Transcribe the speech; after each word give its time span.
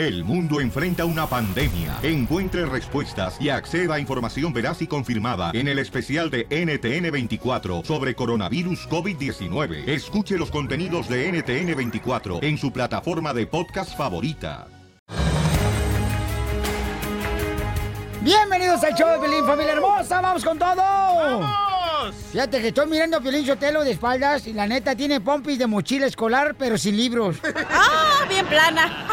El 0.00 0.24
mundo 0.24 0.62
enfrenta 0.62 1.04
una 1.04 1.26
pandemia. 1.26 1.98
Encuentre 2.02 2.64
respuestas 2.64 3.38
y 3.38 3.50
acceda 3.50 3.96
a 3.96 4.00
información 4.00 4.50
veraz 4.50 4.80
y 4.80 4.86
confirmada 4.86 5.50
en 5.52 5.68
el 5.68 5.78
especial 5.78 6.30
de 6.30 6.48
NTN24 6.48 7.84
sobre 7.84 8.14
coronavirus 8.14 8.88
COVID-19. 8.88 9.86
Escuche 9.86 10.38
los 10.38 10.50
contenidos 10.50 11.06
de 11.06 11.30
NTN24 11.30 12.42
en 12.42 12.56
su 12.56 12.72
plataforma 12.72 13.34
de 13.34 13.46
podcast 13.46 13.94
favorita. 13.94 14.68
Bienvenidos 18.22 18.82
al 18.82 18.94
show 18.94 19.10
de 19.10 19.18
Pelín, 19.18 19.44
familia 19.44 19.74
hermosa. 19.74 20.22
¡Vamos 20.22 20.42
con 20.42 20.58
todo! 20.58 20.76
¡Vamos! 20.76 22.14
Fíjate 22.32 22.62
que 22.62 22.68
estoy 22.68 22.88
mirando 22.88 23.18
a 23.18 23.20
Pelín 23.20 23.44
Sotelo 23.44 23.84
de 23.84 23.90
espaldas 23.90 24.46
y 24.46 24.54
la 24.54 24.66
neta 24.66 24.96
tiene 24.96 25.20
pompis 25.20 25.58
de 25.58 25.66
mochila 25.66 26.06
escolar, 26.06 26.54
pero 26.58 26.78
sin 26.78 26.96
libros. 26.96 27.36
¡Ah! 27.70 28.09
Bien 28.40 28.46
plana. 28.48 29.06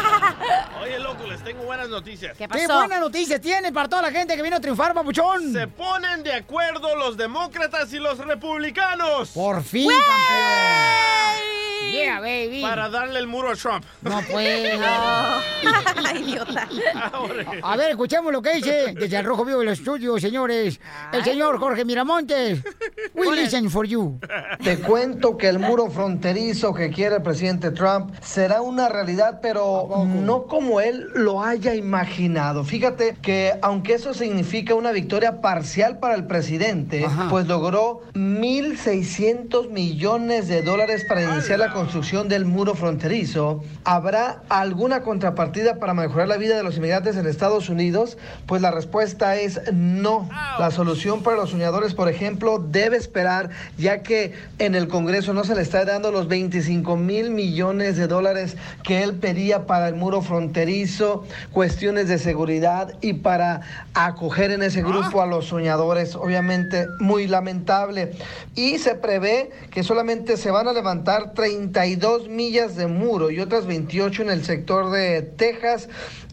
Oye, 0.82 0.98
loco, 0.98 1.26
les 1.26 1.44
tengo 1.44 1.62
buenas 1.64 1.88
noticias. 1.90 2.32
¿Qué 2.36 2.48
¡Qué 2.48 2.66
pasó? 2.66 2.78
buena 2.78 2.98
noticia 2.98 3.38
tiene 3.38 3.70
para 3.72 3.86
toda 3.88 4.00
la 4.02 4.10
gente 4.10 4.34
que 4.34 4.42
vino 4.42 4.56
a 4.56 4.60
triunfar, 4.60 4.94
papuchón! 4.94 5.52
Se 5.52 5.66
ponen 5.66 6.22
de 6.22 6.32
acuerdo 6.32 6.96
los 6.96 7.16
demócratas 7.16 7.92
y 7.92 7.98
los 7.98 8.16
republicanos 8.18 9.28
Por 9.30 9.62
fin, 9.62 9.90
campeón. 9.90 11.17
Yeah, 11.92 12.20
baby. 12.20 12.62
para 12.62 12.88
darle 12.88 13.18
el 13.20 13.26
muro 13.26 13.50
a 13.50 13.54
Trump. 13.54 13.84
No 14.02 14.20
puede. 14.30 14.76
No. 14.78 16.18
Idiota. 16.18 16.68
A 17.62 17.76
ver, 17.76 17.90
escuchemos 17.90 18.32
lo 18.32 18.42
que 18.42 18.54
dice 18.54 18.94
desde 18.94 19.16
el 19.18 19.24
Rojo 19.24 19.44
Vivo 19.44 19.60
del 19.60 19.68
estudio, 19.68 20.18
señores. 20.18 20.80
El 21.12 21.24
señor 21.24 21.58
Jorge 21.58 21.84
Miramontes. 21.84 22.62
We 23.14 23.34
listen 23.36 23.70
for 23.70 23.86
you. 23.86 24.18
Te 24.62 24.78
cuento 24.78 25.36
que 25.36 25.48
el 25.48 25.58
muro 25.58 25.90
fronterizo 25.90 26.72
que 26.74 26.90
quiere 26.90 27.16
el 27.16 27.22
presidente 27.22 27.70
Trump 27.70 28.14
será 28.22 28.60
una 28.60 28.88
realidad, 28.88 29.40
pero 29.42 30.04
no 30.06 30.44
como 30.46 30.80
él 30.80 31.08
lo 31.14 31.42
haya 31.42 31.74
imaginado. 31.74 32.64
Fíjate 32.64 33.16
que 33.20 33.54
aunque 33.62 33.94
eso 33.94 34.14
significa 34.14 34.74
una 34.74 34.92
victoria 34.92 35.40
parcial 35.40 35.98
para 35.98 36.14
el 36.14 36.26
presidente, 36.26 37.04
Ajá. 37.04 37.28
pues 37.28 37.46
logró 37.46 38.02
1.600 38.14 39.70
millones 39.70 40.48
de 40.48 40.62
dólares 40.62 41.04
para 41.08 41.22
iniciar 41.22 41.58
la 41.58 41.72
construcción 41.78 42.28
del 42.28 42.44
muro 42.44 42.74
fronterizo. 42.74 43.62
¿Habrá 43.84 44.42
alguna 44.48 45.02
contrapartida 45.02 45.76
para 45.76 45.94
mejorar 45.94 46.26
la 46.26 46.36
vida 46.36 46.56
de 46.56 46.64
los 46.64 46.76
inmigrantes 46.76 47.16
en 47.16 47.24
Estados 47.24 47.68
Unidos? 47.68 48.18
Pues 48.46 48.60
la 48.62 48.72
respuesta 48.72 49.36
es 49.36 49.60
no. 49.72 50.28
La 50.58 50.72
solución 50.72 51.22
para 51.22 51.36
los 51.36 51.50
soñadores, 51.50 51.94
por 51.94 52.08
ejemplo, 52.08 52.58
debe 52.58 52.96
esperar, 52.96 53.50
ya 53.76 54.02
que 54.02 54.34
en 54.58 54.74
el 54.74 54.88
Congreso 54.88 55.32
no 55.34 55.44
se 55.44 55.54
le 55.54 55.62
está 55.62 55.84
dando 55.84 56.10
los 56.10 56.26
25 56.26 56.96
mil 56.96 57.30
millones 57.30 57.96
de 57.96 58.08
dólares 58.08 58.56
que 58.82 59.04
él 59.04 59.14
pedía 59.14 59.66
para 59.66 59.86
el 59.86 59.94
muro 59.94 60.20
fronterizo, 60.20 61.22
cuestiones 61.52 62.08
de 62.08 62.18
seguridad 62.18 62.94
y 63.00 63.12
para 63.12 63.60
acoger 63.94 64.50
en 64.50 64.64
ese 64.64 64.82
grupo 64.82 65.22
a 65.22 65.26
los 65.26 65.46
soñadores. 65.46 66.16
Obviamente, 66.16 66.88
muy 66.98 67.28
lamentable. 67.28 68.14
Y 68.56 68.78
se 68.78 68.96
prevé 68.96 69.50
que 69.70 69.84
solamente 69.84 70.36
se 70.36 70.50
van 70.50 70.66
a 70.66 70.72
levantar 70.72 71.34
32 71.72 72.28
millas 72.28 72.76
de 72.76 72.86
muro 72.86 73.30
y 73.30 73.40
otras 73.40 73.66
28 73.66 74.22
en 74.22 74.30
el 74.30 74.44
sector 74.44 74.90
de 74.90 75.22
Texas 75.22 75.88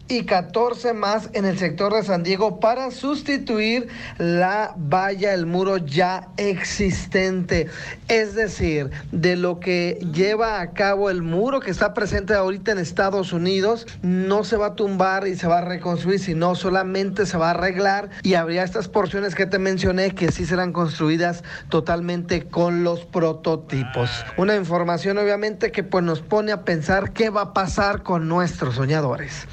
y 0.08 0.24
14 0.24 0.92
más 0.92 1.30
en 1.32 1.44
el 1.44 1.58
sector 1.58 1.92
de 1.94 2.02
San 2.02 2.22
Diego 2.22 2.60
para 2.60 2.90
sustituir 2.90 3.88
la 4.18 4.74
valla, 4.76 5.34
el 5.34 5.46
muro 5.46 5.78
ya 5.78 6.28
existente. 6.36 7.68
Es 8.08 8.34
decir, 8.34 8.90
de 9.12 9.36
lo 9.36 9.58
que 9.60 9.98
lleva 10.12 10.60
a 10.60 10.72
cabo 10.72 11.10
el 11.10 11.22
muro 11.22 11.60
que 11.60 11.70
está 11.70 11.94
presente 11.94 12.34
ahorita 12.34 12.72
en 12.72 12.78
Estados 12.78 13.32
Unidos, 13.32 13.86
no 14.02 14.44
se 14.44 14.56
va 14.56 14.66
a 14.66 14.74
tumbar 14.74 15.26
y 15.26 15.36
se 15.36 15.46
va 15.46 15.58
a 15.58 15.64
reconstruir, 15.64 16.20
sino 16.20 16.54
solamente 16.54 17.26
se 17.26 17.36
va 17.36 17.48
a 17.48 17.50
arreglar 17.50 18.10
y 18.22 18.34
habría 18.34 18.62
estas 18.62 18.88
porciones 18.88 19.34
que 19.34 19.46
te 19.46 19.58
mencioné 19.58 20.14
que 20.14 20.30
sí 20.30 20.46
serán 20.46 20.72
construidas 20.72 21.42
totalmente 21.68 22.46
con 22.48 22.84
los 22.84 23.04
prototipos. 23.04 24.10
Una 24.36 24.56
información 24.56 25.18
obviamente 25.18 25.72
que 25.72 25.82
pues 25.82 26.04
nos 26.04 26.20
pone 26.20 26.52
a 26.52 26.64
pensar 26.64 27.12
qué 27.12 27.30
va 27.30 27.42
a 27.42 27.52
pasar 27.52 28.02
con 28.02 28.28
nuestros 28.28 28.76
soñadores. 28.76 29.46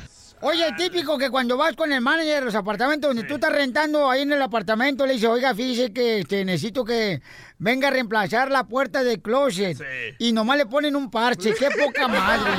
Oye, 0.46 0.74
típico 0.76 1.18
que 1.18 1.30
cuando 1.30 1.56
vas 1.56 1.74
con 1.74 1.94
el 1.94 2.02
manager 2.02 2.40
de 2.40 2.46
los 2.46 2.56
apartamentos 2.56 3.10
donde 3.10 3.24
tú 3.24 3.36
estás 3.36 3.54
rentando 3.54 4.10
ahí 4.10 4.24
en 4.24 4.34
el 4.34 4.42
apartamento, 4.42 5.06
le 5.06 5.14
dice, 5.14 5.28
oiga, 5.28 5.56
fíjese 5.56 5.94
que 5.94 6.20
este, 6.20 6.44
necesito 6.44 6.84
que 6.84 7.22
venga 7.60 7.88
a 7.88 7.92
reemplazar 7.92 8.52
la 8.52 8.66
puerta 8.68 9.06
del 9.06 9.22
closet. 9.22 9.78
Sí. 9.78 10.16
Y 10.20 10.34
nomás 10.34 10.58
le 10.58 10.66
ponen 10.66 10.98
un 10.98 11.10
parche. 11.10 11.54
¡Qué 11.54 11.70
poca 11.70 12.10
madre! 12.10 12.52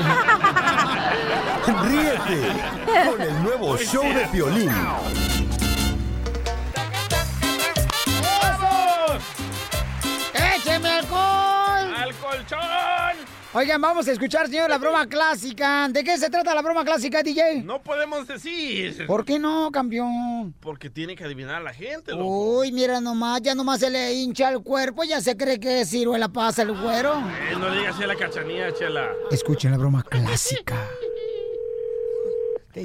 Ríete 1.89 3.11
con 3.11 3.21
el 3.21 3.43
nuevo 3.43 3.77
show 3.77 4.05
de 4.15 4.27
Piolín. 4.33 4.71
Oigan, 13.57 13.81
vamos 13.81 14.09
a 14.09 14.11
escuchar, 14.11 14.49
señor, 14.49 14.69
la 14.69 14.79
broma 14.79 15.07
clásica. 15.07 15.87
¿De 15.89 16.03
qué 16.03 16.19
se 16.19 16.29
trata 16.29 16.57
la 16.57 16.61
broma 16.61 16.85
clásica, 16.85 17.23
DJ? 17.23 17.63
No 17.63 17.81
podemos 17.81 18.27
decir. 18.27 19.07
¿Por 19.07 19.25
qué 19.25 19.39
no, 19.39 19.71
campeón? 19.71 20.53
Porque 20.59 20.91
tiene 20.91 21.15
que 21.15 21.23
adivinar 21.23 21.63
la 21.63 21.73
gente, 21.73 22.11
loco. 22.11 22.59
Uy, 22.59 22.73
mira 22.73 23.01
nomás, 23.01 23.41
ya 23.43 23.55
nomás 23.55 23.79
se 23.79 23.91
le 23.91 24.13
hincha 24.13 24.51
el 24.51 24.61
cuerpo, 24.61 25.05
ya 25.05 25.21
se 25.21 25.37
cree 25.37 25.61
que 25.61 25.83
es 25.83 25.91
ciruela 25.91 26.29
pasa 26.31 26.63
el 26.63 26.73
güero. 26.73 27.13
Eh, 27.13 27.55
no 27.57 27.69
le 27.69 27.79
digas 27.79 28.01
a 28.01 28.07
la 28.09 28.17
cachanía, 28.17 28.75
chela. 28.75 29.13
Escuchen 29.31 29.71
la 29.71 29.79
broma 29.79 30.03
clásica. 30.03 30.89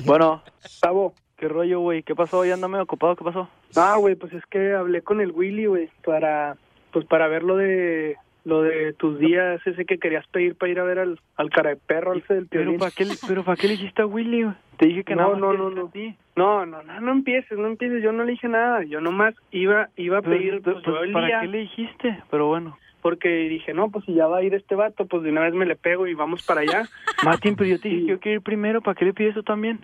Bueno, 0.05 0.43
Gustavo, 0.61 1.15
¿qué 1.37 1.47
rollo, 1.47 1.79
güey? 1.79 2.03
¿Qué 2.03 2.13
pasó? 2.13 2.45
¿Ya 2.45 2.53
andame 2.53 2.79
ocupado? 2.79 3.15
¿Qué 3.15 3.23
pasó? 3.23 3.49
Ah, 3.75 3.95
güey, 3.97 4.13
pues 4.13 4.33
es 4.33 4.45
que 4.45 4.75
hablé 4.75 5.01
con 5.01 5.19
el 5.19 5.31
Willy, 5.31 5.65
güey, 5.65 5.89
para, 6.05 6.57
pues 6.93 7.05
para 7.05 7.27
ver 7.27 7.41
lo 7.41 7.57
de, 7.57 8.17
lo 8.49 8.63
de 8.63 8.93
tus 8.93 9.19
días, 9.19 9.65
ese 9.65 9.85
que 9.85 9.97
querías 9.97 10.27
pedir 10.27 10.55
para 10.55 10.71
ir 10.71 10.79
a 10.79 10.83
ver 10.83 10.99
al, 10.99 11.19
al 11.37 11.49
cara 11.49 11.69
de 11.69 11.75
perro, 11.77 12.13
ese 12.13 12.33
del 12.33 12.47
¿Pero 12.47 12.77
para 12.77 12.91
qué, 12.91 13.05
pero 13.27 13.43
¿para 13.43 13.55
qué 13.55 13.67
le 13.67 13.73
dijiste 13.73 14.01
a 14.01 14.05
Willy? 14.05 14.47
Te 14.77 14.87
dije 14.87 15.03
que 15.03 15.15
No, 15.15 15.35
no, 15.35 15.53
no, 15.53 15.69
no. 15.69 15.91
No, 16.35 16.65
no, 16.65 16.83
no, 16.83 17.01
no 17.01 17.11
empieces, 17.11 17.57
no 17.57 17.67
empieces, 17.67 18.01
yo 18.01 18.11
no 18.11 18.23
le 18.23 18.31
dije 18.31 18.47
nada, 18.47 18.83
yo 18.83 19.01
nomás 19.01 19.35
iba, 19.51 19.89
iba 19.95 20.19
a 20.19 20.21
pedir, 20.21 20.61
pues, 20.61 20.77
¿Para 21.13 21.41
qué 21.41 21.47
le 21.47 21.59
dijiste? 21.59 22.17
Pero 22.31 22.47
bueno. 22.47 22.77
porque 23.01 23.29
dije, 23.49 23.73
no, 23.73 23.89
pues 23.89 24.05
si 24.05 24.13
ya 24.13 24.27
va 24.27 24.37
a 24.37 24.43
ir 24.43 24.53
este 24.53 24.75
vato, 24.75 25.05
pues 25.05 25.23
de 25.23 25.31
una 25.31 25.41
vez 25.41 25.53
me 25.53 25.65
le 25.65 25.75
pego 25.75 26.07
y 26.07 26.13
vamos 26.13 26.45
para 26.45 26.61
allá. 26.61 26.83
Martín, 27.25 27.55
pero 27.55 27.69
yo 27.69 27.79
te 27.79 27.89
dije 27.89 28.01
que 28.01 28.07
yo 28.07 28.19
quiero 28.19 28.37
ir 28.37 28.41
primero, 28.41 28.81
¿para 28.81 28.95
qué 28.95 29.05
le 29.05 29.13
pides 29.13 29.31
eso 29.31 29.43
también? 29.43 29.79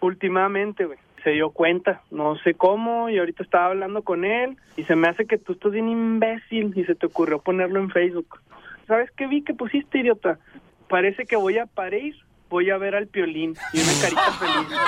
Últimamente, 0.00 0.84
güey, 0.84 0.98
se 1.22 1.30
dio 1.30 1.50
cuenta, 1.50 2.02
no 2.10 2.36
sé 2.38 2.54
cómo, 2.54 3.08
y 3.08 3.18
ahorita 3.18 3.42
estaba 3.42 3.66
hablando 3.66 4.02
con 4.02 4.24
él, 4.24 4.56
y 4.76 4.84
se 4.84 4.96
me 4.96 5.08
hace 5.08 5.26
que 5.26 5.38
tú 5.38 5.52
estás 5.52 5.72
bien 5.72 5.88
imbécil, 5.88 6.72
y 6.76 6.84
se 6.84 6.94
te 6.94 7.06
ocurrió 7.06 7.40
ponerlo 7.40 7.80
en 7.80 7.90
Facebook. 7.90 8.40
¿Sabes 8.86 9.10
qué 9.12 9.26
vi 9.26 9.42
que 9.42 9.54
pusiste, 9.54 9.98
idiota? 9.98 10.38
Parece 10.88 11.26
que 11.26 11.36
voy 11.36 11.58
a 11.58 11.66
París, 11.66 12.16
voy 12.48 12.70
a 12.70 12.78
ver 12.78 12.94
al 12.94 13.06
Piolín, 13.06 13.54
y 13.72 13.80
una 13.80 13.92
carita 14.00 14.32
feliz. 14.32 14.78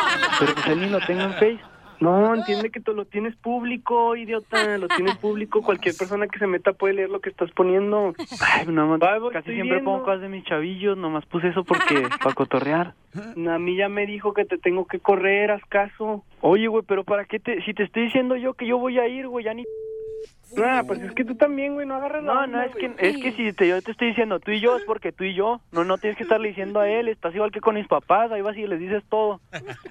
Pero 0.41 0.54
pues 0.54 0.66
él 0.66 0.81
ni 0.81 0.88
lo 0.88 1.00
tengo 1.00 1.22
en 1.22 1.32
Face. 1.34 1.72
No, 2.03 2.35
entiende 2.35 2.71
que 2.71 2.81
tú 2.81 2.93
lo 2.95 3.05
tienes 3.05 3.35
público, 3.37 4.17
idiota, 4.17 4.77
lo 4.79 4.89
tienes 4.89 5.17
público, 5.17 5.63
cualquier 5.63 5.95
persona 5.97 6.27
que 6.27 6.39
se 6.39 6.47
meta 6.47 6.73
puede 6.73 6.95
leer 6.95 7.11
lo 7.11 7.21
que 7.21 7.31
estás 7.31 7.51
poniendo. 7.53 8.15
Ay, 8.41 8.67
nada 8.67 8.89
más, 8.89 9.01
Va, 9.01 9.19
voy, 9.19 9.33
casi 9.33 9.53
siempre 9.53 9.77
viendo. 9.77 9.91
pongo 9.91 10.05
cosas 10.05 10.21
de 10.23 10.29
mis 10.29 10.45
chavillos, 10.45 10.97
nomás 10.99 11.25
puse 11.27 11.49
eso 11.49 11.65
porque, 11.65 12.03
para 12.23 12.35
cotorrear. 12.35 12.95
A 13.15 13.59
mí 13.59 13.77
ya 13.77 13.89
me 13.89 14.07
dijo 14.07 14.33
que 14.35 14.45
te 14.45 14.59
tengo 14.59 14.87
que 14.87 14.99
correr, 14.99 15.51
haz 15.51 15.65
caso. 15.67 16.25
Oye, 16.41 16.67
güey, 16.67 16.85
pero 16.87 17.05
¿para 17.05 17.25
qué 17.27 17.39
te, 17.39 17.62
si 17.62 17.75
te 17.75 17.85
estoy 17.85 18.05
diciendo 18.05 18.37
yo 18.37 18.55
que 18.55 18.67
yo 18.67 18.79
voy 18.79 18.99
a 18.99 19.07
ir, 19.07 19.29
güey, 19.29 19.45
ya 19.45 19.55
ni... 19.55 19.65
Ah, 20.63 20.83
pues 20.87 21.01
es 21.01 21.13
que 21.13 21.25
tú 21.25 21.35
también, 21.35 21.75
güey, 21.75 21.87
no 21.87 21.95
agarras 21.95 22.23
la 22.23 22.35
No, 22.35 22.41
onda, 22.43 22.59
no, 22.59 22.63
es 22.65 22.75
que, 22.75 22.89
güey. 22.89 22.99
es 22.99 23.17
que 23.19 23.33
si 23.33 23.53
te, 23.53 23.69
yo 23.69 23.81
te 23.81 23.91
estoy 23.93 24.09
diciendo 24.09 24.39
tú 24.41 24.51
y 24.51 24.61
yo, 24.61 24.77
es 24.77 24.85
porque 24.85 25.13
tú 25.13 25.25
y 25.25 25.35
yo. 25.35 25.61
No, 25.73 25.85
no 25.85 25.99
tienes 25.99 26.17
que 26.17 26.25
estarle 26.25 26.49
diciendo 26.49 26.81
a 26.81 26.89
él, 26.89 27.09
estás 27.09 27.35
igual 27.35 27.51
que 27.53 27.61
con 27.61 27.75
mis 27.77 27.87
papás, 27.87 28.31
ahí 28.33 28.43
vas 28.43 28.57
y 28.57 28.67
les 28.67 28.79
dices 28.79 29.03
todo. 29.09 29.41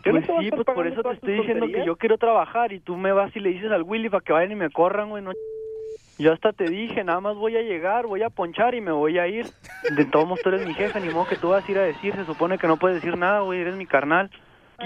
Yo 0.05 0.11
Pues 0.11 0.25
sí, 0.39 0.49
pues 0.51 0.63
por 0.65 0.85
eso 0.87 1.01
te 1.01 1.13
estoy 1.13 1.33
diciendo 1.39 1.65
que 1.67 1.85
yo 1.85 1.95
quiero 1.95 2.17
trabajar 2.17 2.73
y 2.73 2.79
tú 2.79 2.95
me 2.97 3.11
vas 3.11 3.35
y 3.35 3.39
le 3.39 3.49
dices 3.49 3.71
al 3.71 3.83
Willy 3.83 4.09
para 4.09 4.23
que 4.23 4.33
vayan 4.33 4.51
y 4.51 4.55
me 4.55 4.69
corran, 4.69 5.09
güey, 5.09 5.23
no 5.23 5.31
Yo 6.19 6.33
hasta 6.33 6.53
te 6.53 6.65
dije, 6.65 7.03
nada 7.03 7.19
más 7.19 7.35
voy 7.35 7.57
a 7.57 7.61
llegar, 7.63 8.05
voy 8.05 8.21
a 8.21 8.29
ponchar 8.29 8.75
y 8.75 8.81
me 8.81 8.91
voy 8.91 9.17
a 9.17 9.27
ir. 9.27 9.47
De 9.95 10.05
todos 10.05 10.27
modos 10.27 10.41
tú 10.43 10.49
eres 10.49 10.67
mi 10.67 10.73
jefe, 10.75 10.99
ni 10.99 11.09
modo 11.09 11.25
que 11.25 11.37
tú 11.37 11.49
vas 11.49 11.67
a 11.67 11.71
ir 11.71 11.77
a 11.79 11.83
decir, 11.83 12.13
se 12.15 12.25
supone 12.25 12.59
que 12.59 12.67
no 12.67 12.77
puedes 12.77 13.01
decir 13.01 13.17
nada, 13.17 13.41
güey, 13.41 13.61
eres 13.61 13.75
mi 13.75 13.87
carnal. 13.87 14.29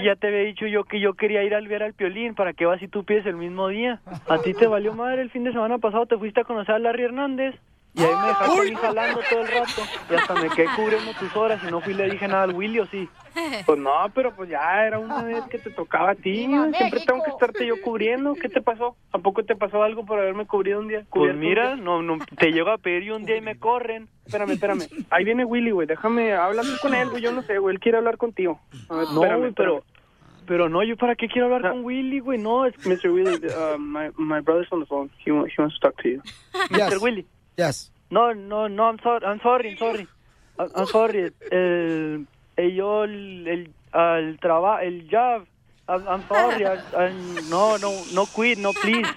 Ya 0.02 0.14
te 0.16 0.26
había 0.26 0.40
dicho 0.40 0.66
yo 0.66 0.84
que 0.84 1.00
yo 1.00 1.14
quería 1.14 1.42
ir 1.42 1.54
al 1.54 1.68
ver 1.68 1.82
al 1.82 1.94
Piolín, 1.94 2.34
¿para 2.34 2.52
qué 2.52 2.66
vas 2.66 2.80
si 2.80 2.88
tú 2.88 3.04
pides 3.04 3.26
el 3.26 3.36
mismo 3.36 3.68
día? 3.68 4.00
A 4.28 4.38
ti 4.38 4.52
te 4.52 4.66
valió 4.66 4.92
madre 4.94 5.22
el 5.22 5.30
fin 5.30 5.44
de 5.44 5.52
semana 5.52 5.78
pasado, 5.78 6.06
te 6.06 6.18
fuiste 6.18 6.40
a 6.40 6.44
conocer 6.44 6.74
a 6.74 6.78
Larry 6.78 7.04
Hernández. 7.04 7.54
Y 7.96 8.02
ahí 8.02 8.14
me 8.14 8.26
dejaste 8.28 8.60
a 8.60 8.62
mí 8.62 8.74
jalando 8.74 9.20
todo 9.30 9.40
el 9.40 9.48
rato. 9.48 9.82
Y 10.10 10.14
hasta 10.14 10.34
me 10.34 10.50
quedé 10.50 10.66
cubriendo 10.76 11.12
tus 11.14 11.34
horas 11.34 11.60
y 11.66 11.70
no 11.70 11.80
fui 11.80 11.94
y 11.94 11.96
le 11.96 12.10
dije 12.10 12.28
nada 12.28 12.42
al 12.42 12.54
Willy, 12.54 12.80
¿o 12.80 12.86
sí? 12.86 13.08
Pues 13.66 13.78
no, 13.78 13.90
pero 14.14 14.34
pues 14.34 14.48
ya 14.48 14.86
era 14.86 14.98
una 14.98 15.22
vez 15.22 15.44
que 15.44 15.58
te 15.58 15.70
tocaba 15.70 16.10
a 16.10 16.14
ti. 16.14 16.46
Siempre 16.76 17.00
tengo 17.06 17.22
que 17.22 17.30
estarte 17.30 17.66
yo 17.66 17.74
cubriendo. 17.82 18.34
¿Qué 18.34 18.48
te 18.48 18.60
pasó? 18.62 18.96
¿A 19.12 19.18
poco 19.18 19.44
te 19.44 19.56
pasó 19.56 19.82
algo 19.82 20.04
por 20.06 20.18
haberme 20.18 20.46
cubrido 20.46 20.80
un 20.80 20.88
día? 20.88 21.04
Pues 21.10 21.34
mira, 21.34 21.76
no, 21.76 22.02
no, 22.02 22.18
te 22.38 22.52
llego 22.52 22.70
a 22.70 22.78
pedir 22.78 23.04
y 23.04 23.10
un 23.10 23.24
día 23.24 23.36
y 23.36 23.40
me 23.42 23.58
corren. 23.58 24.08
Espérame, 24.24 24.52
espérame. 24.52 24.88
Ahí 25.10 25.24
viene 25.24 25.44
Willy, 25.44 25.70
güey. 25.70 25.86
Déjame 25.86 26.34
hablar 26.34 26.64
con 26.82 26.94
él, 26.94 27.08
güey. 27.10 27.22
Yo 27.22 27.32
no 27.32 27.42
sé, 27.42 27.58
güey. 27.58 27.74
Él 27.74 27.80
quiere 27.80 27.98
hablar 27.98 28.16
contigo. 28.16 28.60
A 28.88 28.96
ver, 28.96 29.06
No, 29.08 29.22
espérame, 29.22 29.40
güey, 29.40 29.52
pero... 29.52 29.84
Pero 30.46 30.68
no, 30.68 30.82
¿yo 30.84 30.96
para 30.96 31.16
qué 31.16 31.26
quiero 31.26 31.46
hablar 31.46 31.72
con 31.72 31.84
Willy, 31.84 32.20
güey? 32.20 32.38
No, 32.38 32.66
es... 32.66 32.74
Mr. 32.86 33.10
Willy, 33.10 33.34
uh, 33.34 33.76
my, 33.78 34.10
my 34.16 34.40
brother's 34.40 34.70
on 34.70 34.78
the 34.78 34.86
phone. 34.86 35.10
He, 35.18 35.24
he 35.24 35.32
wants 35.32 35.74
to 35.74 35.80
talk 35.80 36.00
to 36.02 36.08
you. 36.08 36.22
Mr. 36.70 37.00
Willy. 37.02 37.26
Yes. 37.56 37.90
No, 38.10 38.32
no, 38.34 38.68
no, 38.68 38.84
I'm 38.84 38.98
sorry, 39.02 39.24
I'm 39.26 39.40
sorry, 39.42 39.70
I'm 39.70 39.78
sorry. 39.78 40.08
I'm, 40.58 40.86
sorry. 40.88 41.32
El, 41.50 42.26
el, 42.56 42.70
yo, 42.74 43.04
el, 43.04 43.46
el, 43.48 43.74
el 43.94 44.38
trabajo, 44.40 44.82
el 44.82 45.08
job. 45.10 45.46
I'm, 45.88 46.06
I'm 46.06 46.24
sorry. 46.28 46.66
I, 46.66 46.78
I- 46.96 47.10
no, 47.48 47.76
no, 47.78 48.04
no 48.12 48.26
quit, 48.26 48.58
no, 48.58 48.72
please. 48.72 49.08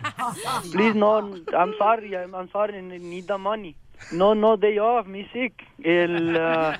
Please, 0.71 0.95
no, 0.95 1.17
I'm 1.53 1.73
sorry, 1.77 2.15
I'm, 2.15 2.33
I'm 2.33 2.49
sorry, 2.51 2.77
I 2.77 2.81
need 2.81 3.27
the 3.27 3.37
money. 3.37 3.75
No, 4.11 4.33
no, 4.33 4.55
day 4.55 4.77
off, 4.79 5.05
me 5.07 5.27
sick. 5.33 5.53
El, 5.83 6.35
uh, 6.37 6.75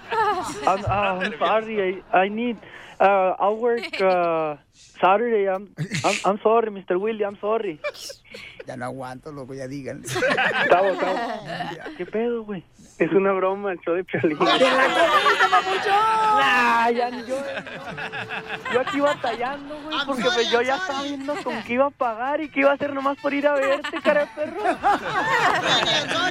I'm, 0.68 0.86
uh, 0.86 1.20
I'm 1.24 1.34
sorry, 1.38 2.02
I, 2.12 2.18
I 2.18 2.28
need, 2.28 2.58
uh, 3.00 3.36
I'll 3.40 3.58
work, 3.58 4.02
uh, 4.02 4.56
Saturday. 4.74 5.48
I'm, 5.48 5.74
I'm, 6.04 6.16
I'm 6.26 6.40
sorry, 6.42 6.70
Mr. 6.72 7.00
Willy, 7.00 7.24
I'm 7.24 7.38
sorry. 7.40 7.80
Ya 8.68 8.76
no 8.78 8.86
aguanto, 8.86 9.32
loco, 9.32 9.54
ya 9.54 9.68
díganle. 9.68 10.08
Tavo, 10.70 10.94
Tavo. 10.96 11.46
¿Qué 11.98 12.06
pedo, 12.06 12.44
güey? 12.44 12.64
Es 13.00 13.14
una 13.14 13.32
broma, 13.32 13.72
el 13.72 13.80
show 13.80 13.96
de 13.96 14.04
Piolín. 14.04 14.38
¡Te 14.38 14.46
la 14.46 14.58
comiste, 14.58 15.48
papuchón! 15.50 16.40
Nah, 16.40 16.90
ya 16.90 17.10
ni 17.10 17.26
yo, 17.26 17.38
yo 18.74 18.82
aquí 18.82 19.00
batallando, 19.00 19.80
güey, 19.84 19.98
porque 20.06 20.24
pues 20.34 20.52
yo 20.52 20.62
ya 20.62 20.76
estaba 20.76 21.04
viendo 21.04 21.34
con 21.44 21.64
qué 21.64 21.74
iba 21.74 21.86
a 21.86 21.92
pagar 21.92 22.42
y 22.42 22.50
qué 22.50 22.60
iba 22.60 22.72
a 22.72 22.74
hacer 22.74 22.94
nomás 22.94 23.18
por 23.18 23.34
ir 23.34 23.48
a 23.48 23.54
verte, 23.54 24.02
cara 24.04 24.22
de 24.22 24.28
perro. 24.36 24.64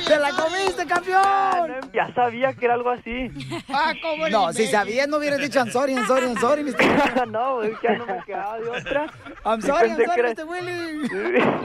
¡Te 0.07 0.19
la 0.19 0.31
comiste, 0.33 0.87
campeón! 0.87 1.91
Ya 1.95 2.13
sabía 2.15 2.53
que 2.53 2.67
era 2.67 2.75
algo 2.75 2.91
así. 2.91 3.31
Ah, 3.71 3.95
¿cómo 4.03 4.29
No, 4.29 4.53
si 4.53 4.67
sabías 4.67 5.09
no 5.09 5.17
hubieras 5.17 5.41
dicho 5.41 5.59
I'm 5.61 5.71
sorry, 5.71 5.95
I'm 5.95 6.07
sorry, 6.07 6.27
I'm 6.27 6.39
sorry, 6.39 6.65
Mr. 6.65 7.29
no, 7.29 7.57
güey, 7.57 7.73
ya 7.83 7.97
no 7.97 8.05
me 8.05 8.23
quedaba 8.25 8.59
de 8.59 8.69
otra. 8.69 9.07
I'm 9.47 9.63
sorry, 9.63 9.89
I'm 9.89 10.05
sorry, 10.05 10.35
Mr. 10.35 10.45
Willy. 10.45 11.09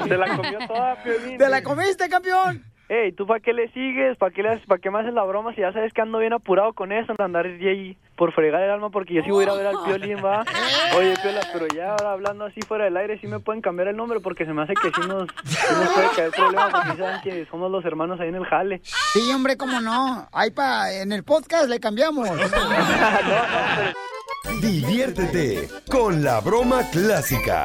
Se 0.08 0.18
la 0.18 0.38
comió 0.38 0.60
toda, 0.66 0.96
Piolín. 1.04 1.38
¡Te 1.38 1.50
la 1.50 1.62
comiste, 1.62 2.08
campeón! 2.08 2.73
Ey, 2.94 3.12
¿tú 3.12 3.26
para 3.26 3.40
qué 3.40 3.54
le 3.54 3.72
sigues? 3.72 4.16
¿Para 4.18 4.32
qué, 4.32 4.44
le 4.44 4.50
haces- 4.50 4.68
¿Para 4.68 4.80
qué 4.80 4.92
me 4.92 5.00
haces 5.00 5.16
la 5.16 5.24
broma 5.24 5.52
si 5.56 5.62
ya 5.62 5.74
sabes 5.74 5.92
que 5.94 6.02
ando 6.02 6.20
bien 6.20 6.34
apurado 6.34 6.74
con 6.74 6.92
eso? 6.92 7.14
Andar 7.18 7.48
ahí 7.48 7.98
por 8.16 8.32
fregar 8.34 8.62
el 8.62 8.70
alma 8.70 8.92
porque 8.92 9.16
yo 9.16 9.24
sí 9.24 9.32
voy 9.32 9.46
a 9.46 9.48
ir 9.48 9.50
a 9.50 9.56
ver 9.56 9.66
al 9.68 9.76
Piolín, 9.84 10.24
va. 10.24 10.44
Oye, 10.96 11.16
Piola, 11.24 11.42
pero 11.52 11.66
ya 11.74 11.92
ahora 11.94 12.12
hablando 12.12 12.46
así 12.46 12.62
fuera 12.62 12.84
del 12.86 12.96
aire, 12.98 13.18
sí 13.20 13.26
me 13.26 13.40
pueden 13.40 13.64
cambiar 13.64 13.88
el 13.88 13.96
nombre 13.96 14.20
porque 14.20 14.46
se 14.46 14.54
me 14.54 14.62
hace 14.62 14.76
que 14.76 14.92
sí 14.92 15.02
nos, 15.08 15.28
sí 15.44 15.58
nos 15.74 15.90
puede 15.90 16.08
caer 16.16 16.30
problema 16.32 16.70
porque 16.70 16.98
saben 16.98 17.22
que 17.24 17.46
somos 17.50 17.72
los 17.72 17.84
hermanos 17.84 18.20
ahí 18.20 18.30
en 18.30 18.36
el 18.36 18.46
jale. 18.46 18.80
Sí, 18.84 19.32
hombre, 19.34 19.58
cómo 19.58 19.82
no. 19.82 20.28
Ahí 20.32 20.52
pa, 20.52 20.92
en 20.94 21.12
el 21.14 21.24
podcast 21.24 21.68
le 21.70 21.80
cambiamos. 21.80 22.30
Diviértete 24.62 25.68
con 25.90 26.24
la 26.24 26.40
broma 26.42 26.84
clásica. 26.92 27.64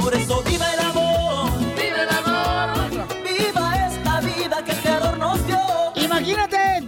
Por 0.00 0.12
eso 0.14 0.42
viva 0.42 0.64
el 0.74 0.80
amor, 0.80 0.95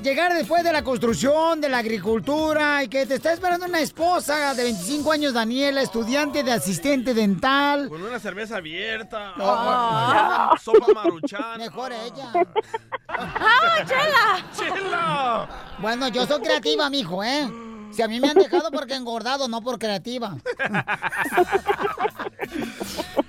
llegar 0.09 0.33
después 0.35 0.65
de 0.65 0.73
la 0.73 0.83
construcción, 0.83 1.61
de 1.61 1.69
la 1.69 1.79
agricultura 1.79 2.83
y 2.83 2.89
que 2.89 3.05
te 3.05 3.15
está 3.17 3.33
esperando 3.33 3.67
una 3.67 3.81
esposa 3.81 4.55
de 4.55 4.63
25 4.65 5.13
años, 5.13 5.35
Daniela, 5.35 5.83
estudiante 5.83 6.43
de 6.43 6.53
asistente 6.53 7.13
dental. 7.13 7.89
Con 7.91 8.03
una 8.03 8.19
cerveza 8.19 8.57
abierta. 8.57 9.33
No, 9.37 9.45
Ah, 9.47 10.55
Sopa 10.63 10.93
maruchan. 10.95 11.59
Mejor 11.59 11.93
ella. 11.93 12.33
¡Ah, 13.09 13.85
chela! 13.87 14.47
¡Chela! 14.57 15.49
Bueno, 15.79 16.09
yo 16.09 16.27
soy 16.27 16.41
creativa, 16.41 16.89
mijo, 16.89 17.23
¿eh? 17.23 17.47
Si 17.91 18.01
a 18.03 18.09
mí 18.09 18.19
me 18.21 18.29
han 18.29 18.37
dejado 18.37 18.71
porque 18.71 18.95
engordado, 18.95 19.47
no 19.49 19.61
por 19.63 19.79
creativa. 19.79 20.37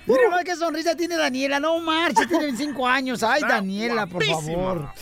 Mira 0.06 0.44
qué 0.44 0.56
sonrisa 0.56 0.94
tiene 0.96 1.16
Daniela. 1.16 1.60
No 1.60 1.78
marches, 1.80 2.26
tiene 2.26 2.44
25 2.44 2.86
años. 2.86 3.22
Ay, 3.22 3.42
Daniela, 3.42 4.06
por 4.06 4.24
favor. 4.24 4.92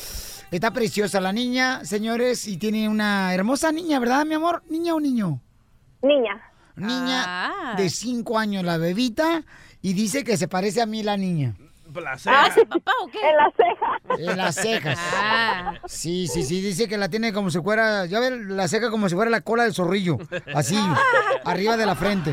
Está 0.51 0.71
preciosa 0.73 1.21
la 1.21 1.33
niña, 1.33 1.85
señores, 1.85 2.47
y 2.49 2.57
tiene 2.57 2.89
una 2.89 3.35
hermosa 3.35 3.71
niña, 3.71 3.99
¿verdad, 3.99 4.25
mi 4.25 4.35
amor? 4.35 4.63
¿Niña 4.71 4.95
o 4.95 5.01
niño? 5.01 5.41
Niña. 6.01 6.41
Niña 6.77 7.25
Ah. 7.27 7.75
de 7.77 7.91
5 7.91 8.39
años, 8.39 8.65
la 8.65 8.79
bebita, 8.79 9.43
y 9.83 9.93
dice 9.93 10.25
que 10.25 10.37
se 10.39 10.49
parece 10.49 10.81
a 10.81 10.87
mí 10.87 11.03
la 11.03 11.17
niña. 11.17 11.55
Placer. 11.93 12.33
¿Ah, 12.35 12.51
¿sí, 12.55 12.65
papá 12.67 12.93
o 13.03 13.09
qué? 13.09 13.19
En 13.19 13.37
las 13.37 13.55
cejas. 13.55 14.21
En 14.31 14.37
las 14.37 14.55
cejas. 14.55 14.99
Ah. 15.15 15.73
Sí, 15.87 16.27
sí, 16.29 16.43
sí, 16.45 16.61
dice 16.61 16.87
que 16.89 16.97
la 16.99 17.09
tiene 17.09 17.33
como 17.33 17.51
si 17.51 17.61
fuera, 17.61 18.07
ya 18.07 18.21
ver, 18.21 18.33
la 18.51 18.69
ceja 18.69 18.91
como 18.91 19.09
si 19.09 19.15
fuera 19.15 19.31
la 19.31 19.41
cola 19.43 19.65
del 19.65 19.75
zorrillo, 19.75 20.19
así, 20.55 20.79
arriba 21.45 21.77
de 21.77 21.87
la 21.87 21.95
frente. 21.97 22.33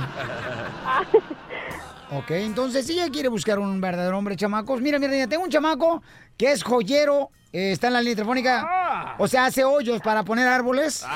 Ok, 2.11 2.31
entonces 2.31 2.85
si 2.85 2.93
ella 2.93 3.09
quiere 3.09 3.29
buscar 3.29 3.57
un 3.59 3.81
verdadero 3.81 4.17
hombre, 4.17 4.35
chamacos. 4.35 4.79
Mira, 4.79 4.99
mira, 4.99 5.11
mira, 5.11 5.27
tengo 5.27 5.43
un 5.43 5.49
chamaco 5.49 6.03
que 6.37 6.51
es 6.51 6.61
joyero, 6.63 7.29
eh, 7.57 7.71
está 7.71 7.87
en 7.87 7.93
la 7.93 8.01
línea 8.01 8.15
telefónica, 8.15 9.15
o 9.17 9.27
sea, 9.27 9.45
hace 9.45 9.63
hoyos 9.63 10.01
para 10.01 10.23
poner 10.23 10.47
árboles. 10.47 11.05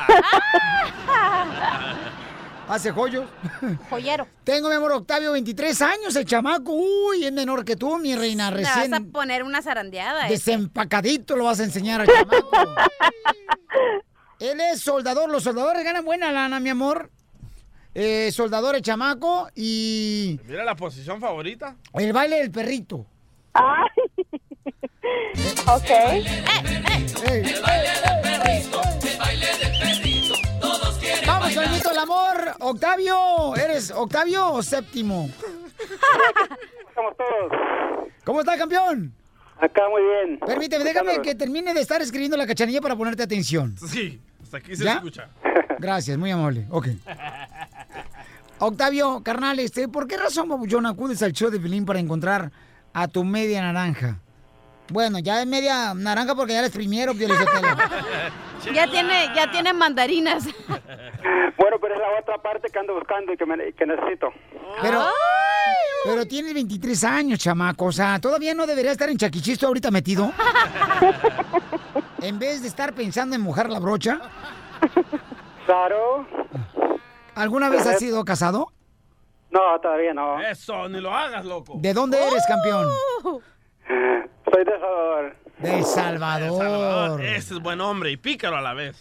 Hace 2.68 2.92
joyos. 2.92 3.28
Joyero. 3.90 4.28
Tengo, 4.44 4.70
mi 4.70 4.76
amor, 4.76 4.92
Octavio, 4.92 5.32
23 5.32 5.82
años, 5.82 6.16
el 6.16 6.24
chamaco. 6.26 6.72
Uy, 6.72 7.26
es 7.26 7.32
menor 7.34 7.66
que 7.66 7.76
tú, 7.76 7.98
mi 7.98 8.16
reina, 8.16 8.52
Te 8.54 8.62
vas 8.62 8.78
a 8.78 8.82
recién 8.82 9.12
poner 9.12 9.42
una 9.42 9.64
zarandeada. 9.64 10.28
eh. 10.28 10.30
desempacadito 10.30 11.36
lo 11.36 11.46
vas 11.46 11.60
a 11.60 11.64
enseñar 11.64 12.02
al 12.02 12.08
chamaco. 12.08 12.52
Él 14.40 14.62
es 14.62 14.82
soldador. 14.82 15.32
Los 15.32 15.42
soldadores 15.44 15.84
ganan 15.84 16.06
buena 16.06 16.32
lana, 16.32 16.60
mi 16.60 16.70
amor. 16.70 17.10
Eh, 17.96 18.30
soldador 18.32 18.76
el 18.76 18.84
chamaco 18.84 19.50
y 19.56 20.40
Mira 20.46 20.64
la 20.64 20.76
posición 20.76 21.20
favorita. 21.20 21.76
el 21.96 22.14
baile 22.14 22.36
del 22.38 22.52
perrito. 22.52 23.04
Ay. 23.54 24.28
Ok. 25.68 25.90
Ey. 27.30 27.56
Vamos 31.26 31.54
con 31.54 31.64
el 31.64 31.70
mito 31.72 31.90
del 31.90 31.98
amor. 31.98 32.56
Octavio, 32.60 33.56
¿eres 33.56 33.92
Octavio 33.92 34.54
o 34.54 34.64
séptimo? 34.64 35.30
Estamos 36.90 37.14
todos. 37.18 38.08
¿Cómo 38.26 38.42
está, 38.42 38.58
campeón? 38.58 39.14
Acá 39.60 39.82
muy 39.90 40.02
bien. 40.02 40.40
Permíteme, 40.40 40.84
déjame 40.86 41.22
que 41.22 41.36
termine 41.36 41.74
de 41.74 41.82
estar 41.82 42.02
escribiendo 42.02 42.38
la 42.38 42.48
cachanilla 42.48 42.82
para 42.82 42.96
ponerte 42.96 43.24
atención. 43.24 43.76
Sí, 43.78 44.22
hasta 44.42 44.58
aquí 44.58 44.76
se 44.76 44.84
¿Ya? 44.86 44.94
escucha. 44.96 45.30
Gracias, 45.80 46.18
muy 46.18 46.32
amable. 46.32 46.66
Ok. 46.70 46.88
Octavio, 48.60 49.22
carnal, 49.24 49.60
este, 49.60 49.88
¿por 49.88 50.08
qué 50.08 50.18
razón, 50.18 50.50
Babuchón, 50.50 50.86
acudes 50.86 51.22
al 51.24 51.32
show 51.32 51.50
de 51.50 51.60
Pilín 51.60 51.86
para 51.86 52.00
encontrar 52.00 52.52
a 52.94 53.08
tu 53.08 53.24
media 53.24 53.62
naranja? 53.62 54.20
Bueno, 54.90 55.20
ya 55.20 55.42
es 55.42 55.48
media 55.48 55.94
naranja 55.94 56.36
porque 56.36 56.54
ya 56.54 56.62
Pio 57.14 57.28
Lizotelo. 57.28 57.68
Ya 58.74 58.88
tiene, 58.92 59.30
ya 59.36 59.50
tiene 59.52 59.74
mandarinas. 59.74 60.46
Bueno, 61.58 61.78
pero 61.82 61.94
es 61.96 62.00
la 62.00 62.20
otra 62.22 62.38
parte 62.42 62.70
que 62.72 62.80
ando 62.80 62.94
buscando 62.96 63.34
y 63.34 63.38
que, 63.38 63.46
me- 63.46 63.74
que 63.74 63.86
necesito. 63.86 64.32
Pero, 64.82 65.04
pero 66.06 66.26
tienes 66.26 66.54
23 66.54 67.04
años, 67.04 67.40
chamaco. 67.40 67.86
O 67.86 67.92
sea, 67.92 68.18
¿todavía 68.20 68.54
no 68.54 68.66
debería 68.66 68.92
estar 68.94 69.10
en 69.10 69.18
chaquichisto 69.18 69.68
ahorita 69.68 69.92
metido? 69.92 70.32
En 72.22 72.38
vez 72.40 72.62
de 72.62 72.68
estar 72.68 72.94
pensando 72.94 73.36
en 73.36 73.42
mojar 73.42 73.70
la 73.70 73.80
brocha. 73.80 74.20
Claro. 75.66 76.28
¿Alguna 77.36 77.70
vez 77.70 77.86
has 77.88 78.00
sido 78.00 78.24
casado? 78.26 78.72
No, 79.52 79.80
todavía 79.82 80.14
no. 80.14 80.40
Eso, 80.42 80.90
ni 80.90 81.00
lo 81.00 81.14
hagas, 81.16 81.46
loco. 81.46 81.74
¿De 81.78 81.94
dónde 81.94 82.18
eres, 82.22 82.44
campeón? 82.48 82.88
Soy 84.60 84.66
de 84.66 84.72
Salvador. 84.80 85.36
De 85.60 85.84
Salvador. 85.84 86.58
Salvador, 86.58 87.22
ese 87.26 87.54
es 87.54 87.60
buen 87.62 87.80
hombre 87.82 88.12
y 88.12 88.18
pícaro 88.18 88.58
a 88.58 88.62
la 88.62 88.74
vez. 88.74 88.98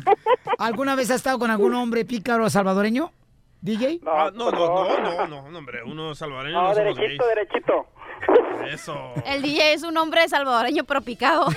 ¿Alguna 0.58 0.94
vez 0.96 1.10
has 1.10 1.16
estado 1.16 1.38
con 1.38 1.50
algún 1.50 1.74
hombre 1.74 2.04
pícaro 2.04 2.48
salvadoreño? 2.50 3.12
¿DJ? 3.60 4.00
Ah, 4.06 4.30
no, 4.34 4.50
no, 4.50 4.58
no, 4.58 5.00
no, 5.00 5.26
no, 5.26 5.48
no, 5.50 5.58
hombre, 5.58 5.82
uno 5.84 6.14
salvadoreño 6.14 6.54
no, 6.54 6.68
No, 6.68 6.74
somos 6.74 6.96
derechito, 6.96 7.24
gays. 7.24 7.36
derechito. 7.36 7.86
Eso. 8.72 9.12
El 9.24 9.42
DJ 9.42 9.74
es 9.74 9.82
un 9.84 9.96
hombre 9.96 10.28
salvadoreño 10.28 10.84
pero 10.84 11.00
picado. 11.02 11.46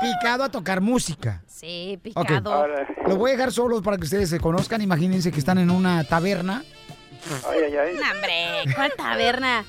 Picado 0.00 0.44
a 0.44 0.48
tocar 0.50 0.80
música. 0.80 1.42
Sí, 1.46 1.98
picado. 2.02 2.66
Lo 3.06 3.16
voy 3.16 3.30
a 3.30 3.34
dejar 3.34 3.52
solos 3.52 3.80
para 3.82 3.96
que 3.96 4.04
ustedes 4.04 4.28
se 4.28 4.38
conozcan. 4.40 4.82
Imagínense 4.82 5.32
que 5.32 5.38
están 5.38 5.58
en 5.58 5.70
una 5.70 6.04
taberna. 6.04 6.62
Ay, 7.48 7.60
ay, 7.64 7.76
ay. 7.76 7.96
No, 7.96 8.10
hombre, 8.12 8.74
¿cuál 8.74 8.92
taberna? 8.96 9.64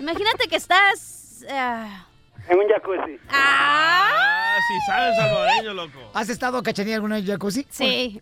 Imagínate 0.00 0.48
que 0.48 0.56
estás 0.56 1.44
ah, 1.50 2.06
En 2.48 2.58
un 2.58 2.68
jacuzzi. 2.68 3.18
Ah, 3.30 4.56
sí 4.68 4.74
sabe 4.86 5.08
el 5.08 5.16
salvadoreño, 5.16 5.74
loco. 5.74 6.10
¿Has 6.14 6.28
estado 6.28 6.62
cachanilla 6.62 6.96
alguna 6.96 7.16
vez 7.16 7.24
en 7.24 7.30
jacuzzi? 7.32 7.66
sí. 7.70 8.20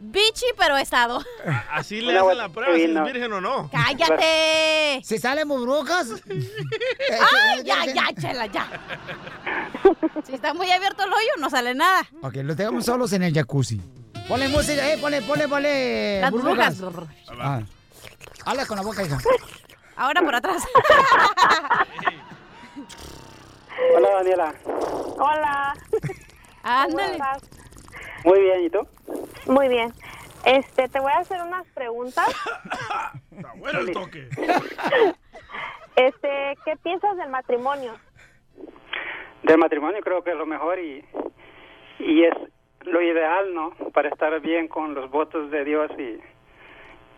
Bichi, 0.00 0.46
pero 0.56 0.76
he 0.76 0.82
estado. 0.82 1.24
Así 1.72 2.00
le 2.00 2.16
hacen 2.16 2.38
la 2.38 2.48
prueba 2.48 2.74
si 2.76 2.84
es 2.84 3.04
virgen 3.04 3.32
o 3.32 3.40
no. 3.40 3.68
¡Cállate! 3.70 5.00
¿Se 5.02 5.18
salen 5.18 5.48
burbujas? 5.48 6.10
¡Ay, 6.28 7.64
ya, 7.64 7.84
ya, 7.86 8.06
chela, 8.14 8.46
ya! 8.46 8.68
Si 10.24 10.34
está 10.34 10.54
muy 10.54 10.70
abierto 10.70 11.02
el 11.02 11.12
hoyo, 11.12 11.30
no 11.40 11.50
sale 11.50 11.74
nada. 11.74 12.06
Ok, 12.22 12.36
los 12.36 12.56
dejamos 12.56 12.84
solos 12.84 13.12
en 13.12 13.24
el 13.24 13.34
jacuzzi. 13.34 13.80
Ponle 14.28 14.48
música, 14.48 14.88
eh, 14.92 14.98
ponle, 14.98 15.20
ponle, 15.22 15.48
ponle. 15.48 16.20
Las 16.20 16.30
burbujas. 16.30 16.80
burbujas. 16.80 17.14
Ah. 17.40 17.60
Habla 18.44 18.66
con 18.66 18.76
la 18.76 18.82
boca, 18.84 19.02
hija. 19.02 19.18
Ahora 19.98 20.22
por 20.22 20.34
atrás. 20.34 20.64
Hola, 23.96 24.08
Daniela. 24.10 24.54
Hola. 25.18 25.74
Ándale. 26.62 27.18
Muy 28.24 28.40
bien, 28.40 28.64
¿y 28.64 28.70
tú? 28.70 28.86
Muy 29.46 29.66
bien. 29.68 29.92
Este, 30.44 30.88
te 30.88 31.00
voy 31.00 31.10
a 31.10 31.18
hacer 31.18 31.42
unas 31.42 31.66
preguntas. 31.74 32.28
Está 33.32 33.52
bueno 33.56 33.80
el 33.80 33.92
toque. 33.92 34.28
Este, 35.96 36.56
¿qué 36.64 36.76
piensas 36.76 37.16
del 37.16 37.28
matrimonio? 37.30 37.98
Del 39.42 39.58
matrimonio 39.58 40.00
creo 40.00 40.22
que 40.22 40.30
es 40.30 40.36
lo 40.36 40.46
mejor 40.46 40.78
y, 40.78 41.04
y 41.98 42.22
es 42.22 42.34
lo 42.82 43.02
ideal, 43.02 43.52
¿no? 43.52 43.70
Para 43.92 44.10
estar 44.10 44.38
bien 44.40 44.68
con 44.68 44.94
los 44.94 45.10
votos 45.10 45.50
de 45.50 45.64
Dios 45.64 45.90
y, 45.98 46.20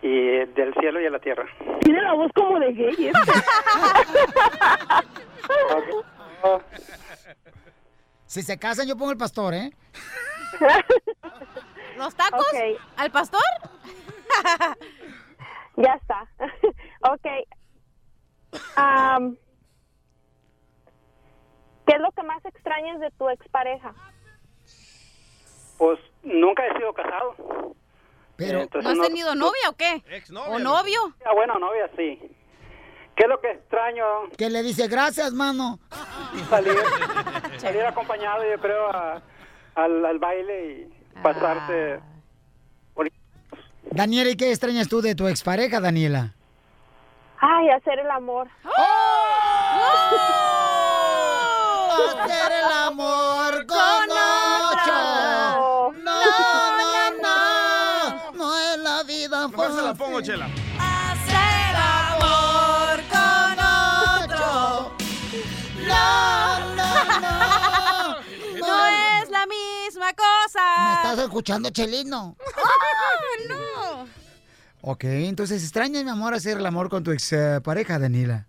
y 0.02 0.44
del 0.46 0.74
cielo 0.74 1.00
y 1.00 1.04
de 1.04 1.10
la 1.10 1.18
tierra. 1.18 1.46
Tiene 1.80 2.00
la 2.02 2.14
voz 2.14 2.30
como 2.34 2.58
de 2.58 2.72
gay. 2.72 3.06
¿eh? 3.06 3.12
Si 8.26 8.42
se 8.42 8.58
casan, 8.58 8.86
yo 8.86 8.96
pongo 8.96 9.10
el 9.10 9.18
pastor, 9.18 9.54
¿eh? 9.54 9.72
¿Los 11.98 12.14
tacos? 12.14 12.46
Ok. 12.46 12.80
¿Al 12.96 13.10
pastor? 13.10 13.40
Ya 15.76 15.94
está. 15.94 16.28
ok. 17.00 17.26
Am, 18.76 19.36
¿Qué 21.86 21.94
es 21.96 22.00
lo 22.00 22.12
que 22.12 22.22
más 22.22 22.44
extrañas 22.44 23.00
de 23.00 23.10
tu 23.12 23.28
expareja? 23.30 23.94
Pues 25.78 25.98
nunca 26.22 26.64
he 26.66 26.76
sido 26.76 26.92
casado. 26.92 27.74
Pero, 28.46 28.60
Entonces, 28.62 28.94
¿No 28.96 29.02
has 29.02 29.08
tenido 29.08 29.34
novia 29.34 29.68
o 29.70 29.72
qué? 29.76 30.02
¿O 30.48 30.58
novio? 30.58 31.14
Ah, 31.24 31.32
bueno, 31.34 31.58
novia, 31.58 31.88
sí. 31.96 32.18
¿Qué 33.16 33.24
es 33.24 33.28
lo 33.28 33.40
que 33.40 33.50
extraño? 33.50 34.04
Que 34.38 34.48
le 34.48 34.62
dice, 34.62 34.88
gracias, 34.88 35.32
mano. 35.32 35.78
Salir, 36.48 36.74
salir 37.58 37.82
acompañado, 37.84 38.42
yo 38.50 38.58
creo, 38.60 38.88
a- 38.90 39.22
al, 39.74 40.04
al 40.06 40.18
baile 40.18 40.88
y 41.14 41.20
pasarte... 41.22 42.00
Daniela, 43.92 44.30
¿y 44.30 44.36
qué 44.36 44.50
extrañas 44.50 44.88
tú 44.88 45.00
de 45.02 45.14
tu 45.16 45.26
expareja, 45.26 45.80
Daniela? 45.80 46.32
Ay, 47.40 47.70
hacer 47.70 47.98
el 47.98 48.10
amor. 48.10 48.48
Hacer 52.14 52.52
el 52.52 52.72
amor 52.86 53.66
con 53.66 53.78
la 59.90 59.96
pongo, 59.96 60.20
Chela. 60.20 60.46
Hacer 60.78 61.76
amor 61.76 63.00
con 63.10 63.58
otro. 64.22 64.92
No, 65.88 66.60
no, 66.76 67.04
no. 67.20 68.20
No 68.60 68.86
es 68.86 69.30
la 69.30 69.46
misma 69.46 70.12
cosa. 70.12 70.60
¿Me 70.86 70.92
estás 70.94 71.18
escuchando, 71.18 71.70
Chelino? 71.70 72.36
¡Oh, 72.38 73.48
no! 73.48 74.06
Ok, 74.82 75.04
entonces 75.04 75.62
extrañas, 75.62 76.04
mi 76.04 76.10
amor, 76.10 76.34
hacer 76.34 76.58
el 76.58 76.66
amor 76.66 76.88
con 76.88 77.02
tu 77.02 77.10
expareja, 77.10 77.98
Daniela. 77.98 78.46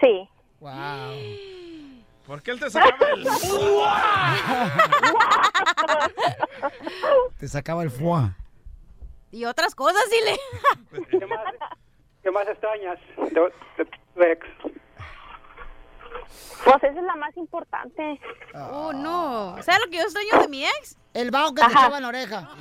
Sí. 0.00 0.28
Wow. 0.60 1.14
¿Por 2.26 2.42
qué 2.42 2.50
él 2.50 2.60
te 2.60 2.68
sacaba 2.68 2.92
el... 3.14 3.24
Te 7.38 7.48
sacaba 7.48 7.82
el 7.82 7.90
foie. 7.90 8.30
Y 9.32 9.44
otras 9.44 9.74
cosas, 9.74 10.02
dile. 10.10 10.38
¿Qué 11.10 11.26
más, 11.26 11.40
qué 12.22 12.30
más 12.30 12.48
extrañas 12.48 12.98
de, 13.16 13.52
de 13.78 13.84
tu 13.84 14.22
ex? 14.22 14.46
Pues 16.64 16.76
esa 16.76 16.86
es 16.88 16.94
la 17.04 17.16
más 17.16 17.36
importante. 17.36 18.20
Oh, 18.54 18.92
no. 18.92 19.56
¿Sabes 19.62 19.80
lo 19.84 19.90
que 19.90 19.96
yo 19.98 20.02
extraño 20.04 20.40
de 20.42 20.48
mi 20.48 20.64
ex? 20.64 20.96
El 21.14 21.30
bajo 21.30 21.54
que 21.54 21.60
te 21.60 21.66
Ajá. 21.66 21.78
echaba 21.80 21.96
en 21.98 22.02
la 22.02 22.08
oreja. 22.08 22.50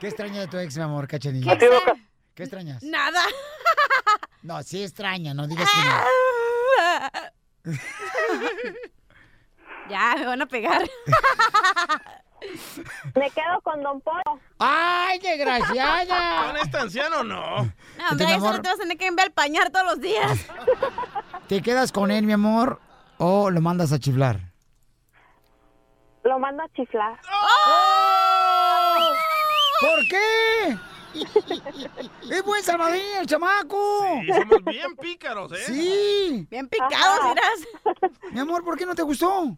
¿Qué 0.00 0.08
extraña 0.08 0.40
de 0.40 0.48
tu 0.48 0.58
ex, 0.58 0.76
mi 0.76 0.82
amor, 0.82 1.06
cachanilla? 1.08 1.56
¿Qué 1.56 1.68
sé? 1.68 1.80
¿Qué 2.34 2.42
extrañas? 2.44 2.82
Nada. 2.82 3.22
No, 4.42 4.62
sí 4.62 4.82
extraña, 4.84 5.32
no 5.32 5.46
digas 5.46 5.66
que 7.64 7.70
no. 7.72 7.72
ya, 9.88 10.14
me 10.18 10.26
van 10.26 10.42
a 10.42 10.46
pegar. 10.46 10.82
Me 13.14 13.30
quedo 13.30 13.60
con 13.62 13.82
Don 13.82 14.00
Polo. 14.00 14.40
¡Ay, 14.58 15.18
desgraciada! 15.18 16.46
¿Con 16.46 16.56
este 16.62 16.76
anciano 16.78 17.22
no? 17.24 17.64
No, 17.64 18.08
hombre, 18.10 18.26
mi 18.26 18.32
eso 18.32 18.40
amor- 18.46 18.56
no 18.56 18.62
te 18.62 18.68
vas 18.68 18.78
a 18.78 18.82
tener 18.82 18.96
que 18.98 19.06
enviar 19.06 19.28
al 19.28 19.32
pañar 19.32 19.70
todos 19.70 19.86
los 19.86 20.00
días. 20.00 20.38
¿Te 21.48 21.62
quedas 21.62 21.92
con 21.92 22.10
él, 22.10 22.24
mi 22.26 22.32
amor, 22.32 22.80
o 23.18 23.50
lo 23.50 23.60
mandas 23.60 23.92
a 23.92 23.98
chiflar? 23.98 24.40
Lo 26.24 26.38
mando 26.38 26.62
a 26.62 26.68
chiflar. 26.70 27.18
¿Por 29.80 30.08
qué? 30.08 30.78
Es 32.28 32.42
buen 32.42 32.60
salvadoreño 32.64 33.20
el 33.20 33.26
chamaco. 33.26 34.04
Sí, 34.20 34.32
somos 34.32 34.64
bien 34.64 34.96
pícaros, 34.96 35.52
¿eh? 35.52 35.62
Sí. 35.66 36.46
Bien 36.50 36.68
picados, 36.68 37.20
dirás. 37.28 38.02
Mi 38.32 38.40
amor, 38.40 38.64
¿por 38.64 38.76
qué 38.76 38.84
no 38.84 38.96
te 38.96 39.02
gustó? 39.02 39.56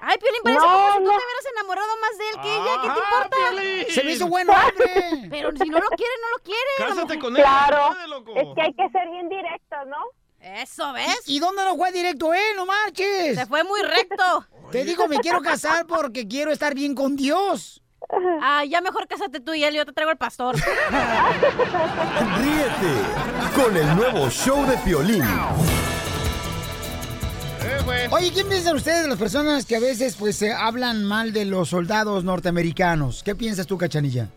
Ay, 0.00 0.16
Piolín, 0.18 0.42
parece 0.44 0.60
No, 0.60 0.66
como 0.72 0.88
si 0.92 0.98
tú 0.98 1.04
no. 1.04 1.10
te 1.10 1.16
hubieras 1.16 1.46
enamorado 1.52 1.88
más 2.00 2.18
de 2.18 2.28
él 2.30 2.36
que 2.42 2.54
ella. 2.54 2.72
¿Qué 2.82 2.88
te 2.88 2.98
importa? 2.98 3.36
Piolín. 3.36 3.84
Se 3.90 4.04
me 4.04 4.10
hizo 4.12 4.26
buen 4.28 4.48
hombre. 4.48 5.26
Pero 5.30 5.50
si 5.52 5.68
no 5.68 5.78
lo 5.80 5.88
quiere, 5.90 6.12
no 6.22 6.28
lo 6.36 6.42
quiere. 6.42 6.70
Cásate 6.78 7.18
con 7.18 7.36
él. 7.36 7.42
Claro. 7.42 7.88
puede, 7.94 8.08
loco. 8.08 8.32
Es 8.36 8.46
que 8.54 8.62
hay 8.62 8.72
que 8.74 8.88
ser 8.90 9.08
bien 9.10 9.28
directos, 9.28 9.78
¿no? 9.86 9.96
Eso, 10.40 10.92
¿ves? 10.92 11.22
¿Y 11.26 11.40
dónde 11.40 11.64
no 11.64 11.76
fue 11.76 11.90
directo 11.92 12.32
él? 12.32 12.56
No 12.56 12.64
marches. 12.64 13.36
Se 13.36 13.46
fue 13.46 13.64
muy 13.64 13.82
recto. 13.82 14.46
Te 14.70 14.84
digo, 14.84 15.08
me 15.08 15.18
quiero 15.18 15.40
casar 15.40 15.86
porque 15.86 16.28
quiero 16.28 16.52
estar 16.52 16.74
bien 16.74 16.94
con 16.94 17.16
Dios. 17.16 17.82
Ah, 18.40 18.64
ya 18.64 18.80
mejor 18.80 19.06
cásate 19.08 19.40
tú 19.40 19.52
y 19.54 19.64
él, 19.64 19.74
yo 19.74 19.84
te 19.84 19.92
traigo 19.92 20.10
al 20.10 20.16
pastor. 20.16 20.54
Ríete 22.38 22.92
con 23.54 23.76
el 23.76 23.96
nuevo 23.96 24.30
show 24.30 24.64
de 24.66 24.76
Piolín. 24.78 25.24
Güey. 27.88 28.06
Oye, 28.10 28.30
¿quién 28.34 28.46
piensan 28.50 28.76
ustedes 28.76 29.02
de 29.04 29.08
las 29.08 29.18
personas 29.18 29.64
que 29.64 29.74
a 29.74 29.80
veces 29.80 30.14
pues 30.18 30.36
se 30.36 30.52
hablan 30.52 31.04
mal 31.04 31.32
de 31.32 31.46
los 31.46 31.70
soldados 31.70 32.22
norteamericanos? 32.22 33.22
¿Qué 33.22 33.34
piensas 33.34 33.66
tú, 33.66 33.78
Cachanilla? 33.78 34.28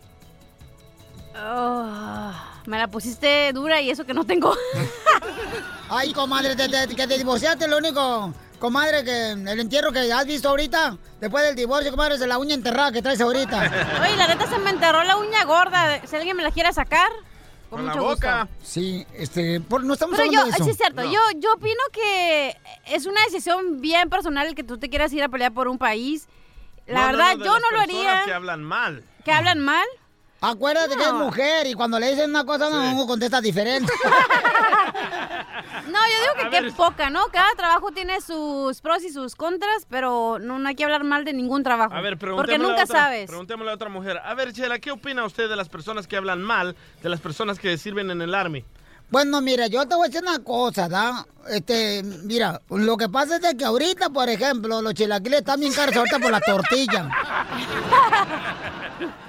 Oh, 1.36 2.32
me 2.64 2.78
la 2.78 2.88
pusiste 2.88 3.52
dura 3.52 3.78
y 3.82 3.90
eso 3.90 4.06
que 4.06 4.14
no 4.14 4.24
tengo. 4.24 4.56
Ay, 5.90 6.14
comadre, 6.14 6.56
te- 6.56 6.68
te- 6.70 6.94
que 6.94 7.06
te 7.06 7.18
divorciaste, 7.18 7.68
lo 7.68 7.76
único, 7.76 8.32
comadre, 8.58 9.04
que 9.04 9.32
el 9.32 9.60
entierro 9.60 9.92
que 9.92 10.10
has 10.10 10.24
visto 10.24 10.48
ahorita, 10.48 10.96
después 11.20 11.44
del 11.44 11.54
divorcio, 11.54 11.90
comadre, 11.90 12.14
es 12.14 12.20
de 12.20 12.26
la 12.28 12.38
uña 12.38 12.54
enterrada 12.54 12.90
que 12.90 13.02
traes 13.02 13.20
ahorita. 13.20 13.70
Oye, 14.02 14.16
la 14.16 14.28
neta 14.28 14.48
se 14.48 14.58
me 14.60 14.70
enterró 14.70 15.04
la 15.04 15.16
uña 15.18 15.44
gorda. 15.44 16.00
Si 16.06 16.16
alguien 16.16 16.38
me 16.38 16.42
la 16.42 16.52
quiere 16.52 16.72
sacar, 16.72 17.10
con, 17.72 17.86
Con 17.86 17.86
la 17.86 17.94
boca. 18.02 18.48
Sí, 18.62 19.06
este, 19.14 19.58
por- 19.60 19.82
no 19.82 19.94
estamos 19.94 20.16
Pero 20.18 20.30
yo, 20.30 20.40
hablando 20.40 20.50
de 20.50 20.56
eso. 20.56 20.64
sí 20.64 20.70
es 20.72 20.76
cierto, 20.76 21.02
yo, 21.10 21.20
yo 21.40 21.54
opino 21.54 21.80
que 21.90 22.54
es 22.86 23.06
una 23.06 23.24
decisión 23.24 23.80
bien 23.80 24.10
personal 24.10 24.46
el 24.46 24.54
que 24.54 24.62
tú 24.62 24.76
te 24.78 24.90
quieras 24.90 25.10
ir 25.14 25.22
a 25.22 25.28
pelear 25.30 25.52
por 25.52 25.68
un 25.68 25.78
país. 25.78 26.28
La 26.86 27.00
No, 27.00 27.06
verdad, 27.06 27.36
no, 27.38 27.44
yo 27.46 27.52
las 27.54 27.62
no 27.62 27.70
lo 27.70 27.80
haría. 27.80 28.22
que 28.26 28.32
hablan 28.34 28.62
mal. 28.62 29.04
Que 29.24 29.32
hablan 29.32 29.60
mal. 29.60 29.86
Acuérdate 30.42 30.96
que 30.96 31.02
es 31.04 31.12
mujer 31.12 31.66
y 31.68 31.74
cuando 31.74 31.98
le 32.00 32.10
dicen 32.10 32.28
una 32.28 32.44
cosa, 32.44 32.68
no, 32.68 33.06
contesta 33.06 33.40
diferente. 33.40 33.90
No, 35.92 35.98
yo 35.98 36.20
digo 36.22 36.34
que 36.34 36.42
A 36.46 36.50
qué 36.50 36.60
ver. 36.62 36.72
poca, 36.72 37.10
¿no? 37.10 37.26
Cada 37.28 37.52
trabajo 37.54 37.90
tiene 37.92 38.20
sus 38.20 38.80
pros 38.80 39.02
y 39.04 39.10
sus 39.10 39.36
contras, 39.36 39.86
pero 39.90 40.38
no, 40.40 40.58
no 40.58 40.68
hay 40.68 40.74
que 40.74 40.84
hablar 40.84 41.04
mal 41.04 41.24
de 41.24 41.32
ningún 41.34 41.62
trabajo. 41.62 41.94
A 41.94 42.00
ver, 42.00 42.18
Porque 42.18 42.26
preguntémosle 42.26 42.68
nunca 42.68 42.80
a 42.80 42.84
otra, 42.84 42.98
sabes. 43.00 43.26
Preguntémosle 43.28 43.70
a 43.70 43.74
otra 43.74 43.88
mujer. 43.88 44.18
A 44.24 44.34
ver, 44.34 44.52
Chela, 44.52 44.78
¿qué 44.78 44.90
opina 44.90 45.24
usted 45.24 45.48
de 45.48 45.56
las 45.56 45.68
personas 45.68 46.06
que 46.06 46.16
hablan 46.16 46.42
mal 46.42 46.74
de 47.02 47.08
las 47.08 47.20
personas 47.20 47.58
que 47.58 47.76
sirven 47.76 48.10
en 48.10 48.22
el 48.22 48.34
Army? 48.34 48.64
Bueno, 49.10 49.42
mira, 49.42 49.66
yo 49.66 49.86
te 49.86 49.94
voy 49.94 50.06
a 50.06 50.08
decir 50.08 50.22
una 50.26 50.42
cosa, 50.42 50.88
¿da? 50.88 51.26
Este, 51.50 52.02
mira, 52.24 52.62
lo 52.70 52.96
que 52.96 53.10
pasa 53.10 53.36
es 53.36 53.42
de 53.42 53.54
que 53.58 53.64
ahorita, 53.66 54.08
por 54.08 54.26
ejemplo, 54.30 54.80
los 54.80 54.94
chilaquiles 54.94 55.40
están 55.40 55.60
bien 55.60 55.74
caros 55.74 55.94
ahorita 55.94 56.18
por 56.18 56.30
la 56.30 56.40
tortilla. 56.40 57.10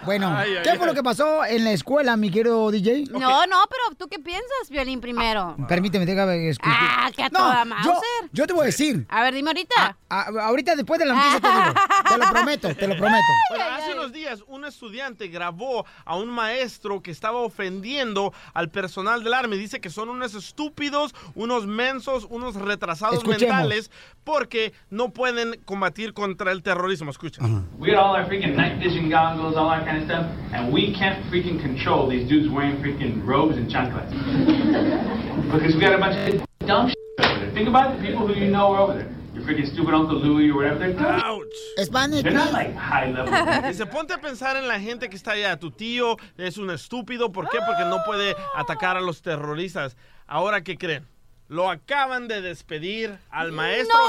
Bueno, 0.05 0.35
Ay, 0.37 0.57
ay, 0.57 0.63
¿qué 0.63 0.71
fue 0.71 0.81
ay. 0.81 0.87
lo 0.87 0.93
que 0.93 1.01
pasó 1.01 1.45
en 1.45 1.63
la 1.63 1.71
escuela, 1.71 2.17
mi 2.17 2.29
querido 2.29 2.69
DJ? 2.69 3.05
No, 3.09 3.19
no, 3.47 3.63
pero 3.69 3.82
¿tú 4.03 4.09
qué 4.09 4.19
piensas, 4.19 4.69
Violín, 4.69 4.99
primero? 4.99 5.55
Permíteme, 5.67 6.05
déjame 6.05 6.49
escuchar. 6.49 6.73
Ah, 6.77 7.11
que 7.15 7.23
a 7.23 7.29
No, 7.29 7.39
toda 7.39 7.65
yo, 7.83 7.93
yo 8.33 8.47
te 8.47 8.53
voy 8.53 8.63
a 8.63 8.65
decir. 8.65 9.05
A 9.09 9.21
ver, 9.21 9.33
dime 9.33 9.49
ahorita. 9.51 9.97
A- 10.09 10.29
ahorita 10.41 10.75
después 10.75 10.99
de 10.99 11.05
la 11.05 11.13
noticia 11.15 11.39
te 11.39 11.47
digo. 11.47 11.73
Te 12.09 12.17
lo 12.17 12.31
prometo, 12.33 12.75
te 12.75 12.87
lo 12.87 12.97
prometo. 12.97 13.23
Bueno, 13.49 13.65
hace 13.75 13.93
unos 13.93 14.11
días 14.11 14.43
un 14.47 14.65
estudiante 14.65 15.27
grabó 15.29 15.85
a 16.05 16.17
un 16.17 16.29
maestro 16.29 17.01
que 17.01 17.11
estaba 17.11 17.39
ofendiendo 17.39 18.33
al 18.53 18.69
personal 18.69 19.23
del 19.23 19.33
Army. 19.33 19.57
Dice 19.57 19.79
que 19.79 19.89
son 19.89 20.09
unos 20.09 20.35
estúpidos, 20.35 21.15
unos 21.35 21.65
mensos, 21.65 22.27
unos 22.29 22.55
retrasados 22.55 23.17
Escuchemos. 23.19 23.41
mentales 23.41 23.89
porque 24.23 24.73
no 24.89 25.09
pueden 25.09 25.59
combatir 25.65 26.13
contra 26.13 26.51
el 26.51 26.61
terrorismo. 26.61 27.09
Escucha. 27.11 27.41
We 27.79 27.91
got 27.91 27.99
all 28.03 28.15
our 28.15 28.27
freaking 28.27 28.55
night 28.55 28.79
vision 28.79 29.09
goggles, 29.09 29.55
all 29.55 29.69
that 29.69 29.85
kind 29.85 29.97
of 29.97 30.03
stuff, 30.05 30.25
and 30.53 30.71
we 30.73 30.93
can't 30.93 31.23
freaking 31.31 31.59
control 31.61 32.09
these 32.09 32.27
dudes 32.27 32.49
wearing 32.49 32.77
freaking 32.81 33.25
robes 33.25 33.57
and 33.57 33.69
chanclas. 33.93 35.51
because 35.51 35.75
we 35.75 35.81
got 35.81 35.93
a 35.93 35.97
bunch 35.97 36.33
of 36.33 36.45
dumb 36.65 36.87
shit 36.89 36.97
over 37.19 37.39
there. 37.39 37.51
Think 37.51 37.67
about 37.67 37.97
the 37.97 38.03
people 38.03 38.27
who 38.27 38.33
you 38.33 38.49
know 38.49 38.73
are 38.73 38.81
over 38.81 38.93
there. 38.93 39.09
Your 39.33 39.43
freaking 39.43 39.67
stupid 39.67 39.93
Uncle 39.93 40.17
Louie 40.17 40.51
or 40.51 40.55
whatever. 40.57 40.79
They're 40.79 40.93
dumb. 40.93 41.41
Spanish, 41.77 42.23
They're 42.23 42.33
not 42.33 42.53
like 42.53 42.75
high 42.75 43.09
level. 43.09 43.33
Dice, 43.67 43.85
ponte 43.87 44.13
a 44.13 44.19
pensar 44.19 44.57
en 44.57 44.67
la 44.67 44.79
gente 44.79 45.09
que 45.09 45.15
está 45.15 45.31
allá. 45.31 45.57
Tu 45.57 45.71
tío 45.71 46.17
es 46.37 46.57
un 46.57 46.69
estúpido. 46.69 47.31
¿Por 47.31 47.49
qué? 47.49 47.57
Porque 47.65 47.83
no 47.85 48.03
puede 48.05 48.35
atacar 48.55 48.95
a 48.95 49.01
los 49.01 49.21
terroristas. 49.21 49.97
Ahora, 50.27 50.63
¿qué 50.63 50.77
creen? 50.77 51.07
Lo 51.47 51.69
acaban 51.69 52.27
de 52.27 52.41
despedir 52.41 53.17
al 53.29 53.51
maestro. 53.51 53.99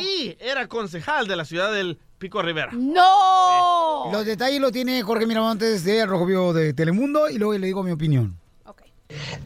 Y 0.00 0.36
era 0.40 0.66
concejal 0.66 1.26
de 1.26 1.36
la 1.36 1.44
ciudad 1.44 1.72
del 1.72 1.98
Pico 2.18 2.42
Rivera. 2.42 2.70
¡No! 2.72 4.10
Los 4.12 4.24
detalles 4.24 4.60
los 4.60 4.72
tiene 4.72 5.02
Jorge 5.02 5.26
Miramontes 5.26 5.84
de 5.84 6.06
Rojo 6.06 6.26
Vivo 6.26 6.52
de 6.52 6.72
Telemundo 6.72 7.28
y 7.28 7.38
luego 7.38 7.54
le 7.54 7.66
digo 7.66 7.82
mi 7.82 7.92
opinión. 7.92 8.36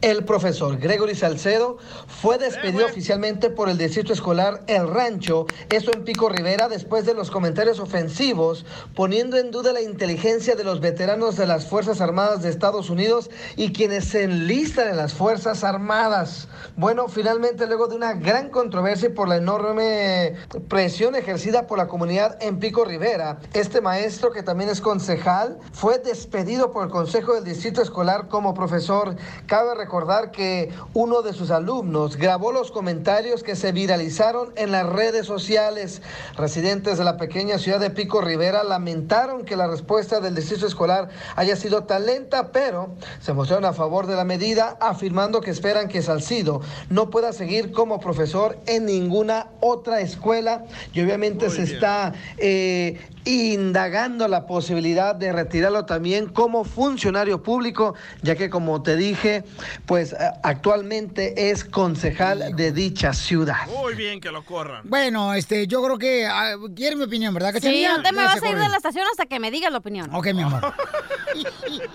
El 0.01 0.25
profesor 0.25 0.79
Gregory 0.79 1.13
Salcedo 1.13 1.77
fue 2.07 2.39
despedido 2.39 2.87
oficialmente 2.87 3.51
por 3.51 3.69
el 3.69 3.77
Distrito 3.77 4.13
Escolar 4.13 4.63
El 4.65 4.87
Rancho, 4.87 5.45
eso 5.69 5.93
en 5.93 6.03
Pico 6.03 6.27
Rivera, 6.27 6.67
después 6.67 7.05
de 7.05 7.13
los 7.13 7.29
comentarios 7.29 7.79
ofensivos, 7.79 8.65
poniendo 8.95 9.37
en 9.37 9.51
duda 9.51 9.73
la 9.73 9.81
inteligencia 9.81 10.55
de 10.55 10.63
los 10.63 10.79
veteranos 10.79 11.37
de 11.37 11.45
las 11.45 11.67
Fuerzas 11.67 12.01
Armadas 12.01 12.41
de 12.41 12.49
Estados 12.49 12.89
Unidos 12.89 13.29
y 13.55 13.73
quienes 13.73 14.05
se 14.05 14.23
enlistan 14.23 14.87
en 14.87 14.97
las 14.97 15.13
Fuerzas 15.13 15.63
Armadas. 15.63 16.47
Bueno, 16.75 17.07
finalmente, 17.07 17.67
luego 17.67 17.87
de 17.87 17.95
una 17.95 18.13
gran 18.13 18.49
controversia 18.49 19.13
por 19.13 19.27
la 19.27 19.37
enorme 19.37 20.33
presión 20.67 21.13
ejercida 21.13 21.67
por 21.67 21.77
la 21.77 21.87
comunidad 21.87 22.41
en 22.41 22.57
Pico 22.57 22.85
Rivera, 22.85 23.39
este 23.53 23.81
maestro, 23.81 24.31
que 24.31 24.41
también 24.41 24.71
es 24.71 24.81
concejal, 24.81 25.59
fue 25.73 25.99
despedido 25.99 26.71
por 26.71 26.85
el 26.85 26.89
Consejo 26.89 27.35
del 27.35 27.43
Distrito 27.43 27.83
Escolar 27.83 28.27
como 28.27 28.55
profesor. 28.55 29.15
Cabe 29.51 29.75
recordar 29.75 30.31
que 30.31 30.69
uno 30.93 31.23
de 31.23 31.33
sus 31.33 31.51
alumnos 31.51 32.15
grabó 32.15 32.53
los 32.53 32.71
comentarios 32.71 33.43
que 33.43 33.57
se 33.57 33.73
viralizaron 33.73 34.53
en 34.55 34.71
las 34.71 34.85
redes 34.85 35.25
sociales. 35.25 36.01
Residentes 36.37 36.97
de 36.97 37.03
la 37.03 37.17
pequeña 37.17 37.57
ciudad 37.57 37.81
de 37.81 37.89
Pico 37.89 38.21
Rivera 38.21 38.63
lamentaron 38.63 39.43
que 39.43 39.57
la 39.57 39.67
respuesta 39.67 40.21
del 40.21 40.35
distrito 40.35 40.65
escolar 40.65 41.09
haya 41.35 41.57
sido 41.57 41.83
tan 41.83 42.05
lenta, 42.05 42.53
pero 42.53 42.95
se 43.19 43.33
mostraron 43.33 43.65
a 43.65 43.73
favor 43.73 44.07
de 44.07 44.15
la 44.15 44.23
medida, 44.23 44.77
afirmando 44.79 45.41
que 45.41 45.51
esperan 45.51 45.89
que 45.89 46.01
Salcido 46.01 46.61
no 46.89 47.09
pueda 47.09 47.33
seguir 47.33 47.73
como 47.73 47.99
profesor 47.99 48.57
en 48.67 48.85
ninguna 48.85 49.47
otra 49.59 49.99
escuela 49.99 50.63
y 50.93 51.01
obviamente 51.01 51.49
se 51.49 51.63
está 51.63 52.13
eh, 52.37 53.01
indagando 53.25 54.27
la 54.27 54.45
posibilidad 54.45 55.15
de 55.15 55.31
retirarlo 55.31 55.85
también 55.85 56.27
como 56.27 56.63
funcionario 56.63 57.43
público, 57.43 57.95
ya 58.21 58.35
que 58.35 58.49
como 58.49 58.81
te 58.81 58.95
dije, 58.95 59.43
pues 59.85 60.13
eh, 60.13 60.17
actualmente 60.43 61.51
es 61.51 61.63
concejal 61.65 62.55
de 62.55 62.71
dicha 62.71 63.13
ciudad. 63.13 63.67
Muy 63.67 63.95
bien 63.95 64.19
que 64.19 64.31
lo 64.31 64.43
corran. 64.43 64.81
Bueno, 64.85 65.33
este, 65.33 65.67
yo 65.67 65.83
creo 65.83 65.97
que 65.97 66.25
ah, 66.25 66.55
quiere 66.75 66.95
mi 66.95 67.03
opinión, 67.03 67.33
¿verdad? 67.33 67.53
Sí, 67.61 67.85
no 67.87 68.01
te 68.01 68.11
me 68.11 68.23
vas 68.23 68.41
a 68.41 68.49
ir 68.49 68.57
de 68.57 68.69
la 68.69 68.77
estación 68.77 69.05
hasta 69.11 69.25
que 69.25 69.39
me 69.39 69.51
digas 69.51 69.71
la 69.71 69.77
opinión. 69.79 70.13
Ok, 70.13 70.33
mi 70.33 70.41
amor. 70.41 70.73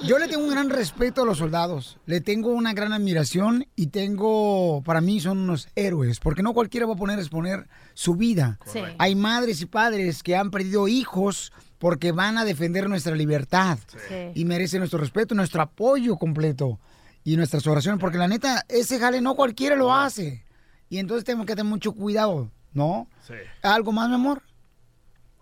Yo 0.05 0.19
le 0.19 0.29
tengo 0.29 0.45
un 0.45 0.51
gran 0.51 0.71
respeto 0.71 1.23
a 1.23 1.25
los 1.25 1.39
soldados. 1.39 1.99
Le 2.07 2.21
tengo 2.21 2.51
una 2.51 2.73
gran 2.73 2.93
admiración 2.93 3.67
y 3.77 3.89
tengo, 3.89 4.83
para 4.85 5.01
mí 5.01 5.21
son 5.21 5.39
unos 5.39 5.69
héroes, 5.75 6.21
porque 6.21 6.43
no 6.43 6.55
cualquiera 6.55 6.87
va 6.87 6.95
a 6.95 6.97
poner 6.97 7.19
a 7.19 7.23
exponer 7.23 7.69
su 7.95 8.15
vida. 8.17 8.59
Sí. 8.67 8.81
Hay 8.99 9.15
madres 9.15 9.61
y 9.61 9.67
padres 9.67 10.23
que 10.23 10.37
han 10.37 10.51
perdido 10.51 10.89
hijos 10.89 11.53
porque 11.79 12.13
van 12.13 12.39
a 12.39 12.45
defender 12.45 12.89
nuestra 12.89 13.15
libertad 13.15 13.79
Sí. 14.09 14.31
y 14.35 14.45
merecen 14.45 14.81
nuestro 14.81 14.99
respeto, 14.99 15.35
nuestro 15.35 15.63
apoyo 15.63 16.17
completo 16.17 16.79
y 17.25 17.37
nuestras 17.37 17.67
oraciones, 17.67 18.01
porque 18.01 18.19
la 18.19 18.29
neta, 18.29 18.65
ese 18.69 18.99
jale 18.99 19.21
no 19.21 19.35
cualquiera 19.35 19.77
lo 19.77 19.93
hace. 19.93 20.45
Y 20.89 20.99
entonces 20.99 21.25
tenemos 21.25 21.47
que 21.47 21.55
tener 21.57 21.69
mucho 21.69 21.93
cuidado, 21.93 22.51
¿no? 22.73 23.09
Sí. 23.27 23.35
¿Algo 23.63 23.91
más, 23.93 24.09
mi 24.09 24.15
amor? 24.15 24.43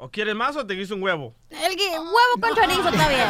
¿O 0.04 0.10
quieres 0.10 0.34
más 0.34 0.54
o 0.54 0.66
te 0.66 0.74
guiso 0.74 0.94
un 0.96 1.02
huevo? 1.02 1.34
El 1.48 1.72
gui- 1.76 1.88
huevo 1.90 2.38
con 2.38 2.54
chorizo 2.54 2.90
está 2.90 3.08
bien. 3.08 3.26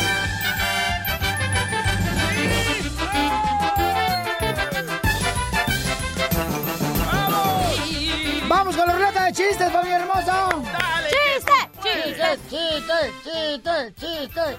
¡Vamos 8.46 8.76
con 8.76 8.86
la 8.86 8.92
ruleta 8.94 9.24
de 9.24 9.32
chistes, 9.32 9.72
familia 9.72 9.98
hermosa! 9.98 10.50
¡Chiste! 11.10 11.52
¡Chistes, 11.82 12.38
chistes, 12.48 13.10
chistes, 13.24 13.92
chistes! 13.96 14.56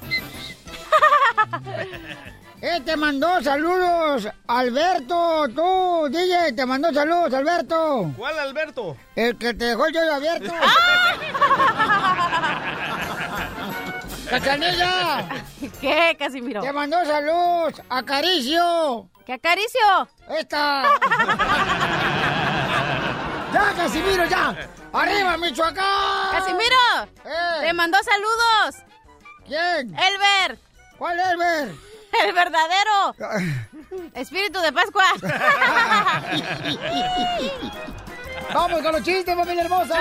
Eh, 2.65 2.79
te 2.85 2.95
mandó 2.95 3.43
saludos, 3.43 4.25
Alberto, 4.47 5.49
tú, 5.53 6.07
DJ, 6.09 6.53
te 6.53 6.65
mandó 6.65 6.93
saludos, 6.93 7.33
Alberto. 7.33 8.09
¿Cuál, 8.15 8.39
Alberto? 8.39 8.95
El 9.17 9.37
que 9.37 9.53
te 9.53 9.65
dejó 9.65 9.85
el 9.87 9.93
yoyo 9.93 10.13
abierto. 10.13 10.49
¡Cachanilla! 14.29 15.27
¿Qué, 15.81 16.15
Casimiro? 16.17 16.61
Te 16.61 16.71
mandó 16.71 17.03
saludos, 17.03 17.81
acaricio. 17.89 19.09
¿Qué 19.25 19.33
acaricio? 19.33 20.07
Esta. 20.29 20.83
¡Ya, 23.53 23.73
Casimiro, 23.75 24.23
ya! 24.23 24.55
¡Arriba, 24.93 25.35
Michoacán! 25.35 26.31
¡Casimiro! 26.31 27.09
Eh. 27.25 27.59
¡Te 27.59 27.73
mandó 27.73 27.97
saludos! 28.03 28.75
¿Quién? 29.45 29.93
¡Elber! 29.99 30.57
¿Cuál 30.97 31.19
Elber? 31.19 31.92
¡El 32.21 32.33
verdadero! 32.33 33.15
¡Espíritu 34.13 34.59
de 34.59 34.71
Pascua! 34.71 35.03
¡Vamos 38.53 38.81
con 38.81 38.91
los 38.91 39.03
chistes, 39.03 39.35
familia 39.35 39.63
hermosa! 39.63 39.95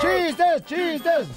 ¡Chistes, 0.00 0.64
chistes! 0.66 1.28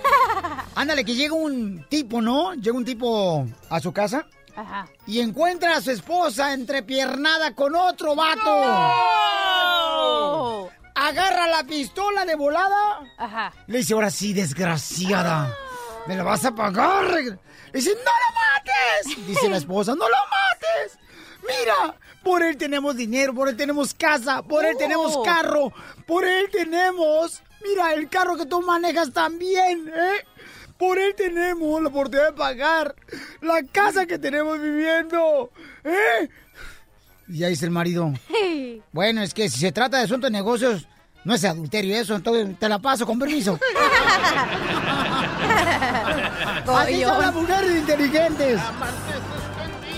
Ándale, 0.74 1.04
que 1.04 1.14
llega 1.14 1.34
un 1.34 1.86
tipo, 1.88 2.20
¿no? 2.20 2.54
Llega 2.54 2.76
un 2.76 2.84
tipo 2.84 3.46
a 3.70 3.80
su 3.80 3.92
casa 3.92 4.26
Ajá. 4.56 4.86
y 5.06 5.20
encuentra 5.20 5.76
a 5.76 5.80
su 5.80 5.92
esposa 5.92 6.52
entrepiernada 6.52 7.54
con 7.54 7.74
otro 7.76 8.16
vato. 8.16 8.50
Agarra 10.94 11.46
la 11.46 11.62
pistola 11.64 12.24
de 12.24 12.34
volada. 12.34 13.00
Ajá. 13.18 13.52
Le 13.66 13.78
dice, 13.78 13.94
ahora 13.94 14.10
sí, 14.10 14.32
desgraciada. 14.32 15.54
¿Me 16.06 16.16
la 16.16 16.22
vas 16.24 16.44
a 16.44 16.54
pagar? 16.54 17.38
Dice, 17.76 17.90
¡no 17.90 17.98
lo 18.00 18.34
mates! 19.14 19.26
Dice 19.26 19.48
la 19.48 19.56
esposa, 19.58 19.94
¡no 19.94 20.08
lo 20.08 20.16
mates! 20.30 20.98
Mira, 21.42 21.94
por 22.24 22.42
él 22.42 22.56
tenemos 22.56 22.96
dinero, 22.96 23.34
por 23.34 23.48
él 23.48 23.56
tenemos 23.56 23.94
casa, 23.94 24.42
por 24.42 24.64
él 24.64 24.76
tenemos 24.78 25.14
Oh. 25.16 25.22
carro, 25.22 25.72
por 26.06 26.24
él 26.24 26.48
tenemos... 26.50 27.42
Mira, 27.62 27.92
el 27.94 28.08
carro 28.08 28.36
que 28.36 28.46
tú 28.46 28.62
manejas 28.62 29.12
también, 29.12 29.88
¿eh? 29.94 30.24
Por 30.78 30.98
él 30.98 31.14
tenemos 31.14 31.80
la 31.82 31.88
oportunidad 31.88 32.26
de 32.30 32.36
pagar 32.36 32.94
la 33.40 33.62
casa 33.72 34.06
que 34.06 34.18
tenemos 34.18 34.60
viviendo. 34.60 35.50
¿Eh? 35.84 36.28
Y 37.28 37.42
ahí 37.44 37.50
dice 37.50 37.64
el 37.64 37.70
marido. 37.70 38.12
Bueno, 38.92 39.22
es 39.22 39.34
que 39.34 39.48
si 39.48 39.58
se 39.60 39.72
trata 39.72 39.98
de 39.98 40.04
asuntos 40.04 40.30
de 40.30 40.36
negocios, 40.36 40.86
no 41.26 41.34
es 41.34 41.44
adulterio 41.44 41.96
eso, 41.96 42.14
entonces 42.14 42.56
te 42.56 42.68
la 42.68 42.78
paso 42.78 43.04
con 43.04 43.18
permiso. 43.18 43.58
Así 46.68 47.02
son 47.02 47.20
las 47.20 47.34
mujeres 47.34 47.72
inteligentes. 47.72 48.60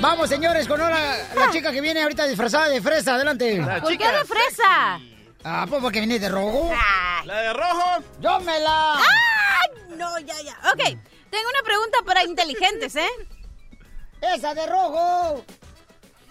Vamos, 0.00 0.30
señores, 0.30 0.66
con 0.66 0.80
ahora 0.80 1.18
la 1.36 1.50
chica 1.52 1.70
que 1.70 1.82
viene 1.82 2.00
ahorita 2.00 2.24
disfrazada 2.26 2.70
de 2.70 2.80
fresa. 2.80 3.16
Adelante. 3.16 3.62
¿Por 3.82 3.98
qué 3.98 4.06
de 4.06 4.24
fresa? 4.24 4.98
Ah, 5.44 5.66
pues 5.68 5.82
porque 5.82 5.98
viene 5.98 6.18
de 6.18 6.30
rojo. 6.30 6.72
¿La 7.26 7.40
de 7.42 7.52
rojo? 7.52 8.02
¡Yo 8.20 8.40
me 8.40 8.58
la! 8.60 8.94
¡Ay! 8.94 9.96
No, 9.98 10.18
ya, 10.20 10.40
ya. 10.42 10.56
Ok, 10.72 10.82
tengo 11.30 11.50
una 11.50 11.62
pregunta 11.62 11.98
para 12.06 12.24
inteligentes, 12.24 12.96
¿eh? 12.96 13.10
¡Esa 14.22 14.54
de 14.54 14.66
rojo! 14.66 15.44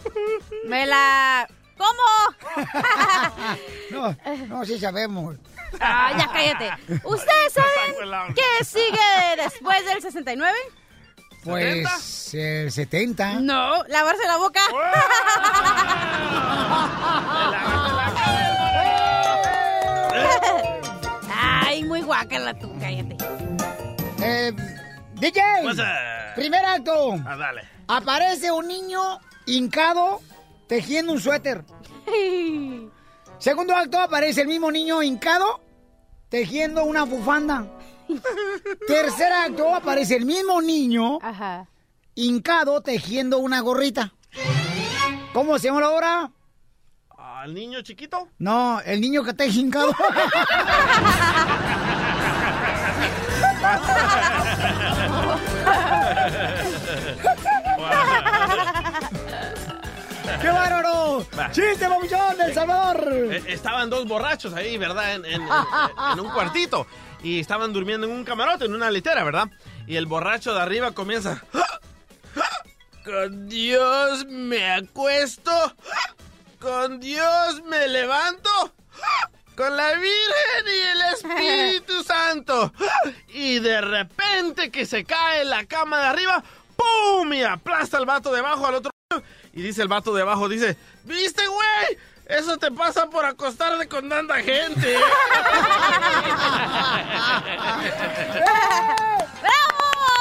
Me 0.66 0.88
la... 0.88 1.48
¿Cómo? 1.78 2.66
No, 3.90 4.14
no, 4.48 4.66
sí 4.66 4.78
sabemos. 4.80 5.38
Ah, 5.80 6.12
ya 6.18 6.28
cállate. 6.28 6.72
¿Ustedes 7.06 7.54
saben 7.54 8.34
qué 8.36 8.66
sigue 8.66 9.00
después 9.38 9.86
del 9.86 10.02
69? 10.02 10.58
Pues 11.44 12.34
el 12.34 12.70
70. 12.72 13.40
No, 13.40 13.84
lavarse 13.86 14.28
la 14.28 14.36
boca. 14.38 14.60
Ay, 21.32 21.84
muy 21.84 22.02
guacala 22.02 22.54
tú, 22.58 22.74
cállate. 22.80 23.18
Eh, 24.22 24.54
DJ. 25.16 25.42
Primer 26.36 26.66
acto. 26.66 27.16
Ah, 27.26 27.36
dale. 27.38 27.64
Aparece 27.88 28.52
un 28.52 28.68
niño 28.68 29.20
hincado 29.46 30.22
tejiendo 30.68 31.14
un 31.14 31.20
suéter. 31.20 31.64
Segundo 33.40 33.76
acto, 33.76 34.00
aparece 34.00 34.42
el 34.42 34.48
mismo 34.48 34.72
niño 34.72 35.04
hincado 35.04 35.62
tejiendo 36.30 36.84
una 36.84 37.04
bufanda. 37.04 37.68
Tercer 38.88 39.32
acto, 39.32 39.76
aparece 39.76 40.16
el 40.16 40.26
mismo 40.26 40.62
niño 40.62 41.20
hincado 42.16 42.82
tejiendo 42.82 43.40
una 43.40 43.62
gorrita. 43.62 44.14
¿Cómo 45.34 45.60
se 45.60 45.68
llama 45.68 45.82
la 45.82 45.90
obra? 45.92 46.32
¿Al 47.18 47.54
niño 47.54 47.82
chiquito? 47.82 48.30
No, 48.40 48.82
el 48.82 49.00
niño 49.00 49.24
que 49.24 49.32
está 49.32 49.46
hincado. 49.46 49.92
¡Qué 60.48 60.54
bárbaro! 60.54 61.28
Va. 61.38 61.52
¡Chiste, 61.52 61.90
papuchón, 61.90 62.38
del 62.38 62.54
Salvador! 62.54 63.10
Eh, 63.34 63.44
Estaban 63.48 63.90
dos 63.90 64.08
borrachos 64.08 64.54
ahí, 64.54 64.78
¿verdad? 64.78 65.16
En, 65.16 65.26
en- 65.26 65.42
en- 65.42 65.48
en 66.14 66.20
un 66.22 66.30
cuartito. 66.32 66.88
Y 67.22 67.42
estaban 67.42 67.74
durmiendo 67.74 68.08
en 68.08 68.14
un 68.14 68.24
camarote, 68.24 68.64
en 68.64 68.74
una 68.74 68.90
litera, 68.90 69.26
¿verdad? 69.26 69.50
Y 69.88 69.98
el 69.98 70.06
borracho 70.06 70.54
de 70.54 70.62
arriba 70.62 70.92
comienza. 70.94 71.44
Con 73.04 73.50
Dios 73.50 74.26
me 74.28 74.72
acuesto. 74.72 75.52
Con 76.62 77.02
Dios 77.02 77.62
me 77.66 77.88
levanto. 77.90 78.50
Con 79.58 79.76
la 79.76 79.92
Virgen 79.96 80.66
y 80.66 80.80
el 80.92 81.02
Espíritu 81.14 82.04
Santo. 82.08 82.72
Y 83.30 83.60
de 83.60 83.82
repente 83.82 84.72
que 84.72 84.86
se 84.86 85.04
cae 85.04 85.44
la 85.44 85.66
cama 85.66 86.00
de 86.00 86.06
arriba. 86.08 86.44
¡Pum! 86.78 87.34
Y 87.34 87.44
aplasta 87.44 87.98
al 87.98 88.06
vato 88.06 88.32
de 88.32 88.40
abajo 88.40 88.66
al 88.68 88.76
otro. 88.76 88.92
Y 89.58 89.64
dice 89.64 89.82
el 89.82 89.88
vato 89.88 90.14
de 90.14 90.22
abajo, 90.22 90.48
dice, 90.48 90.78
¿viste, 91.04 91.42
güey? 91.48 91.98
Eso 92.28 92.58
te 92.58 92.70
pasa 92.70 93.10
por 93.10 93.26
acostarte 93.26 93.88
con 93.88 94.08
tanta 94.08 94.36
gente. 94.36 94.96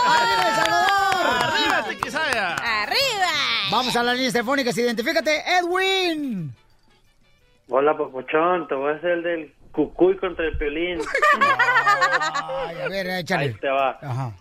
¡Arriba, 0.07 0.49
El 0.49 0.55
Salvador! 0.55 1.43
¡Arriba, 1.43 1.85
Tequisaya! 1.87 2.55
¡Arriba! 2.55 3.31
Vamos 3.71 3.95
a 3.95 4.03
las 4.05 4.15
líneas 4.15 4.33
telefónicas, 4.33 4.79
identifícate, 4.79 5.43
Edwin. 5.59 6.57
Hola, 7.69 7.95
papuchón, 7.95 8.67
te 8.69 8.75
voy 8.75 8.95
a 8.95 8.97
hacer 8.97 9.11
el 9.11 9.23
del 9.23 9.55
cucuy 9.73 10.17
contra 10.17 10.47
el 10.47 10.57
piolín. 10.57 11.03
Ay, 11.39 12.77
a 12.81 12.89
ver, 12.89 13.07
échale. 13.07 13.45
Ahí 13.45 13.55
te 13.61 13.69
va. 13.69 13.99
Ajá 14.01 14.33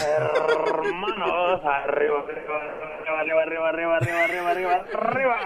hermanos. 0.00 1.60
Arriba, 1.64 2.18
arriba, 2.20 3.42
arriba, 3.42 3.42
arriba, 3.42 3.68
arriba, 3.68 3.96
arriba, 3.96 4.50
arriba, 4.50 4.84
arriba, 4.92 5.36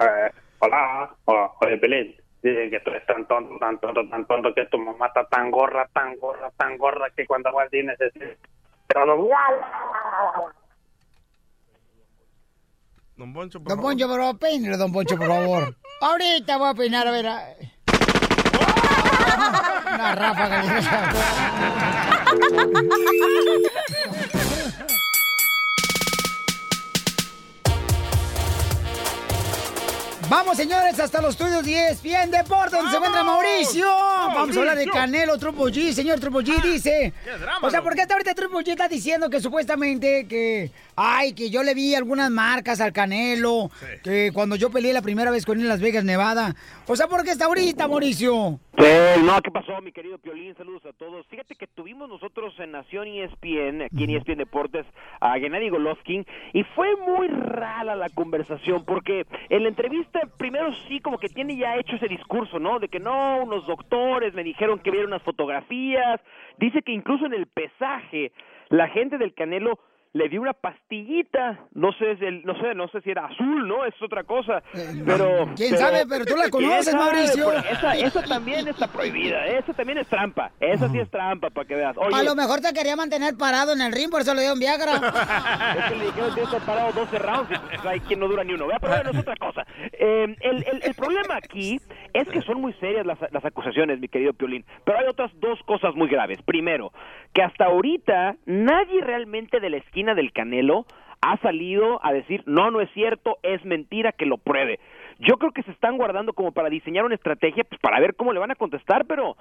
eh, 0.00 0.30
hola, 0.58 1.14
hola, 1.24 1.50
oye, 1.60 1.78
Pelín. 1.78 2.16
Dicen 2.42 2.70
que 2.70 2.80
tú 2.80 2.90
eres 2.90 3.06
tan 3.06 3.24
tonto, 3.28 3.56
tan 3.60 3.78
tonto, 3.78 4.08
tan 4.08 4.26
tonto 4.26 4.52
que 4.52 4.66
tu 4.66 4.76
mamá 4.78 5.06
está 5.06 5.24
tan 5.28 5.50
gorra, 5.50 5.88
tan 5.92 6.16
gorra, 6.16 6.50
tan 6.56 6.76
gorra 6.76 7.08
que 7.16 7.24
cuando 7.24 7.52
vas 7.52 7.64
al 7.64 7.70
cine 7.70 7.94
se 7.96 8.36
Pero 8.88 9.06
no... 9.06 9.28
Don 13.16 13.32
Poncho, 13.32 13.60
por 13.60 13.68
don 13.68 13.78
favor. 13.78 13.92
Poncho, 13.92 14.08
por 14.08 14.18
favor, 14.18 14.78
don 14.78 14.92
Poncho, 14.92 15.16
por 15.16 15.28
favor. 15.28 15.76
Ahorita 16.00 16.56
voy 16.56 16.70
a 16.70 16.74
peinar, 16.74 17.06
a 17.06 17.10
ver. 17.12 17.26
A... 17.28 17.54
Una 19.92 20.14
ráfaga. 20.14 20.62
Vamos, 30.32 30.56
señores, 30.56 30.98
hasta 30.98 31.20
los 31.20 31.32
estudios 31.32 31.62
10, 31.62 32.02
bien 32.02 32.30
Deporte, 32.30 32.74
donde 32.74 32.90
se 32.90 32.96
encuentra 32.96 33.22
Mauricio. 33.22 33.84
Vamos 33.84 34.56
a 34.56 34.60
hablar 34.60 34.78
de 34.78 34.86
Canelo 34.86 35.36
Triple 35.36 35.64
G. 35.64 35.92
Señor 35.92 36.20
Triple 36.20 36.40
G 36.40 36.62
dice... 36.62 37.12
O 37.60 37.68
sea, 37.68 37.82
¿por 37.82 37.94
qué 37.94 38.00
hasta 38.00 38.14
ahorita 38.14 38.34
Triple 38.34 38.60
G 38.60 38.68
está 38.70 38.88
diciendo 38.88 39.28
que 39.28 39.40
supuestamente 39.40 40.26
que... 40.26 40.70
Ay, 40.96 41.34
que 41.34 41.50
yo 41.50 41.62
le 41.62 41.74
vi 41.74 41.94
algunas 41.94 42.30
marcas 42.30 42.80
al 42.80 42.94
Canelo, 42.94 43.70
que 44.02 44.30
cuando 44.32 44.56
yo 44.56 44.70
peleé 44.70 44.94
la 44.94 45.02
primera 45.02 45.30
vez 45.30 45.44
con 45.44 45.58
él 45.58 45.64
en 45.64 45.68
Las 45.68 45.82
Vegas, 45.82 46.02
Nevada. 46.02 46.54
O 46.86 46.96
sea, 46.96 47.08
¿por 47.08 47.24
qué 47.24 47.32
está 47.32 47.44
ahorita, 47.44 47.86
Mauricio? 47.86 48.58
no, 49.22 49.40
¿qué 49.42 49.50
pasó, 49.50 49.80
mi 49.80 49.92
querido 49.92 50.18
Piolín? 50.18 50.54
Saludos 50.56 50.84
a 50.86 50.92
todos. 50.92 51.26
Fíjate 51.26 51.54
que 51.54 51.66
tuvimos 51.66 52.08
nosotros 52.08 52.54
en 52.58 52.72
Nación 52.72 53.06
ESPN, 53.06 53.82
aquí 53.82 54.04
en 54.04 54.10
ESPN 54.10 54.38
Deportes, 54.38 54.86
a 55.20 55.38
Gennady 55.38 55.68
Golovkin, 55.68 56.26
y 56.52 56.64
fue 56.74 56.96
muy 56.96 57.28
rara 57.28 57.94
la 57.94 58.08
conversación, 58.08 58.84
porque 58.84 59.26
en 59.48 59.62
la 59.62 59.68
entrevista, 59.68 60.20
primero 60.36 60.72
sí, 60.88 61.00
como 61.00 61.18
que 61.18 61.28
tiene 61.28 61.56
ya 61.56 61.76
hecho 61.76 61.96
ese 61.96 62.08
discurso, 62.08 62.58
¿no? 62.58 62.78
De 62.78 62.88
que 62.88 63.00
no, 63.00 63.42
unos 63.42 63.66
doctores 63.66 64.34
me 64.34 64.44
dijeron 64.44 64.78
que 64.78 64.90
vieron 64.90 65.10
unas 65.10 65.22
fotografías. 65.22 66.20
Dice 66.58 66.82
que 66.82 66.92
incluso 66.92 67.26
en 67.26 67.34
el 67.34 67.46
pesaje, 67.46 68.32
la 68.68 68.88
gente 68.88 69.18
del 69.18 69.34
Canelo 69.34 69.78
le 70.14 70.28
dio 70.28 70.42
una 70.42 70.52
pastillita, 70.52 71.58
no 71.72 71.90
sé, 71.92 72.16
no 72.44 72.54
sé, 72.60 72.74
no 72.74 72.86
sé 72.88 73.00
si 73.00 73.10
era 73.10 73.24
azul, 73.26 73.66
¿no? 73.66 73.84
Es 73.86 73.94
otra 74.02 74.24
cosa, 74.24 74.62
pero... 75.06 75.48
¿Quién 75.56 75.76
sabe? 75.78 76.04
Pero 76.06 76.26
tú 76.26 76.36
la 76.36 76.50
¿Quién 76.50 76.68
conoces? 76.68 76.94
Mauricio. 76.94 77.44
Pues 77.46 77.64
esa, 77.70 77.96
esa 77.96 78.22
también 78.24 78.68
está 78.68 78.88
prohibida, 78.88 79.46
esa 79.46 79.72
también 79.72 79.98
es 79.98 80.06
trampa, 80.08 80.50
esa 80.60 80.88
sí 80.90 80.98
es 80.98 81.10
trampa, 81.10 81.48
para 81.48 81.66
que 81.66 81.76
veas. 81.76 81.96
Oye, 81.96 82.14
A 82.14 82.22
lo 82.24 82.34
mejor 82.34 82.60
te 82.60 82.72
quería 82.74 82.94
mantener 82.94 83.34
parado 83.38 83.72
en 83.72 83.80
el 83.80 83.90
ring, 83.92 84.10
por 84.10 84.20
eso 84.20 84.34
le 84.34 84.40
dieron 84.42 84.58
Viagra. 84.58 84.92
es 85.78 85.84
que 85.90 85.96
le 85.96 86.04
dijeron 86.04 86.34
que 86.34 86.42
estar 86.42 86.60
parado 86.60 86.92
12 86.92 87.18
rounds 87.18 87.50
y 87.50 87.58
pues, 87.58 87.86
hay 87.86 88.00
quien 88.00 88.20
no 88.20 88.28
dura 88.28 88.44
ni 88.44 88.52
uno. 88.52 88.66
Vea, 88.66 88.78
pero 88.80 88.94
bueno, 88.96 89.10
es 89.12 89.18
otra 89.18 89.36
cosa. 89.36 89.66
Eh, 89.92 90.36
el, 90.40 90.56
el- 90.64 90.82
el 90.82 90.94
problema 90.94 91.36
aquí 91.36 91.80
es 92.12 92.28
que 92.28 92.42
son 92.42 92.60
muy 92.60 92.74
serias 92.74 93.06
las, 93.06 93.18
las 93.30 93.44
acusaciones, 93.44 93.98
mi 93.98 94.08
querido 94.08 94.34
Piolín. 94.34 94.64
Pero 94.84 94.98
hay 94.98 95.06
otras 95.08 95.30
dos 95.40 95.58
cosas 95.64 95.94
muy 95.94 96.08
graves. 96.08 96.38
Primero, 96.44 96.92
que 97.32 97.42
hasta 97.42 97.64
ahorita 97.66 98.36
nadie 98.44 99.00
realmente 99.00 99.58
de 99.60 99.70
la 99.70 99.76
esquina 99.78 100.01
del 100.14 100.32
Canelo 100.32 100.86
ha 101.22 101.36
salido 101.38 102.04
a 102.04 102.12
decir, 102.12 102.42
no, 102.46 102.70
no 102.70 102.80
es 102.80 102.90
cierto, 102.92 103.38
es 103.42 103.64
mentira, 103.64 104.10
que 104.12 104.26
lo 104.26 104.38
pruebe. 104.38 104.80
Yo 105.20 105.36
creo 105.36 105.52
que 105.52 105.62
se 105.62 105.70
están 105.70 105.96
guardando 105.96 106.32
como 106.32 106.50
para 106.50 106.68
diseñar 106.68 107.04
una 107.04 107.14
estrategia, 107.14 107.62
pues 107.62 107.80
para 107.80 108.00
ver 108.00 108.16
cómo 108.16 108.32
le 108.32 108.40
van 108.40 108.50
a 108.50 108.56
contestar, 108.56 109.04
pero 109.06 109.36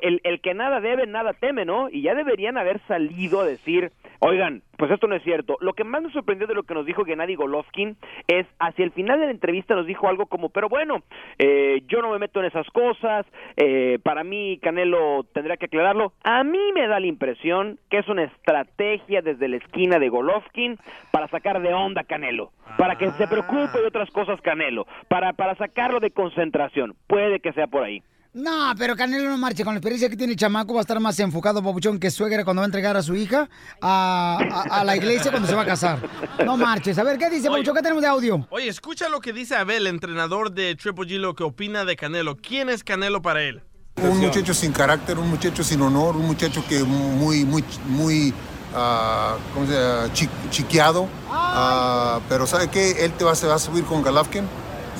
el, 0.00 0.20
el 0.24 0.40
que 0.40 0.54
nada 0.54 0.80
debe, 0.80 1.06
nada 1.06 1.34
teme, 1.34 1.66
¿no? 1.66 1.90
Y 1.90 2.00
ya 2.00 2.14
deberían 2.14 2.56
haber 2.56 2.80
salido 2.88 3.40
a 3.40 3.44
decir, 3.44 3.92
oigan, 4.20 4.62
pues 4.76 4.90
esto 4.90 5.06
no 5.06 5.14
es 5.14 5.22
cierto. 5.22 5.56
Lo 5.60 5.72
que 5.74 5.84
más 5.84 6.02
me 6.02 6.12
sorprendió 6.12 6.46
de 6.46 6.54
lo 6.54 6.62
que 6.62 6.74
nos 6.74 6.86
dijo 6.86 7.04
Gennady 7.04 7.34
Golovkin 7.34 7.96
es, 8.26 8.46
hacia 8.58 8.84
el 8.84 8.92
final 8.92 9.20
de 9.20 9.26
la 9.26 9.32
entrevista 9.32 9.74
nos 9.74 9.86
dijo 9.86 10.08
algo 10.08 10.26
como, 10.26 10.48
pero 10.50 10.68
bueno, 10.68 11.02
eh, 11.38 11.82
yo 11.88 12.02
no 12.02 12.10
me 12.10 12.18
meto 12.18 12.40
en 12.40 12.46
esas 12.46 12.66
cosas, 12.70 13.26
eh, 13.56 13.98
para 14.02 14.24
mí 14.24 14.58
Canelo 14.62 15.24
tendrá 15.32 15.56
que 15.56 15.66
aclararlo. 15.66 16.12
A 16.24 16.44
mí 16.44 16.72
me 16.74 16.86
da 16.86 17.00
la 17.00 17.06
impresión 17.06 17.78
que 17.90 17.98
es 17.98 18.08
una 18.08 18.24
estrategia 18.24 19.22
desde 19.22 19.48
la 19.48 19.56
esquina 19.56 19.98
de 19.98 20.08
Golovkin 20.08 20.78
para 21.10 21.28
sacar 21.28 21.60
de 21.60 21.74
onda 21.74 22.02
a 22.02 22.04
Canelo, 22.04 22.52
para 22.78 22.96
que 22.96 23.10
se 23.12 23.26
preocupe 23.26 23.80
de 23.80 23.86
otras 23.86 24.10
cosas 24.10 24.40
Canelo, 24.40 24.86
para, 25.08 25.32
para 25.32 25.54
sacarlo 25.56 26.00
de 26.00 26.10
concentración. 26.10 26.94
Puede 27.06 27.40
que 27.40 27.52
sea 27.52 27.66
por 27.66 27.82
ahí. 27.82 28.02
No, 28.36 28.74
pero 28.76 28.94
Canelo 28.94 29.30
no 29.30 29.38
marche. 29.38 29.64
Con 29.64 29.72
la 29.72 29.78
experiencia 29.78 30.10
que 30.10 30.16
tiene 30.16 30.34
el 30.34 30.38
chamaco 30.38 30.74
va 30.74 30.80
a 30.80 30.82
estar 30.82 31.00
más 31.00 31.18
enfocado, 31.20 31.62
papuchón, 31.62 31.98
que 31.98 32.10
suegra 32.10 32.44
cuando 32.44 32.60
va 32.60 32.64
a 32.64 32.66
entregar 32.66 32.94
a 32.94 33.02
su 33.02 33.14
hija 33.14 33.48
a, 33.80 34.38
a- 34.52 34.80
a 34.80 34.84
la 34.84 34.94
iglesia 34.94 35.30
cuando 35.30 35.48
se 35.48 35.54
va 35.54 35.62
a 35.62 35.66
casar. 35.66 35.98
No 36.44 36.58
marches. 36.58 36.98
A 36.98 37.02
ver, 37.02 37.16
¿qué 37.16 37.30
dice, 37.30 37.48
papuchón? 37.48 37.74
¿Qué 37.74 37.80
tenemos 37.82 38.02
de 38.02 38.08
audio? 38.08 38.46
Oye, 38.50 38.68
escucha 38.68 39.08
lo 39.08 39.20
que 39.20 39.32
dice 39.32 39.56
Abel, 39.56 39.86
entrenador 39.86 40.52
de 40.52 40.74
Triple 40.76 41.06
G, 41.06 41.18
lo 41.18 41.34
que 41.34 41.44
opina 41.44 41.86
de 41.86 41.96
Canelo. 41.96 42.36
¿Quién 42.36 42.68
es 42.68 42.84
Canelo 42.84 43.22
para 43.22 43.42
él? 43.42 43.62
Un 44.02 44.18
muchacho 44.18 44.52
sin 44.52 44.72
carácter, 44.72 45.18
un 45.18 45.30
muchacho 45.30 45.64
sin 45.64 45.80
honor, 45.80 46.14
un 46.16 46.26
muchacho 46.26 46.62
que 46.68 46.84
muy, 46.84 47.46
muy, 47.46 47.64
muy, 47.86 48.34
ah, 48.74 49.36
¿cómo 49.54 49.66
se 49.66 49.72
llama? 49.72 50.12
Chi- 50.12 50.28
chiqueado. 50.50 51.08
Ah, 51.30 52.20
pero 52.28 52.46
¿sabe 52.46 52.68
qué? 52.68 53.02
Él 53.06 53.12
te 53.12 53.24
va, 53.24 53.34
se 53.34 53.46
va 53.46 53.54
a 53.54 53.58
subir 53.58 53.84
con 53.84 54.02
Golovkin. 54.02 54.44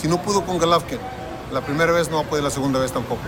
Si 0.01 0.09
no 0.09 0.23
pudo 0.23 0.43
con 0.47 0.57
Golovkin, 0.59 0.99
la 1.53 1.61
primera 1.61 1.93
vez 1.93 2.11
no 2.11 2.23
poder 2.25 2.45
la 2.45 2.51
segunda 2.51 2.79
vez 2.79 2.93
tampoco. 2.93 3.23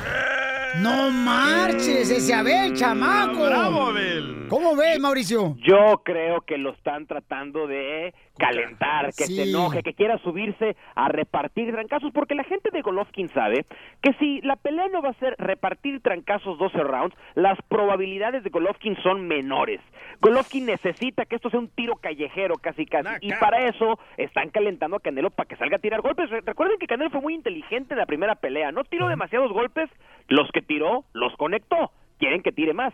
No 0.76 1.10
marches, 1.10 2.10
ese 2.10 2.34
Abel, 2.34 2.74
chamaco. 2.74 3.44
Bravo, 3.46 3.86
Abel. 3.88 4.46
¿Cómo 4.48 4.76
ves, 4.76 4.98
Mauricio? 5.00 5.56
Yo 5.58 6.02
creo 6.04 6.40
que 6.42 6.56
lo 6.58 6.70
están 6.72 7.06
tratando 7.06 7.66
de 7.66 8.14
calentar, 8.38 9.06
que 9.06 9.24
Sí. 9.24 9.34
se 9.34 9.42
enoje, 9.50 9.82
que 9.82 9.94
quiera 9.94 10.16
subirse 10.18 10.76
a 10.94 11.08
repartir 11.08 11.72
trancazos, 11.72 12.12
porque 12.12 12.36
la 12.36 12.44
gente 12.44 12.70
de 12.70 12.82
Golovkin 12.82 13.28
sabe 13.30 13.66
que 14.00 14.12
si 14.14 14.40
la 14.42 14.54
pelea 14.56 14.86
no 14.88 15.02
va 15.02 15.10
a 15.10 15.14
ser 15.14 15.34
repartir 15.38 16.00
trancazos 16.00 16.56
12 16.58 16.78
rounds, 16.78 17.16
las 17.34 17.58
probabilidades 17.68 18.44
de 18.44 18.50
Golovkin 18.50 18.96
son 19.02 19.26
menores. 19.26 19.80
Golovkin 20.20 20.66
necesita 20.66 21.24
que 21.26 21.34
esto 21.36 21.50
sea 21.50 21.58
un 21.58 21.68
tiro 21.68 21.96
callejero 21.96 22.54
casi 22.56 22.86
casi, 22.86 23.08
y 23.22 23.32
para 23.34 23.66
eso 23.66 23.98
están 24.16 24.50
calentando 24.50 24.96
a 24.96 25.00
Canelo 25.00 25.30
para 25.30 25.48
que 25.48 25.56
salga 25.56 25.76
a 25.76 25.80
tirar 25.80 26.00
golpes. 26.00 26.30
Re- 26.30 26.42
Recuerden 26.42 26.78
que 26.78 26.86
Canelo 26.86 27.10
fue 27.10 27.20
muy 27.20 27.34
inteligente 27.34 27.94
en 27.94 27.98
la 27.98 28.06
primera 28.06 28.36
pelea, 28.36 28.70
no 28.70 28.84
tiró 28.84 29.08
demasiados 29.08 29.52
golpes, 29.52 29.90
los 30.28 30.48
que 30.52 30.62
tiró 30.62 31.04
los 31.12 31.34
conectó. 31.36 31.90
Quieren 32.18 32.42
que 32.42 32.52
tire 32.52 32.72
más. 32.74 32.92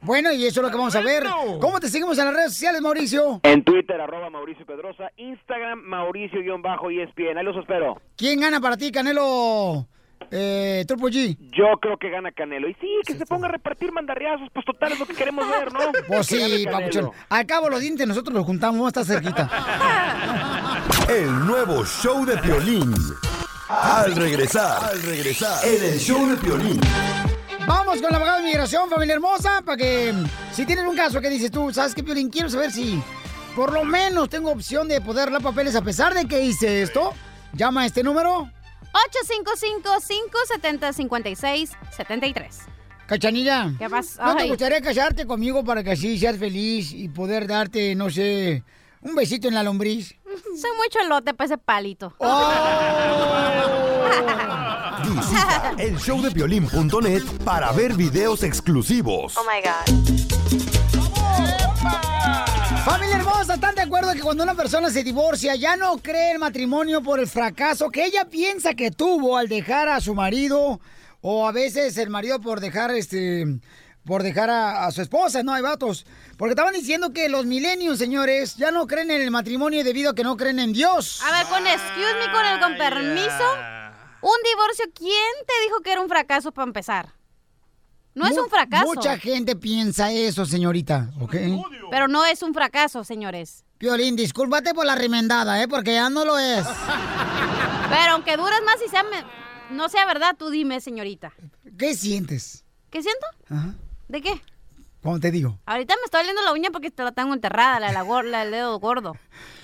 Bueno, 0.00 0.32
y 0.32 0.46
eso 0.46 0.60
es 0.60 0.64
lo 0.64 0.70
que 0.70 0.76
vamos 0.76 0.94
a 0.94 1.00
ver. 1.00 1.24
¿Cómo 1.60 1.80
te 1.80 1.88
seguimos 1.88 2.18
en 2.18 2.26
las 2.26 2.34
redes 2.34 2.52
sociales, 2.52 2.80
Mauricio? 2.80 3.40
En 3.42 3.64
Twitter, 3.64 4.00
arroba 4.00 4.30
Mauricio 4.30 4.64
Pedrosa, 4.64 5.10
Instagram, 5.16 5.80
Mauricio-ESPN. 5.80 7.38
Ahí 7.38 7.44
los 7.44 7.56
espero. 7.56 8.00
¿Quién 8.16 8.40
gana 8.40 8.60
para 8.60 8.76
ti, 8.76 8.92
Canelo? 8.92 9.86
Eh, 10.30 10.84
Triple 10.86 11.10
G. 11.10 11.36
Yo 11.52 11.78
creo 11.80 11.96
que 11.96 12.10
gana 12.10 12.30
Canelo. 12.30 12.68
Y 12.68 12.74
sí, 12.74 12.88
que 13.06 13.14
se 13.14 13.26
ponga 13.26 13.48
a 13.48 13.52
repartir 13.52 13.92
mandarriazos, 13.92 14.48
pues 14.52 14.64
total 14.64 14.92
es 14.92 15.00
lo 15.00 15.06
que 15.06 15.14
queremos 15.14 15.48
ver, 15.48 15.72
¿no? 15.72 15.80
Pues 16.06 16.26
sí, 16.26 16.64
papuchón. 16.70 17.10
Al 17.28 17.46
cabo 17.46 17.68
los 17.68 17.80
dientes 17.80 18.06
nosotros 18.06 18.34
los 18.34 18.44
juntamos, 18.44 18.86
estar 18.86 19.04
cerquita. 19.04 19.50
El 21.08 21.46
nuevo 21.46 21.84
show 21.84 22.24
de 22.24 22.36
Piolín. 22.38 22.94
Al 23.68 24.14
regresar, 24.14 24.84
al 24.84 25.02
regresar, 25.02 25.66
en 25.66 25.82
el 25.82 25.98
show 25.98 26.24
de 26.28 26.36
Piolín. 26.36 26.80
Vamos 27.66 28.00
con 28.00 28.12
la 28.12 28.18
abogada 28.18 28.38
de 28.38 28.44
migración, 28.44 28.88
familia 28.88 29.14
hermosa, 29.14 29.60
para 29.64 29.76
que 29.76 30.14
si 30.52 30.64
tienes 30.64 30.84
un 30.86 30.94
caso 30.94 31.20
que 31.20 31.28
dices 31.28 31.50
tú, 31.50 31.72
¿sabes 31.72 31.92
qué, 31.92 32.04
Piolín? 32.04 32.30
Quiero 32.30 32.48
saber 32.48 32.70
si 32.70 33.02
por 33.56 33.72
lo 33.72 33.82
menos 33.84 34.28
tengo 34.28 34.52
opción 34.52 34.86
de 34.86 35.00
poder 35.00 35.32
dar 35.32 35.42
papeles 35.42 35.74
a 35.74 35.82
pesar 35.82 36.14
de 36.14 36.26
que 36.26 36.42
hice 36.42 36.82
esto. 36.82 37.12
Llama 37.54 37.82
a 37.82 37.86
este 37.86 38.04
número. 38.04 38.48
855-570-5673. 40.78 42.48
Cachanilla. 43.08 43.72
¿Qué 43.78 43.90
pasó? 43.90 44.24
¿No 44.24 44.36
te 44.36 44.46
gustaría 44.46 44.80
casarte 44.80 45.26
conmigo 45.26 45.64
para 45.64 45.82
que 45.82 45.90
así 45.90 46.16
seas 46.18 46.36
feliz 46.36 46.92
y 46.92 47.08
poder 47.08 47.48
darte, 47.48 47.96
no 47.96 48.10
sé, 48.10 48.62
un 49.00 49.16
besito 49.16 49.48
en 49.48 49.54
la 49.54 49.64
lombriz? 49.64 50.14
Soy 50.42 50.70
muy 50.76 50.88
cholote 50.90 51.34
para 51.34 51.46
ese 51.46 51.58
palito. 51.58 52.14
Visita 55.04 55.74
el 55.78 55.96
showdepiolín.net 55.96 57.22
para 57.44 57.72
ver 57.72 57.94
videos 57.94 58.42
exclusivos. 58.42 59.36
Oh 59.36 59.44
my 59.44 59.60
God. 59.62 59.84
Familia 62.84 63.16
hermosa, 63.16 63.54
¿están 63.54 63.74
de 63.74 63.82
acuerdo 63.82 64.12
que 64.12 64.20
cuando 64.20 64.44
una 64.44 64.54
persona 64.54 64.90
se 64.90 65.02
divorcia 65.02 65.56
ya 65.56 65.76
no 65.76 65.98
cree 65.98 66.32
el 66.32 66.38
matrimonio 66.38 67.02
por 67.02 67.18
el 67.20 67.26
fracaso 67.26 67.90
que 67.90 68.04
ella 68.04 68.26
piensa 68.26 68.74
que 68.74 68.90
tuvo 68.90 69.36
al 69.36 69.48
dejar 69.48 69.88
a 69.88 70.00
su 70.00 70.14
marido 70.14 70.80
o 71.20 71.48
a 71.48 71.52
veces 71.52 71.98
el 71.98 72.10
marido 72.10 72.40
por 72.40 72.60
dejar 72.60 72.92
este 72.92 73.44
por 74.06 74.22
dejar 74.22 74.48
a, 74.48 74.86
a 74.86 74.92
su 74.92 75.02
esposa, 75.02 75.42
no 75.42 75.52
hay 75.52 75.62
vatos, 75.62 76.06
porque 76.38 76.52
estaban 76.52 76.72
diciendo 76.72 77.12
que 77.12 77.28
los 77.28 77.44
milenios, 77.44 77.98
señores, 77.98 78.56
ya 78.56 78.70
no 78.70 78.86
creen 78.86 79.10
en 79.10 79.20
el 79.20 79.30
matrimonio 79.30 79.82
debido 79.82 80.12
a 80.12 80.14
que 80.14 80.22
no 80.22 80.36
creen 80.36 80.60
en 80.60 80.72
Dios. 80.72 81.20
A 81.22 81.32
ver, 81.32 81.46
con 81.48 81.66
excuse 81.66 82.14
me, 82.24 82.32
con 82.32 82.46
el 82.46 82.60
con 82.60 82.76
permiso. 82.76 83.52
Un 84.22 84.36
divorcio, 84.50 84.86
¿quién 84.94 85.32
te 85.46 85.64
dijo 85.64 85.80
que 85.82 85.92
era 85.92 86.00
un 86.00 86.08
fracaso 86.08 86.52
para 86.52 86.66
empezar? 86.66 87.14
No 88.14 88.26
es 88.26 88.38
un 88.38 88.48
fracaso. 88.48 88.86
Mucha 88.86 89.18
gente 89.18 89.56
piensa 89.56 90.10
eso, 90.10 90.46
señorita, 90.46 91.10
¿ok? 91.20 91.36
Pero 91.90 92.08
no 92.08 92.24
es 92.24 92.42
un 92.42 92.54
fracaso, 92.54 93.04
señores. 93.04 93.64
Piolín, 93.76 94.16
discúlpate 94.16 94.72
por 94.72 94.86
la 94.86 94.94
remendada, 94.94 95.62
¿eh? 95.62 95.68
Porque 95.68 95.92
ya 95.92 96.08
no 96.08 96.24
lo 96.24 96.38
es. 96.38 96.64
Pero 97.90 98.12
aunque 98.12 98.38
duras 98.38 98.60
más 98.64 98.76
y 98.84 98.88
sea 98.88 99.04
no 99.70 99.88
sea 99.88 100.06
verdad, 100.06 100.34
tú 100.38 100.48
dime, 100.48 100.80
señorita. 100.80 101.32
¿Qué 101.78 101.94
sientes? 101.94 102.64
¿Qué 102.90 103.02
siento? 103.02 103.26
Ajá. 103.50 103.74
¿De 104.08 104.20
qué? 104.22 104.40
¿Cómo 105.02 105.20
te 105.20 105.30
digo? 105.30 105.58
Ahorita 105.66 105.94
me 105.96 106.04
está 106.04 106.18
doliendo 106.18 106.42
la 106.42 106.52
uña 106.52 106.70
porque 106.70 106.90
te 106.90 107.02
la 107.02 107.12
tengo 107.12 107.32
enterrada, 107.34 107.80
la, 107.80 107.92
la, 107.92 108.22
la 108.22 108.40
del 108.40 108.50
dedo 108.50 108.78
gordo. 108.78 109.16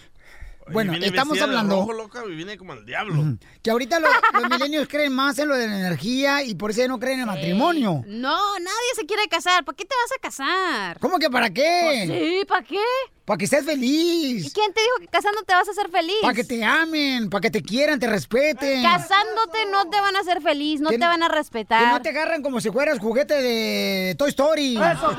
Bueno, 0.71 0.93
viene 0.93 1.07
estamos 1.07 1.37
de 1.37 1.43
hablando- 1.43 1.77
rojo, 1.77 1.93
loca, 1.93 2.23
y 2.29 2.35
viene 2.35 2.57
como 2.57 2.73
el 2.75 2.85
diablo. 2.87 3.37
Que 3.63 3.71
ahorita 3.71 3.99
lo- 4.01 4.09
los 4.41 4.51
milenios 4.51 4.87
creen 4.89 5.13
más 5.13 5.39
en 5.39 5.49
lo 5.49 5.57
de 5.57 5.67
la 5.67 5.79
energía 5.79 6.43
y 6.43 6.55
por 6.55 6.71
eso 6.71 6.81
ya 6.83 6.89
no 6.89 6.99
creen 6.99 7.15
en 7.15 7.21
el 7.21 7.27
matrimonio. 7.27 8.05
No, 8.07 8.59
nadie 8.59 8.89
se 8.95 9.05
quiere 9.07 9.27
casar. 9.29 9.65
¿Para 9.65 9.77
qué 9.77 9.85
te 9.85 9.95
vas 10.03 10.13
a 10.17 10.21
casar? 10.21 10.99
¿Cómo 11.01 11.19
que 11.19 11.29
para 11.31 11.51
qué? 11.51 12.07
Pues 12.09 12.19
sí, 12.19 12.45
¿para 12.47 12.63
qué? 12.65 12.79
Para 13.25 13.39
que 13.39 13.47
seas 13.47 13.65
feliz. 13.65 14.47
¿Y 14.47 14.51
quién 14.51 14.73
te 14.73 14.81
dijo 14.81 14.95
que 15.01 15.07
casándote 15.09 15.47
te 15.47 15.55
vas 15.55 15.69
a 15.69 15.73
ser 15.75 15.89
feliz? 15.91 16.17
Para 16.23 16.35
que 16.35 16.45
te 16.45 16.65
amen, 16.65 17.31
para 17.31 17.41
que 17.41 17.51
te 17.51 17.63
quieran, 17.63 17.99
te 18.01 18.07
respeten. 18.09 18.83
Casándote 18.83 19.67
no 19.71 19.89
te 19.91 20.01
van 20.01 20.17
a 20.17 20.21
hacer 20.21 20.43
feliz, 20.43 20.81
no 20.81 20.91
Que- 20.91 20.99
te 20.99 21.05
van 21.07 21.23
a 21.23 21.29
Que 21.29 21.35
respetar. 21.37 21.93
no 21.93 22.03
te 22.03 22.09
agarran 22.09 22.43
como 22.43 22.61
si 22.61 22.71
fueras 22.71 22.99
juguete 22.99 23.35
de 23.41 24.15
Toy 24.19 24.31
Story. 24.31 24.77
Eso, 24.77 25.17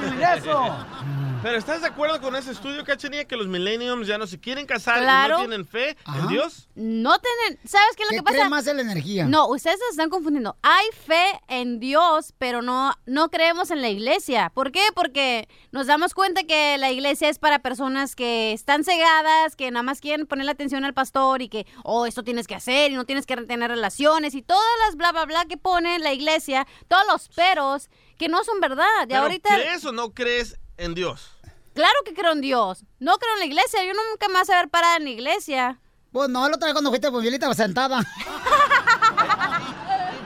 Pero 1.44 1.58
¿estás 1.58 1.82
de 1.82 1.88
acuerdo 1.88 2.22
con 2.22 2.38
ese 2.38 2.52
estudio, 2.52 2.86
Cachanilla, 2.86 3.26
que 3.26 3.36
los 3.36 3.48
millennials 3.48 4.08
ya 4.08 4.18
no 4.18 4.26
se 4.28 4.40
quieren 4.40 4.66
casar 4.66 5.00
Claro. 5.02 5.34
y 5.40 5.42
no 5.42 5.48
tienen 5.50 5.66
fe 5.68 5.98
Ajá. 6.06 6.20
en 6.20 6.28
Dios? 6.30 6.70
No 6.74 7.20
tienen, 7.20 7.60
¿sabes 7.68 7.98
qué 7.98 8.04
es 8.04 8.08
lo 8.08 8.12
Que 8.12 8.16
que 8.16 8.24
pasa? 8.24 8.48
más 8.48 8.66
en 8.68 8.78
la 8.78 8.84
energía. 8.84 9.26
No, 9.26 9.48
ustedes 9.48 9.78
se 9.78 9.92
están 9.92 10.10
confundiendo. 10.10 10.56
Hay 10.62 10.86
fe 11.06 11.42
en 11.50 11.82
Dios, 11.82 12.34
pero 12.38 12.62
no, 12.62 12.94
no 13.06 13.30
creemos 13.30 13.72
en 13.72 13.82
la 13.82 13.90
iglesia. 13.90 14.54
¿Por 14.56 14.72
qué? 14.72 14.86
Porque 14.96 15.50
nos 15.74 15.86
damos 15.86 16.14
cuenta 16.14 16.44
que 16.46 16.78
la 16.78 16.92
iglesia 16.92 17.28
es 17.28 17.40
para 17.40 17.60
personas 17.60 18.16
que 18.16 18.54
están 18.54 18.86
cegadas, 18.86 19.58
que 19.58 19.70
nada 19.70 19.84
más 19.84 20.00
quieren 20.00 20.26
ponerle 20.28 20.54
atención 20.54 20.86
al 20.86 20.94
pastor 20.94 21.42
y 21.42 21.50
que, 21.50 21.68
oh, 21.84 22.06
esto 22.06 22.24
tienes 22.24 22.48
que 22.48 22.56
hacer 22.56 22.92
y 22.94 22.96
no 22.96 23.04
tienes 23.06 23.26
que 23.26 23.36
tener 23.36 23.70
relaciones 23.70 24.34
y 24.34 24.44
todas 24.44 24.64
las 24.86 24.96
bla, 24.96 25.12
bla, 25.12 25.26
bla 25.26 25.44
que 25.44 25.58
pone 25.58 26.00
la 26.00 26.14
iglesia, 26.14 26.66
todos 26.88 27.04
los 27.12 27.28
peros 27.28 27.90
que 28.18 28.30
no 28.30 28.46
son 28.46 28.62
verdad. 28.62 28.86
Y 29.04 29.08
¿Pero 29.08 29.24
ahorita, 29.24 29.54
crees 29.56 29.84
o 29.84 29.92
no 29.92 30.14
crees 30.14 30.58
en 30.78 30.94
Dios? 30.94 31.32
Claro 31.74 31.94
que 32.06 32.14
creo 32.14 32.32
en 32.32 32.42
Dios. 32.42 32.86
No 33.00 33.18
creo 33.18 33.34
en 33.34 33.40
la 33.40 33.46
iglesia. 33.46 33.84
Yo 33.84 33.92
nunca 33.94 34.28
vas 34.34 34.50
a 34.50 34.56
ver 34.58 34.70
parada 34.70 34.98
en 34.98 35.04
la 35.06 35.10
iglesia. 35.12 35.80
Pues 36.12 36.30
no, 36.30 36.48
la 36.48 36.56
otra 36.56 36.68
vez 36.68 36.74
cuando 36.74 36.90
fuiste 36.92 37.10
por 37.12 37.22
Violeta 37.22 37.52
sentada. 37.54 38.00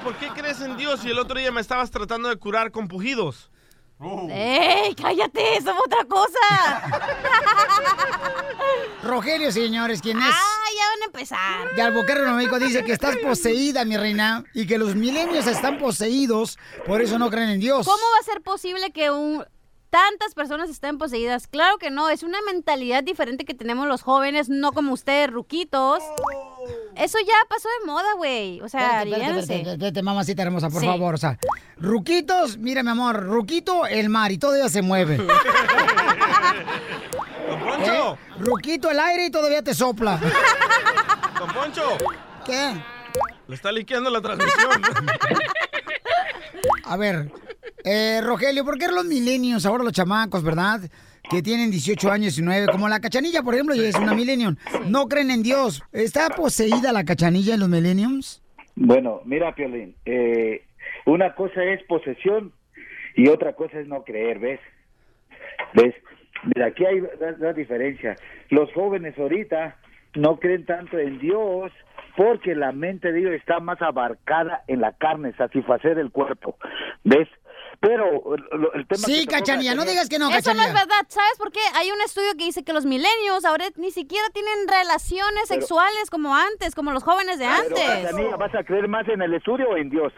¿Por 0.03 0.15
qué 0.17 0.29
crees 0.29 0.61
en 0.61 0.77
Dios 0.77 0.99
si 1.01 1.09
el 1.09 1.19
otro 1.19 1.37
día 1.39 1.51
me 1.51 1.61
estabas 1.61 1.91
tratando 1.91 2.29
de 2.29 2.37
curar 2.37 2.71
con 2.71 2.87
pujidos? 2.87 3.49
¡Ey, 4.29 4.93
cállate! 4.95 5.57
¡Eso 5.57 5.71
es 5.71 5.77
otra 5.83 6.05
cosa! 6.05 6.37
Rogelio, 9.03 9.51
señores, 9.51 10.01
¿quién 10.01 10.19
es? 10.19 10.25
¡Ah, 10.29 10.65
ya 10.75 10.89
van 10.89 11.01
a 11.01 11.05
empezar! 11.05 11.75
De 11.75 11.81
Albuquerque, 11.81 12.21
Nuevo 12.21 12.37
México, 12.37 12.59
dice 12.59 12.83
que 12.83 12.93
estás 12.93 13.17
poseída, 13.17 13.85
mi 13.85 13.97
reina, 13.97 14.43
y 14.53 14.67
que 14.67 14.77
los 14.77 14.95
milenios 14.95 15.47
están 15.47 15.77
poseídos, 15.79 16.57
por 16.85 17.01
eso 17.01 17.17
no 17.17 17.29
creen 17.29 17.49
en 17.49 17.59
Dios. 17.59 17.85
¿Cómo 17.87 18.03
va 18.15 18.19
a 18.19 18.23
ser 18.23 18.41
posible 18.41 18.91
que 18.91 19.09
un- 19.09 19.45
tantas 19.89 20.33
personas 20.33 20.69
estén 20.69 20.97
poseídas? 20.97 21.47
Claro 21.47 21.77
que 21.77 21.89
no, 21.91 22.09
es 22.09 22.23
una 22.23 22.39
mentalidad 22.41 23.03
diferente 23.03 23.45
que 23.45 23.53
tenemos 23.53 23.87
los 23.87 24.01
jóvenes, 24.01 24.49
no 24.49 24.71
como 24.73 24.93
ustedes, 24.93 25.29
ruquitos. 25.31 26.03
Eso 26.95 27.17
ya 27.25 27.33
pasó 27.49 27.67
de 27.79 27.85
moda, 27.85 28.13
güey. 28.17 28.59
O 28.61 28.69
sea, 28.69 29.03
Espérate, 29.03 30.01
mamacita 30.03 30.41
hermosa, 30.43 30.69
por 30.69 30.81
Sí. 30.81 30.87
favor. 30.87 31.13
O 31.13 31.17
sea, 31.17 31.37
ruquitos, 31.77 32.57
mira, 32.57 32.83
mi 32.83 32.89
amor, 32.89 33.23
ruquito, 33.25 33.85
el 33.85 34.09
mar 34.09 34.31
y 34.31 34.37
todavía 34.37 34.67
se 34.69 34.81
mueve. 34.81 35.17
¡Don 37.47 37.59
Poncho! 37.61 38.13
¿Eh? 38.13 38.17
Ruquito, 38.39 38.89
el 38.91 38.99
aire 38.99 39.25
y 39.27 39.31
todavía 39.31 39.61
te 39.63 39.73
sopla. 39.73 40.19
¡Don 41.39 41.53
Poncho! 41.53 41.97
¿Qué? 42.45 42.73
Le 43.47 43.55
está 43.55 43.71
liqueando 43.71 44.09
la 44.09 44.21
transmisión. 44.21 44.81
A 46.83 46.97
ver, 46.97 47.31
eh, 47.87 48.21
Rogelio, 48.21 48.65
¿por 48.65 48.77
qué 48.77 48.87
los 48.87 49.05
milenios, 49.05 49.65
ahora 49.65 49.83
los 49.83 49.93
chamacos, 49.93 50.43
verdad? 50.43 50.81
Que 51.29 51.41
tienen 51.41 51.71
18 51.71 52.11
años, 52.11 52.35
19, 52.35 52.67
como 52.67 52.87
la 52.89 52.99
cachanilla, 52.99 53.41
por 53.43 53.53
ejemplo, 53.53 53.75
y 53.75 53.85
es 53.85 53.95
una 53.95 54.13
millennium, 54.13 54.55
no 54.87 55.07
creen 55.07 55.31
en 55.31 55.43
Dios. 55.43 55.83
¿Está 55.91 56.29
poseída 56.29 56.91
la 56.91 57.03
cachanilla 57.03 57.53
en 57.53 57.61
los 57.61 57.69
millenniums? 57.69 58.43
Bueno, 58.75 59.21
mira, 59.25 59.55
Piolín, 59.55 59.95
eh, 60.05 60.63
Una 61.05 61.33
cosa 61.33 61.63
es 61.63 61.81
posesión 61.83 62.51
y 63.15 63.29
otra 63.29 63.53
cosa 63.53 63.79
es 63.79 63.87
no 63.87 64.03
creer, 64.03 64.39
¿ves? 64.39 64.59
¿Ves? 65.73 65.95
Mira, 66.43 66.67
aquí 66.67 66.85
hay 66.85 67.01
la, 67.01 67.31
la 67.39 67.53
diferencia. 67.53 68.15
Los 68.49 68.71
jóvenes 68.73 69.17
ahorita 69.17 69.77
no 70.15 70.39
creen 70.39 70.65
tanto 70.65 70.99
en 70.99 71.19
Dios 71.19 71.71
porque 72.15 72.55
la 72.55 72.71
mente 72.71 73.11
de 73.11 73.19
ellos 73.19 73.33
está 73.33 73.59
más 73.59 73.81
abarcada 73.81 74.63
en 74.67 74.81
la 74.81 74.93
carne, 74.93 75.33
satisfacer 75.37 75.99
el 75.99 76.11
cuerpo. 76.11 76.57
¿Ves? 77.03 77.27
Pero 77.79 78.05
lo- 78.51 78.73
el 78.73 78.87
tema 78.87 79.05
Sí, 79.05 79.27
Cachanilla, 79.27 79.75
no 79.75 79.85
digas 79.85 80.09
que 80.09 80.17
no, 80.17 80.29
Eso 80.29 80.53
no 80.53 80.61
es 80.63 80.73
verdad. 80.73 81.05
¿Sabes 81.09 81.37
por 81.37 81.51
qué? 81.51 81.59
Hay 81.75 81.91
un 81.91 82.01
estudio 82.01 82.31
que 82.37 82.45
dice 82.45 82.63
que 82.63 82.73
los 82.73 82.85
milenios 82.85 83.45
ahora 83.45 83.65
ni 83.75 83.91
siquiera 83.91 84.25
tienen 84.33 84.67
relaciones 84.67 85.43
Pero- 85.47 85.61
sexuales 85.61 86.09
como 86.09 86.35
antes, 86.35 86.73
como 86.73 86.91
los 86.91 87.03
jóvenes 87.03 87.37
de 87.37 87.45
Pero, 87.45 87.55
antes. 87.77 88.03
Cachanilla, 88.03 88.35
¿vas 88.35 88.55
a 88.55 88.63
creer 88.63 88.87
más 88.87 89.07
en 89.07 89.21
el 89.21 89.33
estudio 89.35 89.69
o 89.69 89.77
en 89.77 89.89
Dios? 89.91 90.11